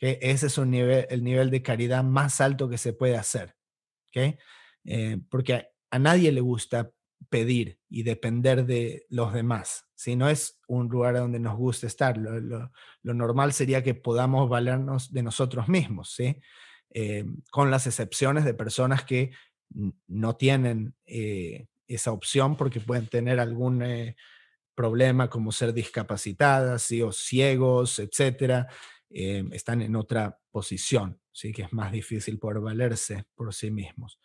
que 0.00 0.18
Ese 0.22 0.46
es 0.46 0.56
el 0.56 0.70
nivel 0.70 1.50
de 1.50 1.62
caridad 1.62 2.02
más 2.02 2.40
alto 2.40 2.70
que 2.70 2.78
se 2.78 2.94
puede 2.94 3.18
hacer. 3.18 3.54
¿okay? 4.08 4.38
Eh, 4.84 5.18
porque 5.28 5.68
a, 5.90 5.98
nadie 5.98 6.32
le 6.32 6.40
gusta 6.40 6.90
pedir 7.28 7.78
y 7.88 8.02
depender 8.02 8.66
de 8.66 9.06
los 9.08 9.32
demás. 9.32 9.86
Si 9.94 10.16
no 10.16 10.28
es 10.28 10.60
un 10.66 10.88
lugar 10.88 11.14
donde 11.14 11.38
nos 11.38 11.56
gusta 11.56 11.86
estar, 11.86 12.16
lo, 12.16 12.70
normal 13.02 13.52
sería 13.52 13.82
que 13.82 13.94
podamos 13.94 14.48
valernos 14.48 15.12
de 15.12 15.22
nosotros 15.22 15.68
mismos, 15.68 16.12
¿sí? 16.14 16.36
Eh, 16.92 17.24
con 17.50 17.70
las 17.70 17.86
excepciones 17.86 18.44
de 18.44 18.54
personas 18.54 19.04
que 19.04 19.30
no 20.08 20.34
tienen 20.34 20.96
eh, 21.06 21.68
esa 21.86 22.10
opción 22.10 22.56
porque 22.56 22.80
pueden 22.80 23.06
tener 23.06 23.38
algún 23.38 23.82
problema 24.80 25.28
como 25.28 25.52
ser 25.52 25.74
discapacitadas 25.74 26.84
¿sí? 26.84 27.02
o 27.02 27.12
ciegos, 27.12 27.98
etcétera, 27.98 28.66
eh, 29.10 29.44
están 29.52 29.82
en 29.82 29.94
otra 29.94 30.38
posición, 30.50 31.20
¿sí? 31.32 31.52
que 31.52 31.62
es 31.64 31.72
más 31.74 31.92
difícil 31.92 32.38
poder 32.38 32.60
valerse 32.60 33.24
por 33.34 33.52
sí 33.52 33.70
mismos. 33.70 34.18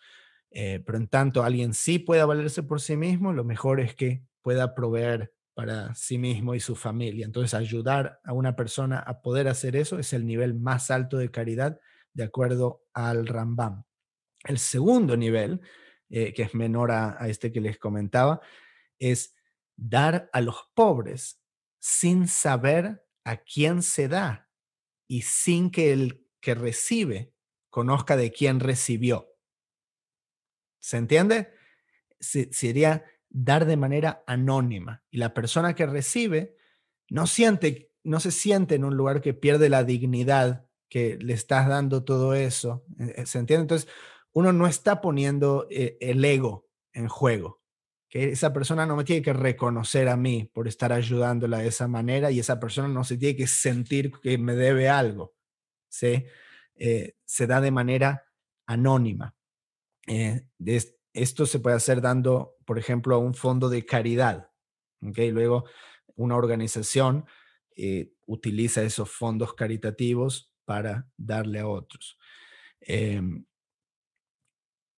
Eh, 0.52 0.82
pero 0.86 0.98
en 0.98 1.08
tanto 1.08 1.44
alguien 1.44 1.74
sí 1.74 2.00
pueda 2.00 2.26
valerse 2.26 2.64
por 2.64 2.82
sí 2.82 2.96
mismo, 2.98 3.34
lo 3.34 3.44
mejor 3.44 3.80
es 3.80 3.96
que 3.96 4.24
pueda 4.42 4.74
proveer 4.74 5.34
para 5.54 5.96
sí 5.96 6.18
mismo 6.18 6.56
y 6.56 6.60
su 6.60 6.76
familia. 6.76 7.26
Entonces, 7.26 7.54
ayudar 7.54 8.20
a 8.24 8.34
una 8.34 8.56
persona 8.56 9.00
a 9.00 9.22
poder 9.22 9.48
hacer 9.48 9.76
eso 9.76 10.00
es 10.00 10.14
el 10.14 10.26
nivel 10.26 10.54
más 10.54 10.92
alto 10.92 11.18
de 11.18 11.32
caridad 11.32 11.80
de 12.14 12.24
acuerdo 12.24 12.84
al 12.94 13.26
Rambam. 13.28 13.84
El 14.44 14.60
segundo 14.60 15.18
nivel, 15.18 15.62
eh, 16.10 16.34
que 16.34 16.44
es 16.44 16.54
menor 16.54 16.92
a, 16.92 17.22
a 17.22 17.30
este 17.30 17.52
que 17.52 17.62
les 17.62 17.78
comentaba, 17.78 18.42
es 19.00 19.36
dar 19.76 20.30
a 20.34 20.42
los 20.42 20.70
pobres 20.74 21.42
sin 21.80 22.28
saber 22.28 23.06
a 23.24 23.38
quién 23.38 23.82
se 23.82 24.08
da 24.08 24.50
y 25.08 25.22
sin 25.24 25.72
que 25.72 25.94
el 25.94 26.26
que 26.42 26.56
recibe 26.56 27.34
conozca 27.70 28.16
de 28.16 28.32
quién 28.32 28.60
recibió. 28.60 29.35
¿Se 30.86 30.98
entiende? 30.98 31.52
sería 32.20 33.04
dar 33.30 33.66
de 33.66 33.76
manera 33.76 34.24
anónima 34.28 35.04
y 35.10 35.18
la 35.18 35.34
persona 35.34 35.76
que 35.76 35.86
recibe 35.86 36.56
no 37.10 37.28
siente 37.28 37.92
no 38.04 38.20
se 38.20 38.32
siente 38.32 38.76
en 38.76 38.86
un 38.86 38.96
lugar 38.96 39.20
que 39.20 39.34
pierde 39.34 39.68
la 39.68 39.84
dignidad 39.84 40.68
que 40.88 41.18
le 41.20 41.34
estás 41.34 41.68
dando 41.68 42.04
todo 42.04 42.36
eso. 42.36 42.86
Eh, 43.00 43.16
eh, 43.18 43.26
¿Se 43.26 43.40
entiende? 43.40 43.64
Entonces, 43.64 43.90
uno 44.32 44.54
no 44.54 44.68
está 44.68 45.02
poniendo 45.02 45.66
eh, 45.72 45.98
el 46.00 46.24
ego 46.24 46.68
en 46.94 47.08
juego. 47.08 47.62
Que 48.08 48.30
esa 48.30 48.54
persona 48.54 48.86
no 48.86 48.96
me 48.96 49.04
tiene 49.04 49.24
que 49.24 49.34
reconocer 49.34 50.08
a 50.08 50.16
mí 50.16 50.52
por 50.54 50.68
estar 50.68 50.94
ayudándola 50.94 51.58
de 51.58 51.68
esa 51.68 51.88
manera 51.88 52.30
y 52.30 52.40
esa 52.40 52.60
persona 52.60 52.88
no 52.88 53.04
se 53.04 53.18
tiene 53.18 53.36
que 53.36 53.48
sentir 53.48 54.12
que 54.22 54.38
me 54.38 54.54
debe 54.54 54.88
algo. 54.88 55.34
se 55.90 56.28
da 57.48 57.60
de 57.60 57.72
manera 57.72 58.26
anónima. 58.68 59.36
Eh, 60.08 60.48
esto 61.14 61.46
se 61.46 61.60
puede 61.60 61.76
hacer 61.76 62.02
dando, 62.02 62.56
por 62.66 62.78
ejemplo, 62.78 63.16
a 63.16 63.20
un 63.20 63.34
fondo 63.34 63.70
de 63.70 63.86
caridad. 63.86 64.52
¿okay? 65.02 65.32
Luego, 65.32 65.66
una 66.16 66.36
organización 66.36 67.26
eh, 67.76 68.14
utiliza 68.26 68.84
esos 68.84 69.10
fondos 69.10 69.54
caritativos 69.54 70.52
para 70.66 71.08
darle 71.18 71.60
a 71.60 71.68
otros. 71.68 72.18
Em, 72.82 73.46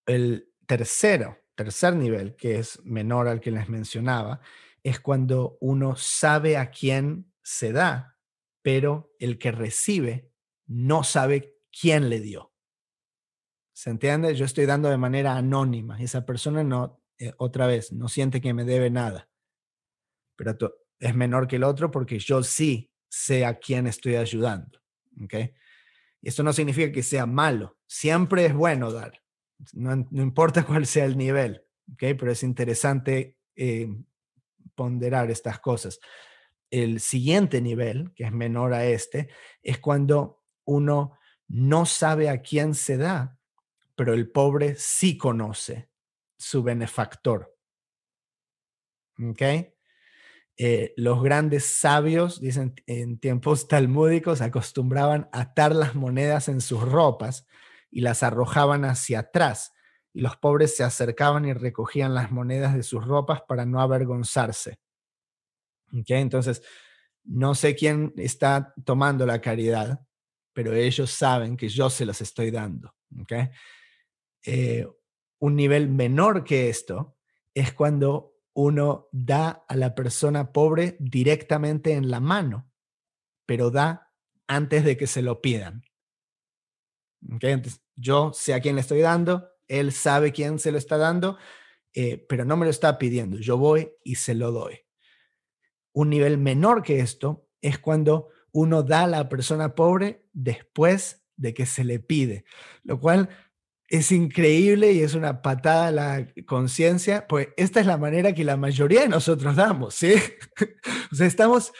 el 0.05 0.49
tercero, 0.65 1.37
tercer 1.55 1.95
nivel, 1.95 2.35
que 2.35 2.59
es 2.59 2.79
menor 2.83 3.27
al 3.27 3.41
que 3.41 3.51
les 3.51 3.67
mencionaba, 3.67 4.41
es 4.83 4.99
cuando 4.99 5.57
uno 5.59 5.95
sabe 5.95 6.57
a 6.57 6.69
quién 6.69 7.33
se 7.43 7.71
da, 7.71 8.17
pero 8.61 9.13
el 9.19 9.37
que 9.37 9.51
recibe 9.51 10.31
no 10.65 11.03
sabe 11.03 11.57
quién 11.71 12.09
le 12.09 12.19
dio. 12.19 12.53
¿Se 13.77 13.91
entiende? 13.91 14.33
Yo 14.33 14.45
estoy 14.45 14.65
dando 14.65 14.89
de 14.89 14.97
manera 14.97 15.37
anónima. 15.37 16.01
Esa 16.01 16.25
persona 16.25 16.63
no, 16.63 16.99
eh, 17.19 17.33
otra 17.37 17.67
vez, 17.67 17.91
no 17.91 18.09
siente 18.09 18.41
que 18.41 18.51
me 18.51 18.63
debe 18.63 18.89
nada. 18.89 19.29
Pero 20.35 20.57
es 20.97 21.13
menor 21.13 21.47
que 21.47 21.57
el 21.57 21.63
otro 21.63 21.91
porque 21.91 22.17
yo 22.17 22.41
sí 22.41 22.91
sé 23.07 23.45
a 23.45 23.59
quién 23.59 23.85
estoy 23.85 24.15
ayudando. 24.15 24.79
¿Ok? 25.23 25.35
Esto 26.23 26.41
no 26.41 26.53
significa 26.53 26.91
que 26.91 27.03
sea 27.03 27.27
malo. 27.27 27.77
Siempre 27.85 28.47
es 28.47 28.53
bueno 28.55 28.91
dar. 28.91 29.21
No, 29.73 29.93
importa 30.09 30.63
cuál 30.65 30.87
sea 30.87 31.05
el 31.05 31.15
nivel. 31.15 31.63
¿Ok? 31.93 31.99
Pero 32.17 32.31
es 32.31 32.41
interesante 32.41 33.37
eh, 33.55 33.95
ponderar 34.73 35.29
estas 35.29 35.59
cosas. 35.59 35.99
El 36.71 36.99
siguiente 36.99 37.61
nivel, 37.61 38.11
que 38.15 38.23
es 38.23 38.31
menor 38.31 38.73
a 38.73 38.87
este, 38.87 39.29
es 39.61 39.77
cuando 39.77 40.41
uno 40.65 41.13
no 41.47 41.85
sabe 41.85 42.27
a 42.27 42.41
quién 42.41 42.73
se 42.73 42.97
da, 42.97 43.36
pero 43.97 44.13
el 44.13 44.29
pobre 44.29 44.75
sí 44.75 45.17
conoce 45.17 45.89
su 46.37 46.61
benefactor. 46.61 47.57
¿Ok? 49.19 49.41
Eh, 50.59 50.93
los 50.97 51.23
grandes 51.23 51.65
sabios, 51.65 52.39
dicen 52.39 52.75
en 52.85 53.19
tiempos 53.19 53.67
talmúdicos, 53.67 54.41
acostumbraban 54.41 55.29
atar 55.31 55.75
las 55.75 55.95
monedas 55.95 56.47
en 56.47 56.61
sus 56.61 56.81
ropas 56.81 57.47
y 57.89 58.01
las 58.01 58.21
arrojaban 58.21 58.85
hacia 58.85 59.19
atrás, 59.19 59.73
y 60.13 60.21
los 60.21 60.37
pobres 60.37 60.75
se 60.75 60.83
acercaban 60.83 61.45
y 61.45 61.53
recogían 61.53 62.13
las 62.13 62.31
monedas 62.31 62.75
de 62.75 62.83
sus 62.83 63.03
ropas 63.03 63.41
para 63.47 63.65
no 63.65 63.81
avergonzarse. 63.81 64.79
¿Okay? 65.91 66.21
Entonces, 66.21 66.61
no 67.23 67.55
sé 67.55 67.75
quién 67.75 68.13
está 68.17 68.75
tomando 68.85 69.25
la 69.25 69.41
caridad, 69.41 70.01
pero 70.53 70.73
ellos 70.73 71.09
saben 71.09 71.57
que 71.57 71.69
yo 71.69 71.89
se 71.89 72.05
los 72.05 72.21
estoy 72.21 72.51
dando. 72.51 72.93
¿okay? 73.21 73.49
Eh, 74.49 74.87
un 75.39 75.57
nivel 75.57 75.89
menor 75.89 76.45
que 76.45 76.69
esto 76.69 77.17
es 77.53 77.73
cuando 77.73 78.37
uno 78.53 79.09
da 79.11 79.65
a 79.67 79.75
la 79.75 79.93
persona 79.93 80.53
pobre 80.53 80.95
directamente 80.99 81.91
en 81.91 82.09
la 82.09 82.21
mano, 82.21 82.71
pero 83.45 83.71
da 83.71 84.13
antes 84.47 84.85
de 84.85 84.95
que 84.95 85.05
se 85.05 85.21
lo 85.21 85.41
pidan. 85.41 85.83
Yo 87.97 88.31
sé 88.31 88.53
a 88.53 88.61
quién 88.61 88.75
le 88.75 88.81
estoy 88.81 89.01
dando, 89.01 89.49
él 89.67 89.91
sabe 89.91 90.31
quién 90.31 90.59
se 90.59 90.71
lo 90.71 90.77
está 90.77 90.95
dando, 90.97 91.37
eh, 91.93 92.25
pero 92.29 92.45
no 92.45 92.55
me 92.55 92.65
lo 92.65 92.71
está 92.71 92.97
pidiendo. 92.97 93.39
Yo 93.39 93.57
voy 93.57 93.91
y 94.01 94.15
se 94.15 94.33
lo 94.33 94.53
doy. 94.53 94.79
Un 95.91 96.09
nivel 96.09 96.37
menor 96.37 96.83
que 96.83 97.01
esto 97.01 97.49
es 97.59 97.79
cuando 97.79 98.29
uno 98.53 98.81
da 98.81 99.03
a 99.03 99.07
la 99.07 99.27
persona 99.27 99.75
pobre 99.75 100.25
después 100.31 101.25
de 101.35 101.53
que 101.53 101.65
se 101.65 101.83
le 101.83 101.99
pide, 101.99 102.45
lo 102.83 102.99
cual 102.99 103.29
es 103.87 104.11
increíble 104.11 104.91
y 104.91 105.01
es 105.01 105.13
una 105.13 105.41
patada 105.41 105.87
a 105.87 105.91
la 105.91 106.27
conciencia, 106.45 107.27
pues 107.27 107.49
esta 107.57 107.79
es 107.79 107.85
la 107.85 107.97
manera 107.97 108.33
que 108.33 108.43
la 108.43 108.57
mayoría 108.57 109.01
de 109.01 109.09
nosotros 109.09 109.55
damos, 109.55 109.95
¿sí? 109.95 110.13
o 111.11 111.15
sea, 111.15 111.27
estamos 111.27 111.71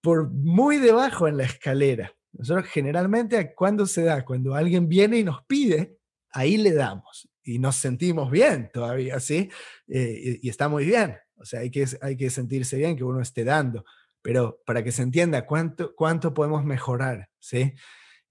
por 0.00 0.30
muy 0.30 0.78
debajo 0.78 1.28
en 1.28 1.36
la 1.36 1.44
escalera. 1.44 2.14
Nosotros 2.32 2.66
generalmente, 2.66 3.54
cuando 3.54 3.86
se 3.86 4.02
da? 4.02 4.24
Cuando 4.24 4.54
alguien 4.54 4.88
viene 4.88 5.18
y 5.18 5.24
nos 5.24 5.44
pide, 5.44 5.98
ahí 6.30 6.56
le 6.56 6.72
damos 6.72 7.28
y 7.42 7.58
nos 7.58 7.76
sentimos 7.76 8.30
bien 8.30 8.70
todavía, 8.72 9.20
¿sí? 9.20 9.50
Eh, 9.86 10.40
y, 10.42 10.48
está 10.48 10.68
muy 10.68 10.84
bien. 10.84 11.16
O 11.36 11.44
sea, 11.44 11.60
hay 11.60 11.70
que, 11.70 11.86
hay 12.00 12.16
que 12.16 12.30
sentirse 12.30 12.76
bien 12.76 12.96
que 12.96 13.04
uno 13.04 13.20
esté 13.20 13.44
dando 13.44 13.84
pero 14.24 14.62
para 14.64 14.82
que 14.82 14.90
se 14.90 15.02
entienda 15.02 15.44
cuánto, 15.44 15.94
cuánto 15.94 16.32
podemos 16.32 16.64
mejorar, 16.64 17.28
¿sí? 17.38 17.74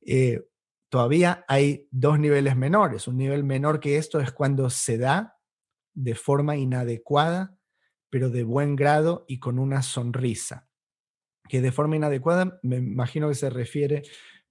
Eh, 0.01 0.41
todavía 0.93 1.43
hay 1.47 1.87
dos 1.89 2.19
niveles 2.19 2.55
menores. 2.55 3.07
Un 3.07 3.17
nivel 3.17 3.43
menor 3.43 3.79
que 3.79 3.97
esto 3.97 4.19
es 4.19 4.31
cuando 4.31 4.69
se 4.69 4.99
da 4.99 5.39
de 5.95 6.13
forma 6.13 6.55
inadecuada, 6.55 7.57
pero 8.11 8.29
de 8.29 8.43
buen 8.43 8.75
grado 8.75 9.25
y 9.27 9.39
con 9.39 9.57
una 9.57 9.81
sonrisa. 9.81 10.67
Que 11.49 11.61
de 11.61 11.71
forma 11.71 11.95
inadecuada, 11.95 12.59
me 12.61 12.75
imagino 12.75 13.27
que 13.27 13.33
se 13.33 13.49
refiere, 13.49 14.03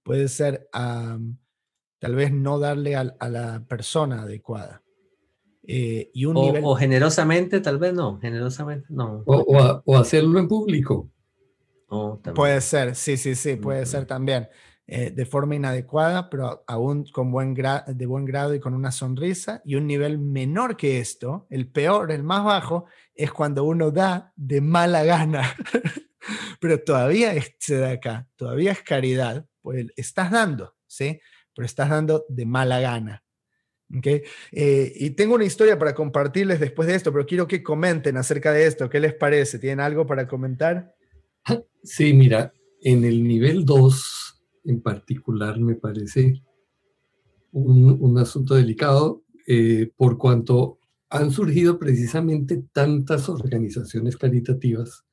puede 0.03 0.27
ser 0.27 0.67
a 0.73 1.17
tal 1.99 2.15
vez 2.15 2.33
no 2.33 2.59
darle 2.59 2.97
a, 2.97 3.05
la 3.05 3.63
persona 3.65 4.23
adecuada. 4.23 4.83
Eh, 5.65 6.11
y 6.13 6.25
un 6.25 6.35
o, 6.35 6.71
o, 6.71 6.75
generosamente, 6.75 7.61
tal 7.61 7.77
vez 7.77 7.93
no, 7.93 8.19
generosamente 8.19 8.87
no. 8.89 9.23
o 9.25 9.97
hacerlo 9.97 10.39
en 10.39 10.49
público 10.49 11.09
puede 12.35 12.61
ser, 12.61 12.95
sí, 12.95 13.17
sí, 13.17 13.35
sí, 13.35 13.55
puede 13.55 13.85
ser 13.85 14.05
también. 14.05 14.47
Eh, 14.85 15.11
de 15.11 15.25
forma 15.25 15.55
inadecuada, 15.55 16.29
pero 16.29 16.65
aún 16.67 17.05
con 17.05 17.31
buen 17.31 17.53
de 17.53 18.05
buen 18.05 18.25
grado 18.25 18.53
y 18.53 18.59
con 18.59 18.73
una 18.73 18.91
sonrisa. 18.91 19.61
Y 19.63 19.75
un 19.75 19.87
nivel 19.87 20.19
menor 20.19 20.75
que 20.75 20.99
esto, 20.99 21.47
el 21.49 21.69
peor, 21.69 22.11
el 22.11 22.23
más 22.23 22.43
bajo, 22.43 22.85
es 23.15 23.31
cuando 23.31 23.63
uno 23.63 23.91
da 23.91 24.33
de 24.35 24.59
mala 24.59 25.05
gana. 25.05 25.55
pero 26.59 26.81
todavía 26.81 27.33
se 27.59 27.77
da 27.77 27.91
acá, 27.91 28.27
todavía 28.35 28.73
es 28.73 28.81
caridad, 28.81 29.45
pues 29.61 29.85
estás 29.95 30.31
dando, 30.31 30.75
¿sí? 30.85 31.19
Pero 31.55 31.65
estás 31.65 31.89
dando 31.89 32.25
de 32.27 32.45
mala 32.45 32.81
gana. 32.81 33.23
¿Okay? 33.97 34.23
Eh, 34.51 34.91
y 34.95 35.11
tengo 35.11 35.35
una 35.35 35.45
historia 35.45 35.79
para 35.79 35.95
compartirles 35.95 36.59
después 36.59 36.89
de 36.89 36.95
esto, 36.95 37.13
pero 37.13 37.25
quiero 37.25 37.47
que 37.47 37.63
comenten 37.63 38.17
acerca 38.17 38.51
de 38.51 38.65
esto. 38.65 38.89
¿Qué 38.89 38.99
les 38.99 39.13
parece? 39.13 39.59
¿Tienen 39.59 39.79
algo 39.79 40.05
para 40.05 40.27
comentar? 40.27 40.93
Sí, 41.85 42.13
mira, 42.13 42.53
en 42.81 43.03
el 43.03 43.27
nivel 43.27 43.65
2 43.65 44.22
en 44.63 44.81
particular 44.81 45.59
me 45.59 45.75
parece 45.75 46.41
un, 47.51 48.17
asunto 48.17 48.55
delicado 48.55 49.23
eh, 49.47 49.91
por 49.95 50.17
cuanto 50.17 50.79
han 51.09 51.31
surgido 51.31 51.77
precisamente 51.77 52.63
tantas 52.71 53.29
organizaciones 53.29 54.17
caritativas 54.17 55.05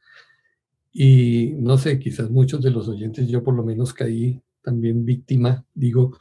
y 0.93 1.55
no 1.59 1.79
sé, 1.79 1.99
quizás 1.99 2.31
muchos 2.31 2.63
de 2.63 2.71
los 2.71 2.89
oyentes, 2.89 3.29
yo 3.29 3.45
por 3.45 3.55
lo 3.55 3.63
menos 3.63 3.93
caí 3.93 4.43
también 4.63 5.05
víctima, 5.05 5.65
digo, 5.75 6.17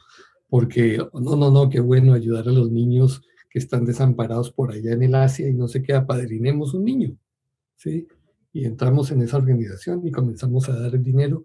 porque 0.48 0.98
no, 1.14 1.36
no, 1.36 1.50
no, 1.50 1.70
qué 1.70 1.80
bueno 1.80 2.12
ayudar 2.12 2.48
a 2.48 2.52
los 2.52 2.70
niños 2.70 3.22
que 3.48 3.58
están 3.58 3.84
desamparados 3.84 4.52
por 4.52 4.70
allá 4.70 4.92
en 4.92 5.02
el 5.02 5.14
Asia 5.14 5.48
y 5.48 5.54
no 5.54 5.66
sé 5.66 5.82
qué, 5.82 5.94
apadrinemos 5.94 6.74
un 6.74 6.84
niño, 6.84 7.16
¿sí? 7.76 8.06
y 8.52 8.64
entramos 8.64 9.10
en 9.10 9.22
esa 9.22 9.36
organización 9.36 10.06
y 10.06 10.10
comenzamos 10.10 10.68
a 10.68 10.78
dar 10.78 11.00
dinero. 11.00 11.44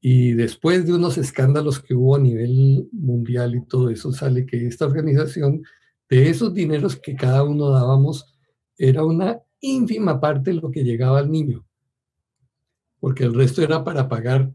Y 0.00 0.32
después 0.32 0.86
de 0.86 0.94
unos 0.94 1.18
escándalos 1.18 1.80
que 1.80 1.94
hubo 1.94 2.16
a 2.16 2.18
nivel 2.18 2.88
mundial 2.92 3.54
y 3.54 3.66
todo 3.66 3.90
eso, 3.90 4.12
sale 4.12 4.46
que 4.46 4.66
esta 4.66 4.86
organización, 4.86 5.62
de 6.08 6.30
esos 6.30 6.54
dineros 6.54 6.96
que 6.96 7.14
cada 7.14 7.44
uno 7.44 7.70
dábamos, 7.70 8.34
era 8.78 9.04
una 9.04 9.40
ínfima 9.60 10.18
parte 10.18 10.54
lo 10.54 10.70
que 10.70 10.84
llegaba 10.84 11.18
al 11.18 11.30
niño, 11.30 11.66
porque 12.98 13.24
el 13.24 13.34
resto 13.34 13.62
era 13.62 13.84
para 13.84 14.08
pagar 14.08 14.50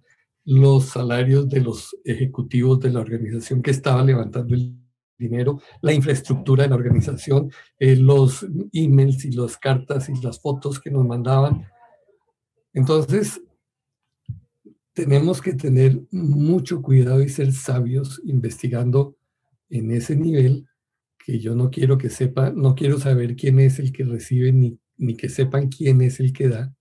los 0.46 0.86
salarios 0.86 1.48
de 1.48 1.62
los 1.62 1.96
ejecutivos 2.04 2.80
de 2.80 2.92
la 2.92 3.00
organización 3.00 3.62
que 3.62 3.72
estaba 3.72 4.04
levantando 4.04 4.56
el 4.56 4.76
dinero, 5.18 5.62
la 5.82 5.94
infraestructura 5.94 6.64
de 6.64 6.70
la 6.70 6.76
organización, 6.76 7.52
eh, 7.80 7.96
los 7.96 8.46
emails 8.74 9.26
y 9.26 9.32
las 9.32 9.58
cartas 9.58 10.10
y 10.10 10.22
las 10.22 10.40
fotos 10.40 10.80
que 10.80 10.92
nos 10.92 11.06
mandaban. 11.06 11.68
Entonces, 12.74 13.42
tenemos 14.96 15.42
que 15.42 15.54
tener 15.54 16.00
mucho 16.10 16.82
cuidado 16.82 17.22
y 17.22 17.28
ser 17.28 17.52
sabios 17.52 18.22
investigando 18.24 19.18
en 19.70 19.92
ese 19.92 20.16
nivel 20.16 20.68
que 21.20 21.38
yo 21.40 21.54
no 21.54 21.70
quiero 21.70 21.98
que 21.98 22.10
sepa, 22.10 22.52
no 22.52 22.76
quiero 22.76 22.98
saber 22.98 23.36
quién 23.36 23.60
es 23.60 23.78
el 23.78 23.92
que 23.92 24.06
recibe 24.06 24.54
ni, 24.54 24.80
ni 24.98 25.18
que 25.18 25.28
sepan 25.28 25.68
quién 25.68 26.02
es 26.02 26.22
el 26.22 26.32
que 26.32 26.48
da. 26.48 26.74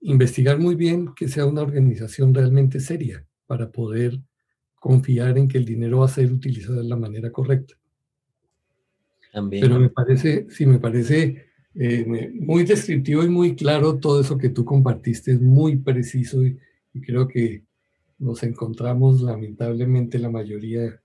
Investigar 0.00 0.58
muy 0.58 0.74
bien 0.74 1.14
que 1.14 1.28
sea 1.28 1.44
una 1.44 1.60
organización 1.60 2.32
realmente 2.32 2.80
seria 2.80 3.26
para 3.46 3.70
poder 3.70 4.18
confiar 4.74 5.36
en 5.36 5.48
que 5.48 5.58
el 5.58 5.66
dinero 5.66 5.98
va 5.98 6.06
a 6.06 6.08
ser 6.08 6.32
utilizado 6.32 6.76
de 6.76 6.88
la 6.88 6.96
manera 6.96 7.30
correcta. 7.30 7.74
Pero 9.50 9.78
me 9.78 9.90
parece, 9.90 10.46
sí, 10.48 10.64
me 10.64 10.78
parece 10.78 11.44
eh, 11.74 12.30
muy 12.34 12.64
descriptivo 12.64 13.24
y 13.24 13.28
muy 13.28 13.56
claro 13.56 13.98
todo 13.98 14.20
eso 14.20 14.38
que 14.38 14.48
tú 14.48 14.64
compartiste, 14.64 15.32
es 15.32 15.40
muy 15.40 15.76
preciso 15.76 16.44
y, 16.44 16.58
creo 17.04 17.26
que 17.26 17.64
nos 18.20 18.44
encontramos 18.44 19.20
lamentablemente 19.20 20.16
la 20.20 20.30
mayoría 20.30 21.00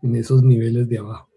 en 0.00 0.14
esos 0.14 0.44
niveles 0.44 0.88
de 0.88 0.98
abajo. 0.98 1.28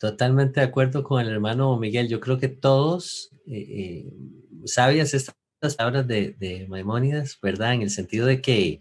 Totalmente 0.00 0.58
de 0.58 0.66
acuerdo 0.66 1.04
con 1.04 1.20
el 1.20 1.28
hermano 1.28 1.78
Miguel. 1.78 2.08
Yo 2.08 2.18
creo 2.18 2.40
que 2.40 2.48
todos, 2.48 3.30
eh, 3.46 3.66
eh, 3.68 4.12
sabias 4.64 5.14
estas 5.14 5.36
palabras 5.76 6.08
de, 6.08 6.34
de 6.40 6.66
Maimónidas, 6.68 7.38
¿verdad? 7.40 7.74
En 7.74 7.82
el 7.82 7.90
sentido 7.90 8.26
de 8.26 8.40
que 8.40 8.80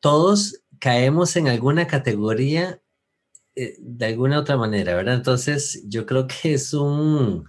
todos 0.00 0.62
caemos 0.78 1.36
en 1.36 1.48
alguna 1.48 1.86
categoría 1.86 2.82
eh, 3.56 3.76
de 3.78 4.06
alguna 4.06 4.40
otra 4.40 4.56
manera, 4.56 4.96
¿verdad? 4.96 5.14
Entonces, 5.14 5.84
yo 5.86 6.06
creo 6.06 6.26
que 6.26 6.54
es 6.54 6.74
un, 6.74 7.48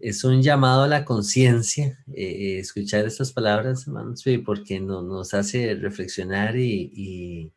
es 0.00 0.24
un 0.24 0.42
llamado 0.42 0.82
a 0.82 0.88
la 0.88 1.04
conciencia 1.04 1.98
eh, 2.14 2.58
escuchar 2.58 3.06
estas 3.06 3.32
palabras, 3.32 3.86
hermanos, 3.86 4.24
porque 4.44 4.80
nos 4.80 5.34
hace 5.34 5.74
reflexionar 5.74 6.56
y, 6.56 7.52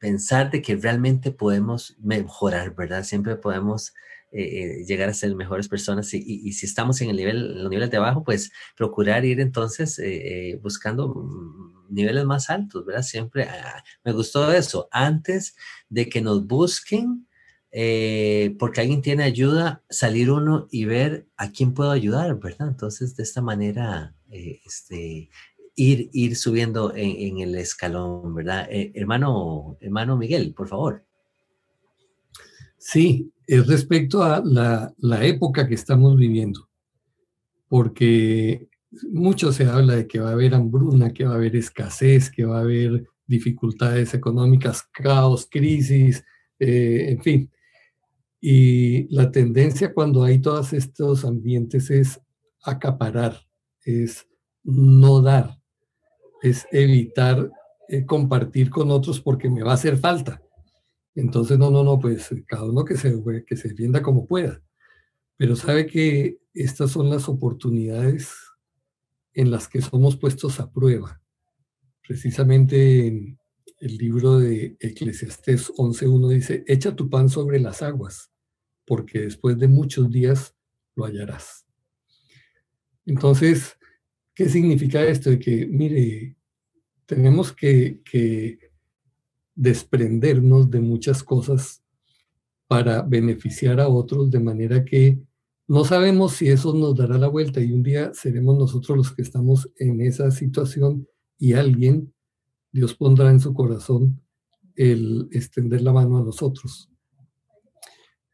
pensar 0.00 0.50
de 0.50 0.60
que 0.62 0.74
realmente 0.74 1.30
podemos 1.30 1.96
mejorar, 2.00 2.74
¿verdad? 2.74 3.04
Siempre 3.04 3.36
podemos 3.36 3.94
eh, 4.32 4.84
llegar 4.86 5.08
a 5.08 5.14
ser 5.14 5.34
mejores 5.36 5.68
personas 5.68 6.12
y, 6.14 6.52
si 6.52 6.66
estamos 6.66 7.00
en 7.00 7.10
el 7.10 7.16
nivel, 7.16 7.62
los 7.62 7.70
niveles 7.70 7.90
de 7.90 7.98
abajo, 7.98 8.24
pues 8.24 8.50
procurar 8.76 9.24
ir 9.24 9.40
entonces 9.40 10.00
buscando 10.60 11.72
niveles 11.92 12.24
más 12.24 12.50
altos, 12.50 12.84
¿verdad? 12.84 13.02
Siempre 13.02 13.44
ah, 13.44 13.84
me 14.04 14.12
gustó 14.12 14.50
eso. 14.52 14.88
Antes 14.90 15.54
de 15.88 16.08
que 16.08 16.20
nos 16.20 16.46
busquen, 16.46 17.28
eh, 17.72 18.54
porque 18.58 18.82
alguien 18.82 19.00
tiene 19.00 19.24
ayuda, 19.24 19.82
salir 19.88 20.30
uno 20.30 20.68
y 20.70 20.84
ver 20.84 21.26
a 21.36 21.50
quién 21.50 21.72
puedo 21.72 21.90
ayudar, 21.90 22.38
¿verdad? 22.38 22.68
Entonces, 22.68 23.16
de 23.16 23.22
esta 23.22 23.40
manera, 23.40 24.14
eh, 24.30 24.60
este, 24.66 25.30
ir, 25.74 26.10
ir 26.12 26.36
subiendo 26.36 26.92
en, 26.94 27.38
el 27.38 27.54
escalón, 27.54 28.34
¿verdad? 28.34 28.68
Eh, 28.70 28.92
hermano, 28.94 29.78
hermano 29.80 30.18
Miguel, 30.18 30.52
por 30.54 30.68
favor. 30.68 31.04
Sí, 32.76 33.32
es 33.46 33.66
respecto 33.66 34.22
a 34.22 34.42
la, 34.44 34.92
la 34.98 35.24
época 35.24 35.66
que 35.66 35.74
estamos 35.74 36.16
viviendo, 36.16 36.68
porque 37.68 38.68
mucho 39.10 39.50
se 39.50 39.64
habla 39.64 39.96
de 39.96 40.06
que 40.06 40.20
va 40.20 40.30
a 40.30 40.32
haber 40.32 40.54
hambruna, 40.54 41.12
que 41.14 41.24
va 41.24 41.32
a 41.32 41.36
haber 41.36 41.56
escasez, 41.56 42.30
que 42.30 42.44
va 42.44 42.58
a 42.58 42.62
haber 42.62 43.06
dificultades 43.26 44.12
económicas, 44.12 44.82
caos, 44.92 45.48
crisis, 45.50 46.22
eh, 46.58 47.06
en 47.08 47.22
fin. 47.22 47.50
Y 48.44 49.06
la 49.14 49.30
tendencia 49.30 49.94
cuando 49.94 50.24
hay 50.24 50.40
todos 50.40 50.72
estos 50.72 51.24
ambientes 51.24 51.92
es 51.92 52.20
acaparar, 52.60 53.36
es 53.84 54.26
no 54.64 55.22
dar, 55.22 55.60
es 56.42 56.66
evitar 56.72 57.52
eh, 57.88 58.04
compartir 58.04 58.68
con 58.68 58.90
otros 58.90 59.20
porque 59.20 59.48
me 59.48 59.62
va 59.62 59.70
a 59.70 59.74
hacer 59.74 59.96
falta. 59.96 60.42
Entonces, 61.14 61.56
no, 61.56 61.70
no, 61.70 61.84
no, 61.84 62.00
pues 62.00 62.34
cada 62.48 62.64
uno 62.64 62.84
que 62.84 62.96
se, 62.96 63.22
que 63.46 63.56
se 63.56 63.68
defienda 63.68 64.02
como 64.02 64.26
pueda. 64.26 64.60
Pero 65.36 65.54
sabe 65.54 65.86
que 65.86 66.38
estas 66.52 66.90
son 66.90 67.10
las 67.10 67.28
oportunidades 67.28 68.34
en 69.34 69.52
las 69.52 69.68
que 69.68 69.82
somos 69.82 70.16
puestos 70.16 70.58
a 70.58 70.68
prueba. 70.72 71.22
Precisamente 72.04 73.06
en 73.06 73.38
el 73.78 73.96
libro 73.98 74.40
de 74.40 74.76
Eclesiastés 74.80 75.70
11.1 75.74 76.28
dice, 76.28 76.64
echa 76.66 76.96
tu 76.96 77.08
pan 77.08 77.28
sobre 77.28 77.60
las 77.60 77.82
aguas, 77.82 78.31
porque 78.86 79.20
después 79.20 79.58
de 79.58 79.68
muchos 79.68 80.10
días 80.10 80.54
lo 80.94 81.04
hallarás. 81.04 81.66
Entonces, 83.06 83.76
¿qué 84.34 84.48
significa 84.48 85.02
esto? 85.04 85.30
De 85.30 85.38
que, 85.38 85.66
mire, 85.66 86.36
tenemos 87.06 87.52
que, 87.52 88.00
que 88.04 88.58
desprendernos 89.54 90.70
de 90.70 90.80
muchas 90.80 91.22
cosas 91.22 91.82
para 92.66 93.02
beneficiar 93.02 93.80
a 93.80 93.88
otros 93.88 94.30
de 94.30 94.40
manera 94.40 94.84
que 94.84 95.20
no 95.68 95.84
sabemos 95.84 96.32
si 96.32 96.48
eso 96.48 96.74
nos 96.74 96.94
dará 96.96 97.18
la 97.18 97.28
vuelta 97.28 97.60
y 97.60 97.72
un 97.72 97.82
día 97.82 98.12
seremos 98.14 98.58
nosotros 98.58 98.96
los 98.96 99.12
que 99.12 99.22
estamos 99.22 99.70
en 99.76 100.00
esa 100.00 100.30
situación 100.30 101.06
y 101.38 101.54
alguien, 101.54 102.12
Dios 102.72 102.94
pondrá 102.94 103.30
en 103.30 103.40
su 103.40 103.54
corazón 103.54 104.20
el 104.74 105.28
extender 105.32 105.82
la 105.82 105.92
mano 105.92 106.18
a 106.18 106.24
nosotros. 106.24 106.91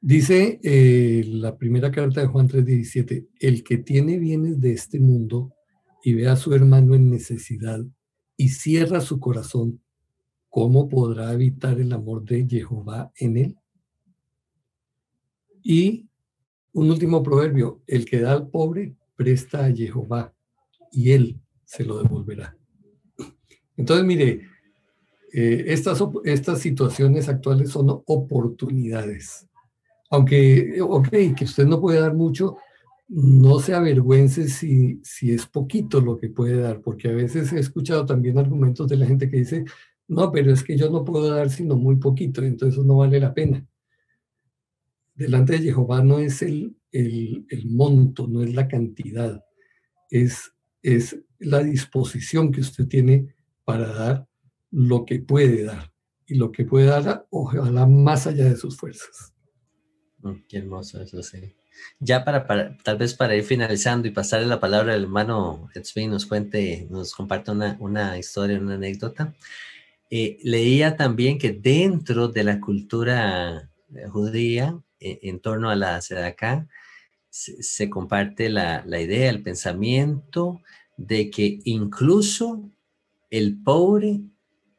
Dice 0.00 0.60
eh, 0.62 1.24
la 1.26 1.56
primera 1.56 1.90
carta 1.90 2.20
de 2.20 2.28
Juan 2.28 2.48
3:17, 2.48 3.26
el 3.40 3.64
que 3.64 3.78
tiene 3.78 4.18
bienes 4.18 4.60
de 4.60 4.72
este 4.72 5.00
mundo 5.00 5.52
y 6.04 6.14
ve 6.14 6.28
a 6.28 6.36
su 6.36 6.54
hermano 6.54 6.94
en 6.94 7.10
necesidad 7.10 7.84
y 8.36 8.50
cierra 8.50 9.00
su 9.00 9.18
corazón, 9.18 9.80
¿cómo 10.48 10.88
podrá 10.88 11.32
evitar 11.32 11.80
el 11.80 11.92
amor 11.92 12.24
de 12.24 12.46
Jehová 12.48 13.10
en 13.16 13.36
él? 13.36 13.56
Y 15.62 16.06
un 16.72 16.90
último 16.90 17.22
proverbio, 17.22 17.82
el 17.86 18.04
que 18.04 18.20
da 18.20 18.32
al 18.32 18.48
pobre 18.48 18.94
presta 19.16 19.64
a 19.64 19.74
Jehová 19.74 20.32
y 20.92 21.10
él 21.10 21.40
se 21.64 21.84
lo 21.84 22.00
devolverá. 22.00 22.56
Entonces, 23.76 24.06
mire, 24.06 24.42
eh, 25.32 25.64
estas, 25.66 26.02
estas 26.24 26.60
situaciones 26.60 27.28
actuales 27.28 27.70
son 27.70 28.02
oportunidades. 28.06 29.48
Aunque, 30.10 30.80
ok, 30.80 31.08
que 31.36 31.44
usted 31.44 31.66
no 31.66 31.80
puede 31.80 32.00
dar 32.00 32.14
mucho, 32.14 32.56
no 33.08 33.58
se 33.60 33.74
avergüence 33.74 34.48
si, 34.48 35.00
si 35.02 35.32
es 35.32 35.46
poquito 35.46 36.00
lo 36.00 36.18
que 36.18 36.28
puede 36.28 36.60
dar, 36.60 36.80
porque 36.80 37.08
a 37.08 37.12
veces 37.12 37.52
he 37.52 37.58
escuchado 37.58 38.06
también 38.06 38.38
argumentos 38.38 38.88
de 38.88 38.96
la 38.96 39.06
gente 39.06 39.30
que 39.30 39.38
dice, 39.38 39.64
no, 40.08 40.30
pero 40.32 40.52
es 40.52 40.62
que 40.62 40.76
yo 40.76 40.90
no 40.90 41.04
puedo 41.04 41.28
dar 41.34 41.50
sino 41.50 41.76
muy 41.76 41.96
poquito, 41.96 42.42
entonces 42.42 42.82
no 42.84 42.98
vale 42.98 43.20
la 43.20 43.34
pena 43.34 43.66
delante 45.18 45.54
de 45.58 45.72
Jehová 45.72 46.02
no 46.02 46.20
es 46.20 46.42
el, 46.42 46.76
el, 46.92 47.66
monto, 47.66 48.28
no 48.28 48.42
es 48.42 48.54
la 48.54 48.68
cantidad, 48.68 49.44
es, 50.10 50.52
es 50.80 51.18
la 51.40 51.62
disposición 51.62 52.52
que 52.52 52.60
usted 52.60 52.86
tiene 52.86 53.34
para 53.64 53.92
dar 53.92 54.28
lo 54.70 55.04
que 55.04 55.18
puede 55.18 55.64
dar. 55.64 55.92
Y 56.24 56.36
lo 56.36 56.52
que 56.52 56.64
puede 56.64 56.86
dar, 56.86 57.26
ojalá 57.30 57.86
más 57.86 58.26
allá 58.26 58.44
de 58.44 58.56
sus 58.56 58.76
fuerzas. 58.76 59.34
Mm, 60.22 60.32
qué 60.48 60.58
hermoso 60.58 61.00
eso, 61.02 61.22
sí. 61.22 61.54
Ya 62.00 62.24
para, 62.24 62.46
tal 62.82 62.98
vez 62.98 63.14
para 63.14 63.36
ir 63.36 63.44
finalizando 63.44 64.08
y 64.08 64.10
pasarle 64.10 64.46
la 64.46 64.60
palabra 64.60 64.94
al 64.94 65.02
hermano 65.02 65.70
Etzvin, 65.74 66.10
nos 66.10 66.26
cuente, 66.26 66.86
nos 66.90 67.14
comparte 67.14 67.52
una, 67.52 68.18
historia, 68.18 68.58
una 68.58 68.74
anécdota. 68.74 69.34
Eh, 70.10 70.38
leía 70.42 70.96
también 70.96 71.38
que 71.38 71.52
dentro 71.52 72.28
de 72.28 72.44
la 72.44 72.60
cultura 72.60 73.70
eh, 73.94 74.06
judía, 74.08 74.80
e, 75.00 75.20
en, 75.22 75.40
torno 75.40 75.70
a 75.70 75.76
la 75.76 76.00
acá 76.26 76.68
se, 77.30 77.62
se 77.62 77.90
comparte 77.90 78.48
la, 78.48 78.84
idea, 79.00 79.30
el 79.30 79.42
pensamiento 79.42 80.60
de 80.96 81.30
que 81.30 81.60
incluso 81.64 82.70
el 83.30 83.62
pobre 83.62 84.20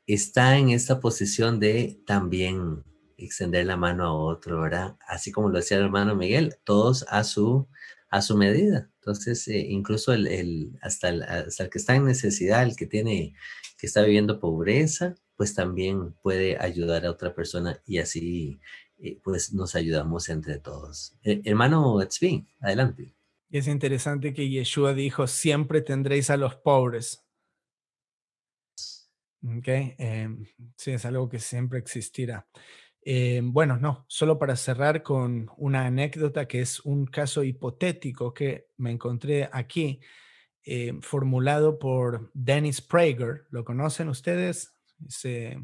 está 0.07 0.57
en 0.57 0.71
esta 0.71 0.99
posición 0.99 1.59
de 1.59 2.01
también 2.05 2.83
extender 3.23 3.65
la 3.65 3.77
mano 3.77 4.05
a 4.05 4.13
otro, 4.13 4.61
¿verdad? 4.61 4.97
Así 5.07 5.31
como 5.31 5.49
lo 5.49 5.57
decía 5.57 5.77
el 5.77 5.85
hermano 5.85 6.15
Miguel, 6.15 6.55
todos 6.63 7.05
a 7.09 7.23
su, 7.23 7.67
a 8.09 8.21
su 8.21 8.37
medida. 8.37 8.89
Entonces, 8.95 9.47
eh, 9.47 9.59
incluso 9.69 10.13
el, 10.13 10.27
el, 10.27 10.79
hasta, 10.81 11.09
el, 11.09 11.23
hasta 11.23 11.63
el 11.63 11.69
que 11.69 11.77
está 11.77 11.95
en 11.95 12.05
necesidad, 12.05 12.63
el 12.63 12.75
que 12.75 12.85
tiene, 12.85 13.33
que 13.77 13.87
está 13.87 14.01
viviendo 14.01 14.39
pobreza, 14.39 15.15
pues 15.35 15.53
también 15.53 16.13
puede 16.21 16.57
ayudar 16.59 17.05
a 17.05 17.11
otra 17.11 17.33
persona 17.33 17.81
y 17.85 17.99
así 17.99 18.59
pues 19.23 19.53
nos 19.53 19.75
ayudamos 19.75 20.29
entre 20.29 20.59
todos. 20.59 21.15
Eh, 21.23 21.41
hermano 21.45 22.01
Etzvi, 22.01 22.47
adelante. 22.59 23.15
Es 23.49 23.67
interesante 23.67 24.33
que 24.33 24.49
Yeshua 24.49 24.93
dijo, 24.93 25.25
siempre 25.27 25.81
tendréis 25.81 26.29
a 26.29 26.37
los 26.37 26.55
pobres. 26.55 27.25
Okay. 29.59 29.95
Em, 29.97 30.45
sí, 30.75 30.91
es 30.91 31.05
algo 31.05 31.29
que 31.29 31.39
siempre 31.39 31.79
existirá. 31.79 32.47
Em, 33.01 33.53
bueno, 33.53 33.77
no, 33.77 34.05
solo 34.07 34.37
para 34.37 34.55
cerrar 34.55 35.03
con 35.03 35.49
una 35.57 35.85
anécdota 35.85 36.47
que 36.47 36.61
es 36.61 36.79
un 36.81 37.05
caso 37.05 37.43
hipotético 37.43 38.33
que 38.33 38.67
me 38.77 38.91
encontré 38.91 39.49
aquí, 39.51 40.01
em, 40.63 41.01
formulado 41.01 41.79
por 41.79 42.31
Dennis 42.33 42.81
Prager. 42.81 43.45
¿Lo 43.51 43.63
conocen 43.63 44.09
ustedes? 44.09 44.75
Se 45.07 45.57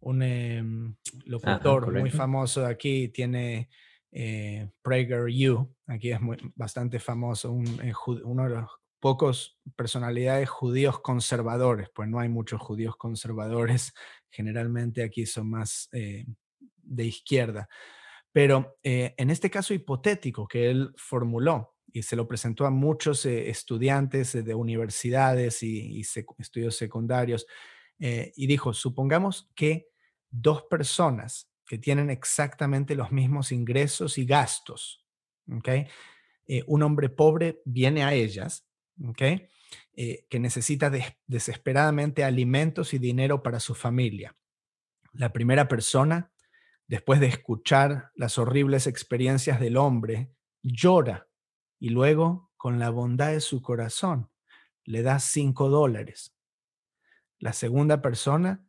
un 0.00 0.22
em, 0.22 0.96
locutor 1.26 1.92
muy 1.98 2.10
famoso 2.10 2.64
aquí, 2.66 3.08
tiene 3.08 3.68
eh, 4.12 4.70
Prager 4.82 5.26
U, 5.50 5.74
aquí 5.86 6.12
es 6.12 6.20
muy, 6.20 6.36
bastante 6.54 7.00
famoso, 7.00 7.52
un, 7.52 7.66
eh, 7.82 7.92
uno 8.24 8.44
de 8.44 8.50
los 8.50 8.70
pocos 9.00 9.58
personalidades 9.76 10.48
judíos 10.48 11.00
conservadores, 11.00 11.88
pues 11.94 12.08
no 12.08 12.18
hay 12.20 12.28
muchos 12.28 12.60
judíos 12.60 12.96
conservadores, 12.96 13.92
generalmente 14.30 15.02
aquí 15.02 15.26
son 15.26 15.50
más 15.50 15.88
eh, 15.92 16.26
de 16.88 17.04
izquierda. 17.04 17.68
Pero 18.32 18.78
en 18.82 19.30
este 19.30 19.50
caso 19.50 19.74
hipotético 19.74 20.46
que 20.46 20.70
él 20.70 20.92
formuló 20.96 21.74
y 21.86 22.02
se 22.02 22.14
lo 22.14 22.28
presentó 22.28 22.66
a 22.66 22.70
muchos 22.70 23.24
estudiantes 23.24 24.32
de 24.44 24.54
universidades 24.54 25.62
y, 25.62 26.00
estudios 26.38 26.76
secundarios, 26.76 27.46
y 27.98 28.46
dijo, 28.46 28.74
supongamos 28.74 29.50
que 29.56 29.88
dos 30.30 30.64
personas 30.64 31.50
que 31.66 31.78
tienen 31.78 32.10
exactamente 32.10 32.94
los 32.94 33.12
mismos 33.12 33.52
ingresos 33.52 34.18
y 34.18 34.24
gastos, 34.24 35.04
eh, 36.46 36.64
un 36.66 36.82
hombre 36.82 37.10
pobre 37.10 37.60
viene 37.64 38.04
a 38.04 38.14
ellas, 38.14 38.66
eh, 39.94 40.26
que 40.28 40.38
necesita 40.40 40.90
desesperadamente 41.26 42.24
alimentos 42.24 42.94
y 42.94 42.98
dinero 42.98 43.42
para 43.42 43.60
su 43.60 43.74
familia. 43.74 44.34
La 45.12 45.32
primera 45.32 45.68
persona, 45.68 46.32
después 46.88 47.20
de 47.20 47.26
escuchar 47.26 48.10
las 48.16 48.38
horribles 48.38 48.86
experiencias 48.86 49.60
del 49.60 49.76
hombre, 49.76 50.32
llora 50.62 51.28
y 51.78 51.90
luego, 51.90 52.50
con 52.56 52.78
la 52.78 52.90
bondad 52.90 53.30
de 53.30 53.40
su 53.40 53.62
corazón, 53.62 54.30
le 54.84 55.02
da 55.02 55.20
cinco 55.20 55.68
dólares. 55.68 56.34
La 57.38 57.52
segunda 57.52 58.02
persona, 58.02 58.66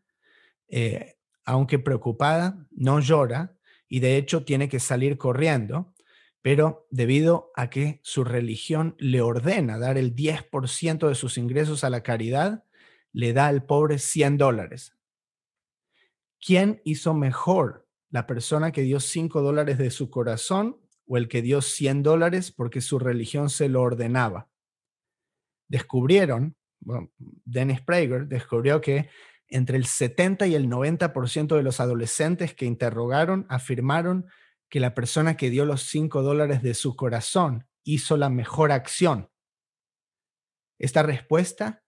eh, 0.68 1.16
aunque 1.44 1.80
preocupada, 1.80 2.68
no 2.70 3.00
llora 3.00 3.58
y 3.88 4.02
de 4.02 4.18
hecho 4.18 4.44
tiene 4.46 4.70
que 4.70 4.80
salir 4.80 5.18
corriendo, 5.18 5.96
pero 6.42 6.88
debido 6.92 7.52
a 7.56 7.70
que 7.70 8.00
su 8.04 8.24
religión 8.24 8.96
le 9.00 9.22
ordena 9.22 9.80
dar 9.80 9.98
el 9.98 10.16
10% 10.16 11.08
de 11.08 11.16
sus 11.16 11.38
ingresos 11.38 11.84
a 11.84 11.90
la 11.90 12.04
caridad, 12.04 12.64
le 13.12 13.34
da 13.34 13.48
al 13.48 13.66
pobre 13.66 13.98
100 13.98 14.38
dólares. 14.38 14.96
¿Quién 16.40 16.82
hizo 16.86 17.14
mejor? 17.14 17.89
¿La 18.10 18.26
persona 18.26 18.72
que 18.72 18.82
dio 18.82 19.00
5 19.00 19.42
dólares 19.42 19.78
de 19.78 19.92
su 19.92 20.10
corazón 20.10 20.80
o 21.06 21.18
el 21.18 21.28
que 21.28 21.42
dio 21.42 21.62
100 21.62 22.04
dólares 22.04 22.52
porque 22.52 22.82
su 22.82 23.00
religión 23.00 23.50
se 23.50 23.70
lo 23.70 23.82
ordenaba? 23.82 24.50
Descubrieron, 25.68 26.56
Dennis 27.46 27.82
Prager 27.82 28.28
descubrió 28.28 28.82
que 28.82 29.10
entre 29.48 29.78
el 29.78 29.86
70 29.86 30.48
y 30.48 30.56
el 30.56 30.68
90% 30.70 31.56
de 31.56 31.64
los 31.64 31.80
adolescentes 31.80 32.54
que 32.54 32.66
interrogaron 32.66 33.46
afirmaron 33.50 34.28
que 34.70 34.80
la 34.80 34.94
persona 34.94 35.38
que 35.38 35.50
dio 35.50 35.66
los 35.66 35.84
5 35.84 36.22
dólares 36.22 36.62
de 36.62 36.74
su 36.74 36.96
corazón 36.96 37.68
hizo 37.84 38.18
la 38.18 38.30
mejor 38.30 38.72
acción. 38.72 39.30
Esta 40.80 41.04
respuesta 41.04 41.84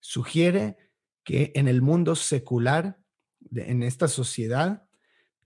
sugiere 0.00 0.76
que 1.24 1.52
en 1.54 1.68
el 1.68 1.82
mundo 1.82 2.14
secular, 2.14 3.00
en 3.54 3.82
esta 3.82 4.08
sociedad, 4.08 4.83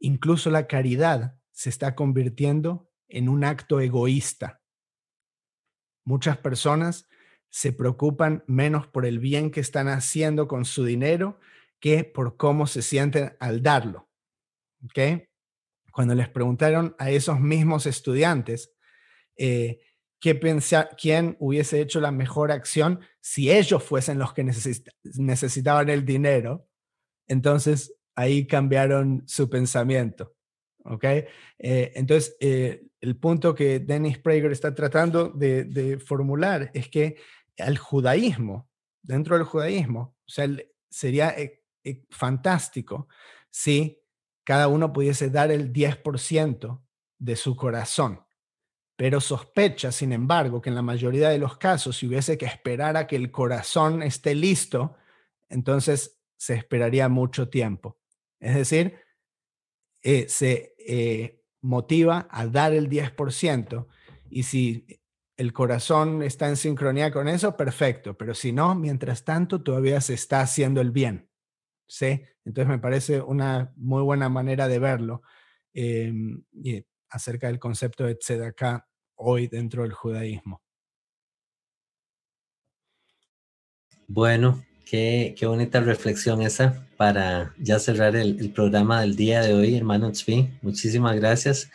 incluso 0.00 0.50
la 0.50 0.66
caridad 0.66 1.38
se 1.50 1.70
está 1.70 1.94
convirtiendo 1.94 2.90
en 3.08 3.28
un 3.28 3.44
acto 3.44 3.80
egoísta. 3.80 4.62
Muchas 6.04 6.38
personas 6.38 7.08
se 7.50 7.72
preocupan 7.72 8.44
menos 8.46 8.86
por 8.86 9.06
el 9.06 9.18
bien 9.18 9.50
que 9.50 9.60
están 9.60 9.88
haciendo 9.88 10.48
con 10.48 10.64
su 10.64 10.84
dinero 10.84 11.40
que 11.80 12.04
por 12.04 12.36
cómo 12.36 12.66
se 12.66 12.82
sienten 12.82 13.36
al 13.40 13.62
darlo. 13.62 14.08
¿Okay? 14.84 15.28
Cuando 15.92 16.14
les 16.14 16.28
preguntaron 16.28 16.94
a 16.98 17.10
esos 17.10 17.40
mismos 17.40 17.86
estudiantes 17.86 18.72
eh, 19.36 19.80
qué 20.20 20.38
quién 20.96 21.36
hubiese 21.38 21.80
hecho 21.80 22.00
la 22.00 22.10
mejor 22.10 22.52
acción 22.52 23.00
si 23.20 23.50
ellos 23.50 23.82
fuesen 23.82 24.18
los 24.18 24.32
que 24.32 24.44
necesitaban 24.44 25.88
el 25.88 26.04
dinero, 26.04 26.68
entonces 27.26 27.97
ahí 28.18 28.46
cambiaron 28.46 29.22
su 29.26 29.48
pensamiento. 29.48 30.34
¿okay? 30.84 31.24
Eh, 31.58 31.92
entonces, 31.94 32.36
eh, 32.40 32.84
el 33.00 33.16
punto 33.16 33.54
que 33.54 33.78
Dennis 33.78 34.18
Prager 34.18 34.50
está 34.50 34.74
tratando 34.74 35.28
de 35.28 36.02
formular 36.04 36.70
es 36.74 36.88
que 36.88 37.16
al 37.58 37.78
judaísmo, 37.78 38.68
dentro 39.02 39.36
del 39.36 39.44
judaísmo. 39.44 40.16
O 40.26 40.30
sea, 40.30 40.48
sería 40.90 41.30
eh, 41.30 41.62
fantástico 42.10 43.08
si 43.50 44.02
cada 44.44 44.68
uno 44.68 44.92
pudiese 44.92 45.30
dar 45.30 45.50
el 45.50 45.72
10% 45.72 46.82
de 47.18 47.36
su 47.36 47.56
corazón. 47.56 48.24
Pero 48.96 49.20
sospecha, 49.20 49.92
sin 49.92 50.12
embargo, 50.12 50.60
que 50.60 50.70
en 50.70 50.74
la 50.74 50.82
mayoría 50.82 51.28
de 51.28 51.38
los 51.38 51.56
casos, 51.56 51.96
si 51.96 52.06
hubiese 52.06 52.36
que 52.36 52.46
esperar 52.46 52.96
a 52.96 53.06
que 53.06 53.16
el 53.16 53.30
corazón 53.30 54.02
esté 54.02 54.34
listo, 54.34 54.96
entonces 55.48 56.20
se 56.36 56.54
esperaría 56.54 57.08
mucho 57.08 57.48
tiempo. 57.48 57.97
Es 58.40 58.54
decir, 58.54 58.98
eh, 60.02 60.28
se 60.28 60.74
motiva 61.60 62.28
a 62.30 62.46
dar 62.46 62.72
el 62.72 62.88
10%. 62.88 63.88
Y 64.30 64.44
si 64.44 64.86
el 65.36 65.52
corazón 65.52 66.22
está 66.22 66.48
en 66.48 66.56
sincronía 66.56 67.10
con 67.10 67.28
eso, 67.28 67.56
perfecto, 67.56 68.16
pero 68.16 68.34
si 68.34 68.52
no, 68.52 68.74
mientras 68.74 69.24
tanto 69.24 69.62
todavía 69.62 70.00
se 70.00 70.14
está 70.14 70.40
haciendo 70.40 70.80
el 70.80 70.90
bien. 70.90 71.28
¿sí? 71.86 72.22
Entonces 72.44 72.68
me 72.68 72.78
parece 72.78 73.20
una 73.20 73.72
muy 73.76 74.02
buena 74.02 74.28
manera 74.28 74.68
de 74.68 74.78
verlo 74.78 75.22
em, 75.72 76.44
y 76.52 76.84
acerca 77.10 77.46
del 77.46 77.58
concepto 77.58 78.04
de 78.04 78.16
tzedakah 78.16 78.86
hoy 79.16 79.48
dentro 79.48 79.82
del 79.82 79.92
judaísmo. 79.92 80.62
Bueno, 84.06 84.64
qué, 84.88 85.34
qué 85.36 85.46
bonita 85.46 85.80
reflexión 85.80 86.42
esa 86.42 86.86
para 86.96 87.54
ya 87.58 87.78
cerrar 87.78 88.16
el, 88.16 88.50
programa 88.50 89.00
del 89.02 89.16
día 89.16 89.42
de 89.42 89.54
hoy, 89.54 89.76
hermano 89.76 90.10
Tzvi. 90.12 90.48
Muchísimas 90.62 91.16
gracias 91.16 91.70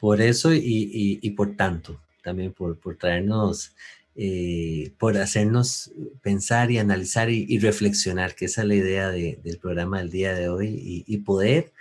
por 0.00 0.20
eso 0.20 0.50
y 0.54 1.30
por 1.36 1.56
tanto 1.56 2.00
también 2.28 2.52
por, 2.52 2.78
por 2.78 2.96
traernos, 2.96 3.74
eh, 4.14 4.92
por 4.98 5.16
hacernos 5.16 5.90
pensar 6.20 6.70
y 6.70 6.78
analizar 6.78 7.30
y, 7.30 7.58
reflexionar, 7.58 8.34
que 8.34 8.44
esa 8.44 8.60
es 8.62 8.68
la 8.68 8.74
idea 8.74 9.10
del 9.10 9.58
programa 9.58 9.98
del 9.98 10.10
día 10.10 10.34
de 10.34 10.50
hoy, 10.50 11.04
y, 11.06 11.16
poder 11.18 11.72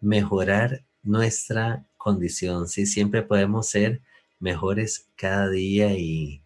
mejorar 0.00 0.84
nuestra 1.02 1.84
condición. 1.96 2.68
Sí, 2.68 2.86
siempre 2.86 3.22
podemos 3.22 3.68
ser 3.68 4.00
mejores 4.38 5.08
cada 5.16 5.48
día 5.48 5.92
y, 5.94 6.42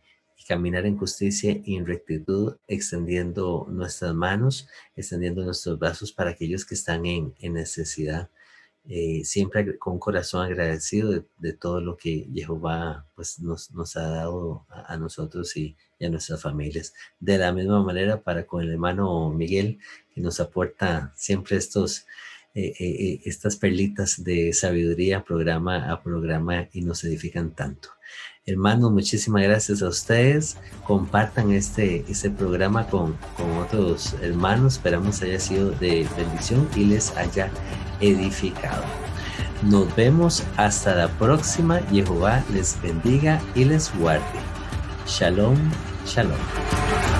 caminar 0.47 0.87
en 0.87 0.97
justicia 0.97 1.61
y 1.65 1.77
en 1.77 1.87
rectitud, 1.87 2.57
extendiendo 2.69 3.67
nuestras 3.71 4.15
manos, 4.15 4.69
extendiendo 4.97 5.45
nuestros 5.45 5.79
brazos 5.79 6.13
para 6.13 6.31
aquellos 6.31 6.65
que 6.65 6.75
están 6.75 7.07
en, 7.07 7.35
en 7.41 7.55
necesidad. 7.55 8.29
Eh, 8.89 9.23
siempre 9.25 9.79
con 9.79 10.01
corazón 10.01 10.45
agradecido 10.45 11.25
de, 11.39 11.53
todo 11.53 11.81
lo 11.81 11.97
que 11.97 12.27
Jehová 12.35 13.07
pues, 13.15 13.39
nos, 13.39 13.71
nos 13.71 13.97
ha 13.97 14.09
dado 14.09 14.67
a, 14.69 14.97
nosotros 14.97 15.57
y, 15.57 15.77
a 16.01 16.09
nuestras 16.09 16.43
familias. 16.43 16.93
De 17.21 17.39
la 17.39 17.53
misma 17.53 17.81
manera 17.81 18.23
para 18.23 18.45
con 18.45 18.63
el 18.63 18.73
hermano 18.73 19.31
Miguel, 19.31 19.79
que 20.13 20.21
nos 20.21 20.41
aporta 20.41 21.13
siempre 21.17 21.57
estos, 21.59 22.07
eh, 22.55 22.75
eh, 22.81 23.21
estas 23.25 23.55
perlitas 23.55 24.25
de 24.25 24.53
sabiduría 24.53 25.23
programa 25.23 25.93
a 25.93 26.03
programa 26.03 26.69
y 26.73 26.83
nos 26.83 27.05
edifican 27.05 27.55
tanto. 27.55 27.91
Hermanos, 28.45 28.91
muchísimas 28.91 29.45
gracias 29.45 29.83
a 29.83 29.89
ustedes. 29.89 30.57
Compartan 30.85 31.53
este, 31.53 32.05
este 32.09 32.29
programa 32.29 32.89
con, 32.89 33.17
con 33.37 33.51
otros 33.59 34.15
hermanos. 34.21 34.75
Esperamos 34.75 35.23
haya 35.23 35.39
sido 35.39 35.71
de 35.71 36.09
bendición 36.17 36.69
y 36.75 36.87
les 36.87 37.17
haya 37.17 37.51
edificado. 38.01 38.83
Nos 39.63 39.95
vemos 39.95 40.43
hasta 40.57 40.97
la 40.97 41.09
próxima. 41.19 41.79
Jehová 41.93 42.43
les 42.53 42.83
bendiga 42.83 43.41
y 43.55 43.65
les 43.65 43.97
guarde. 43.97 44.25
Shalom, 45.07 45.57
shalom. 46.05 47.12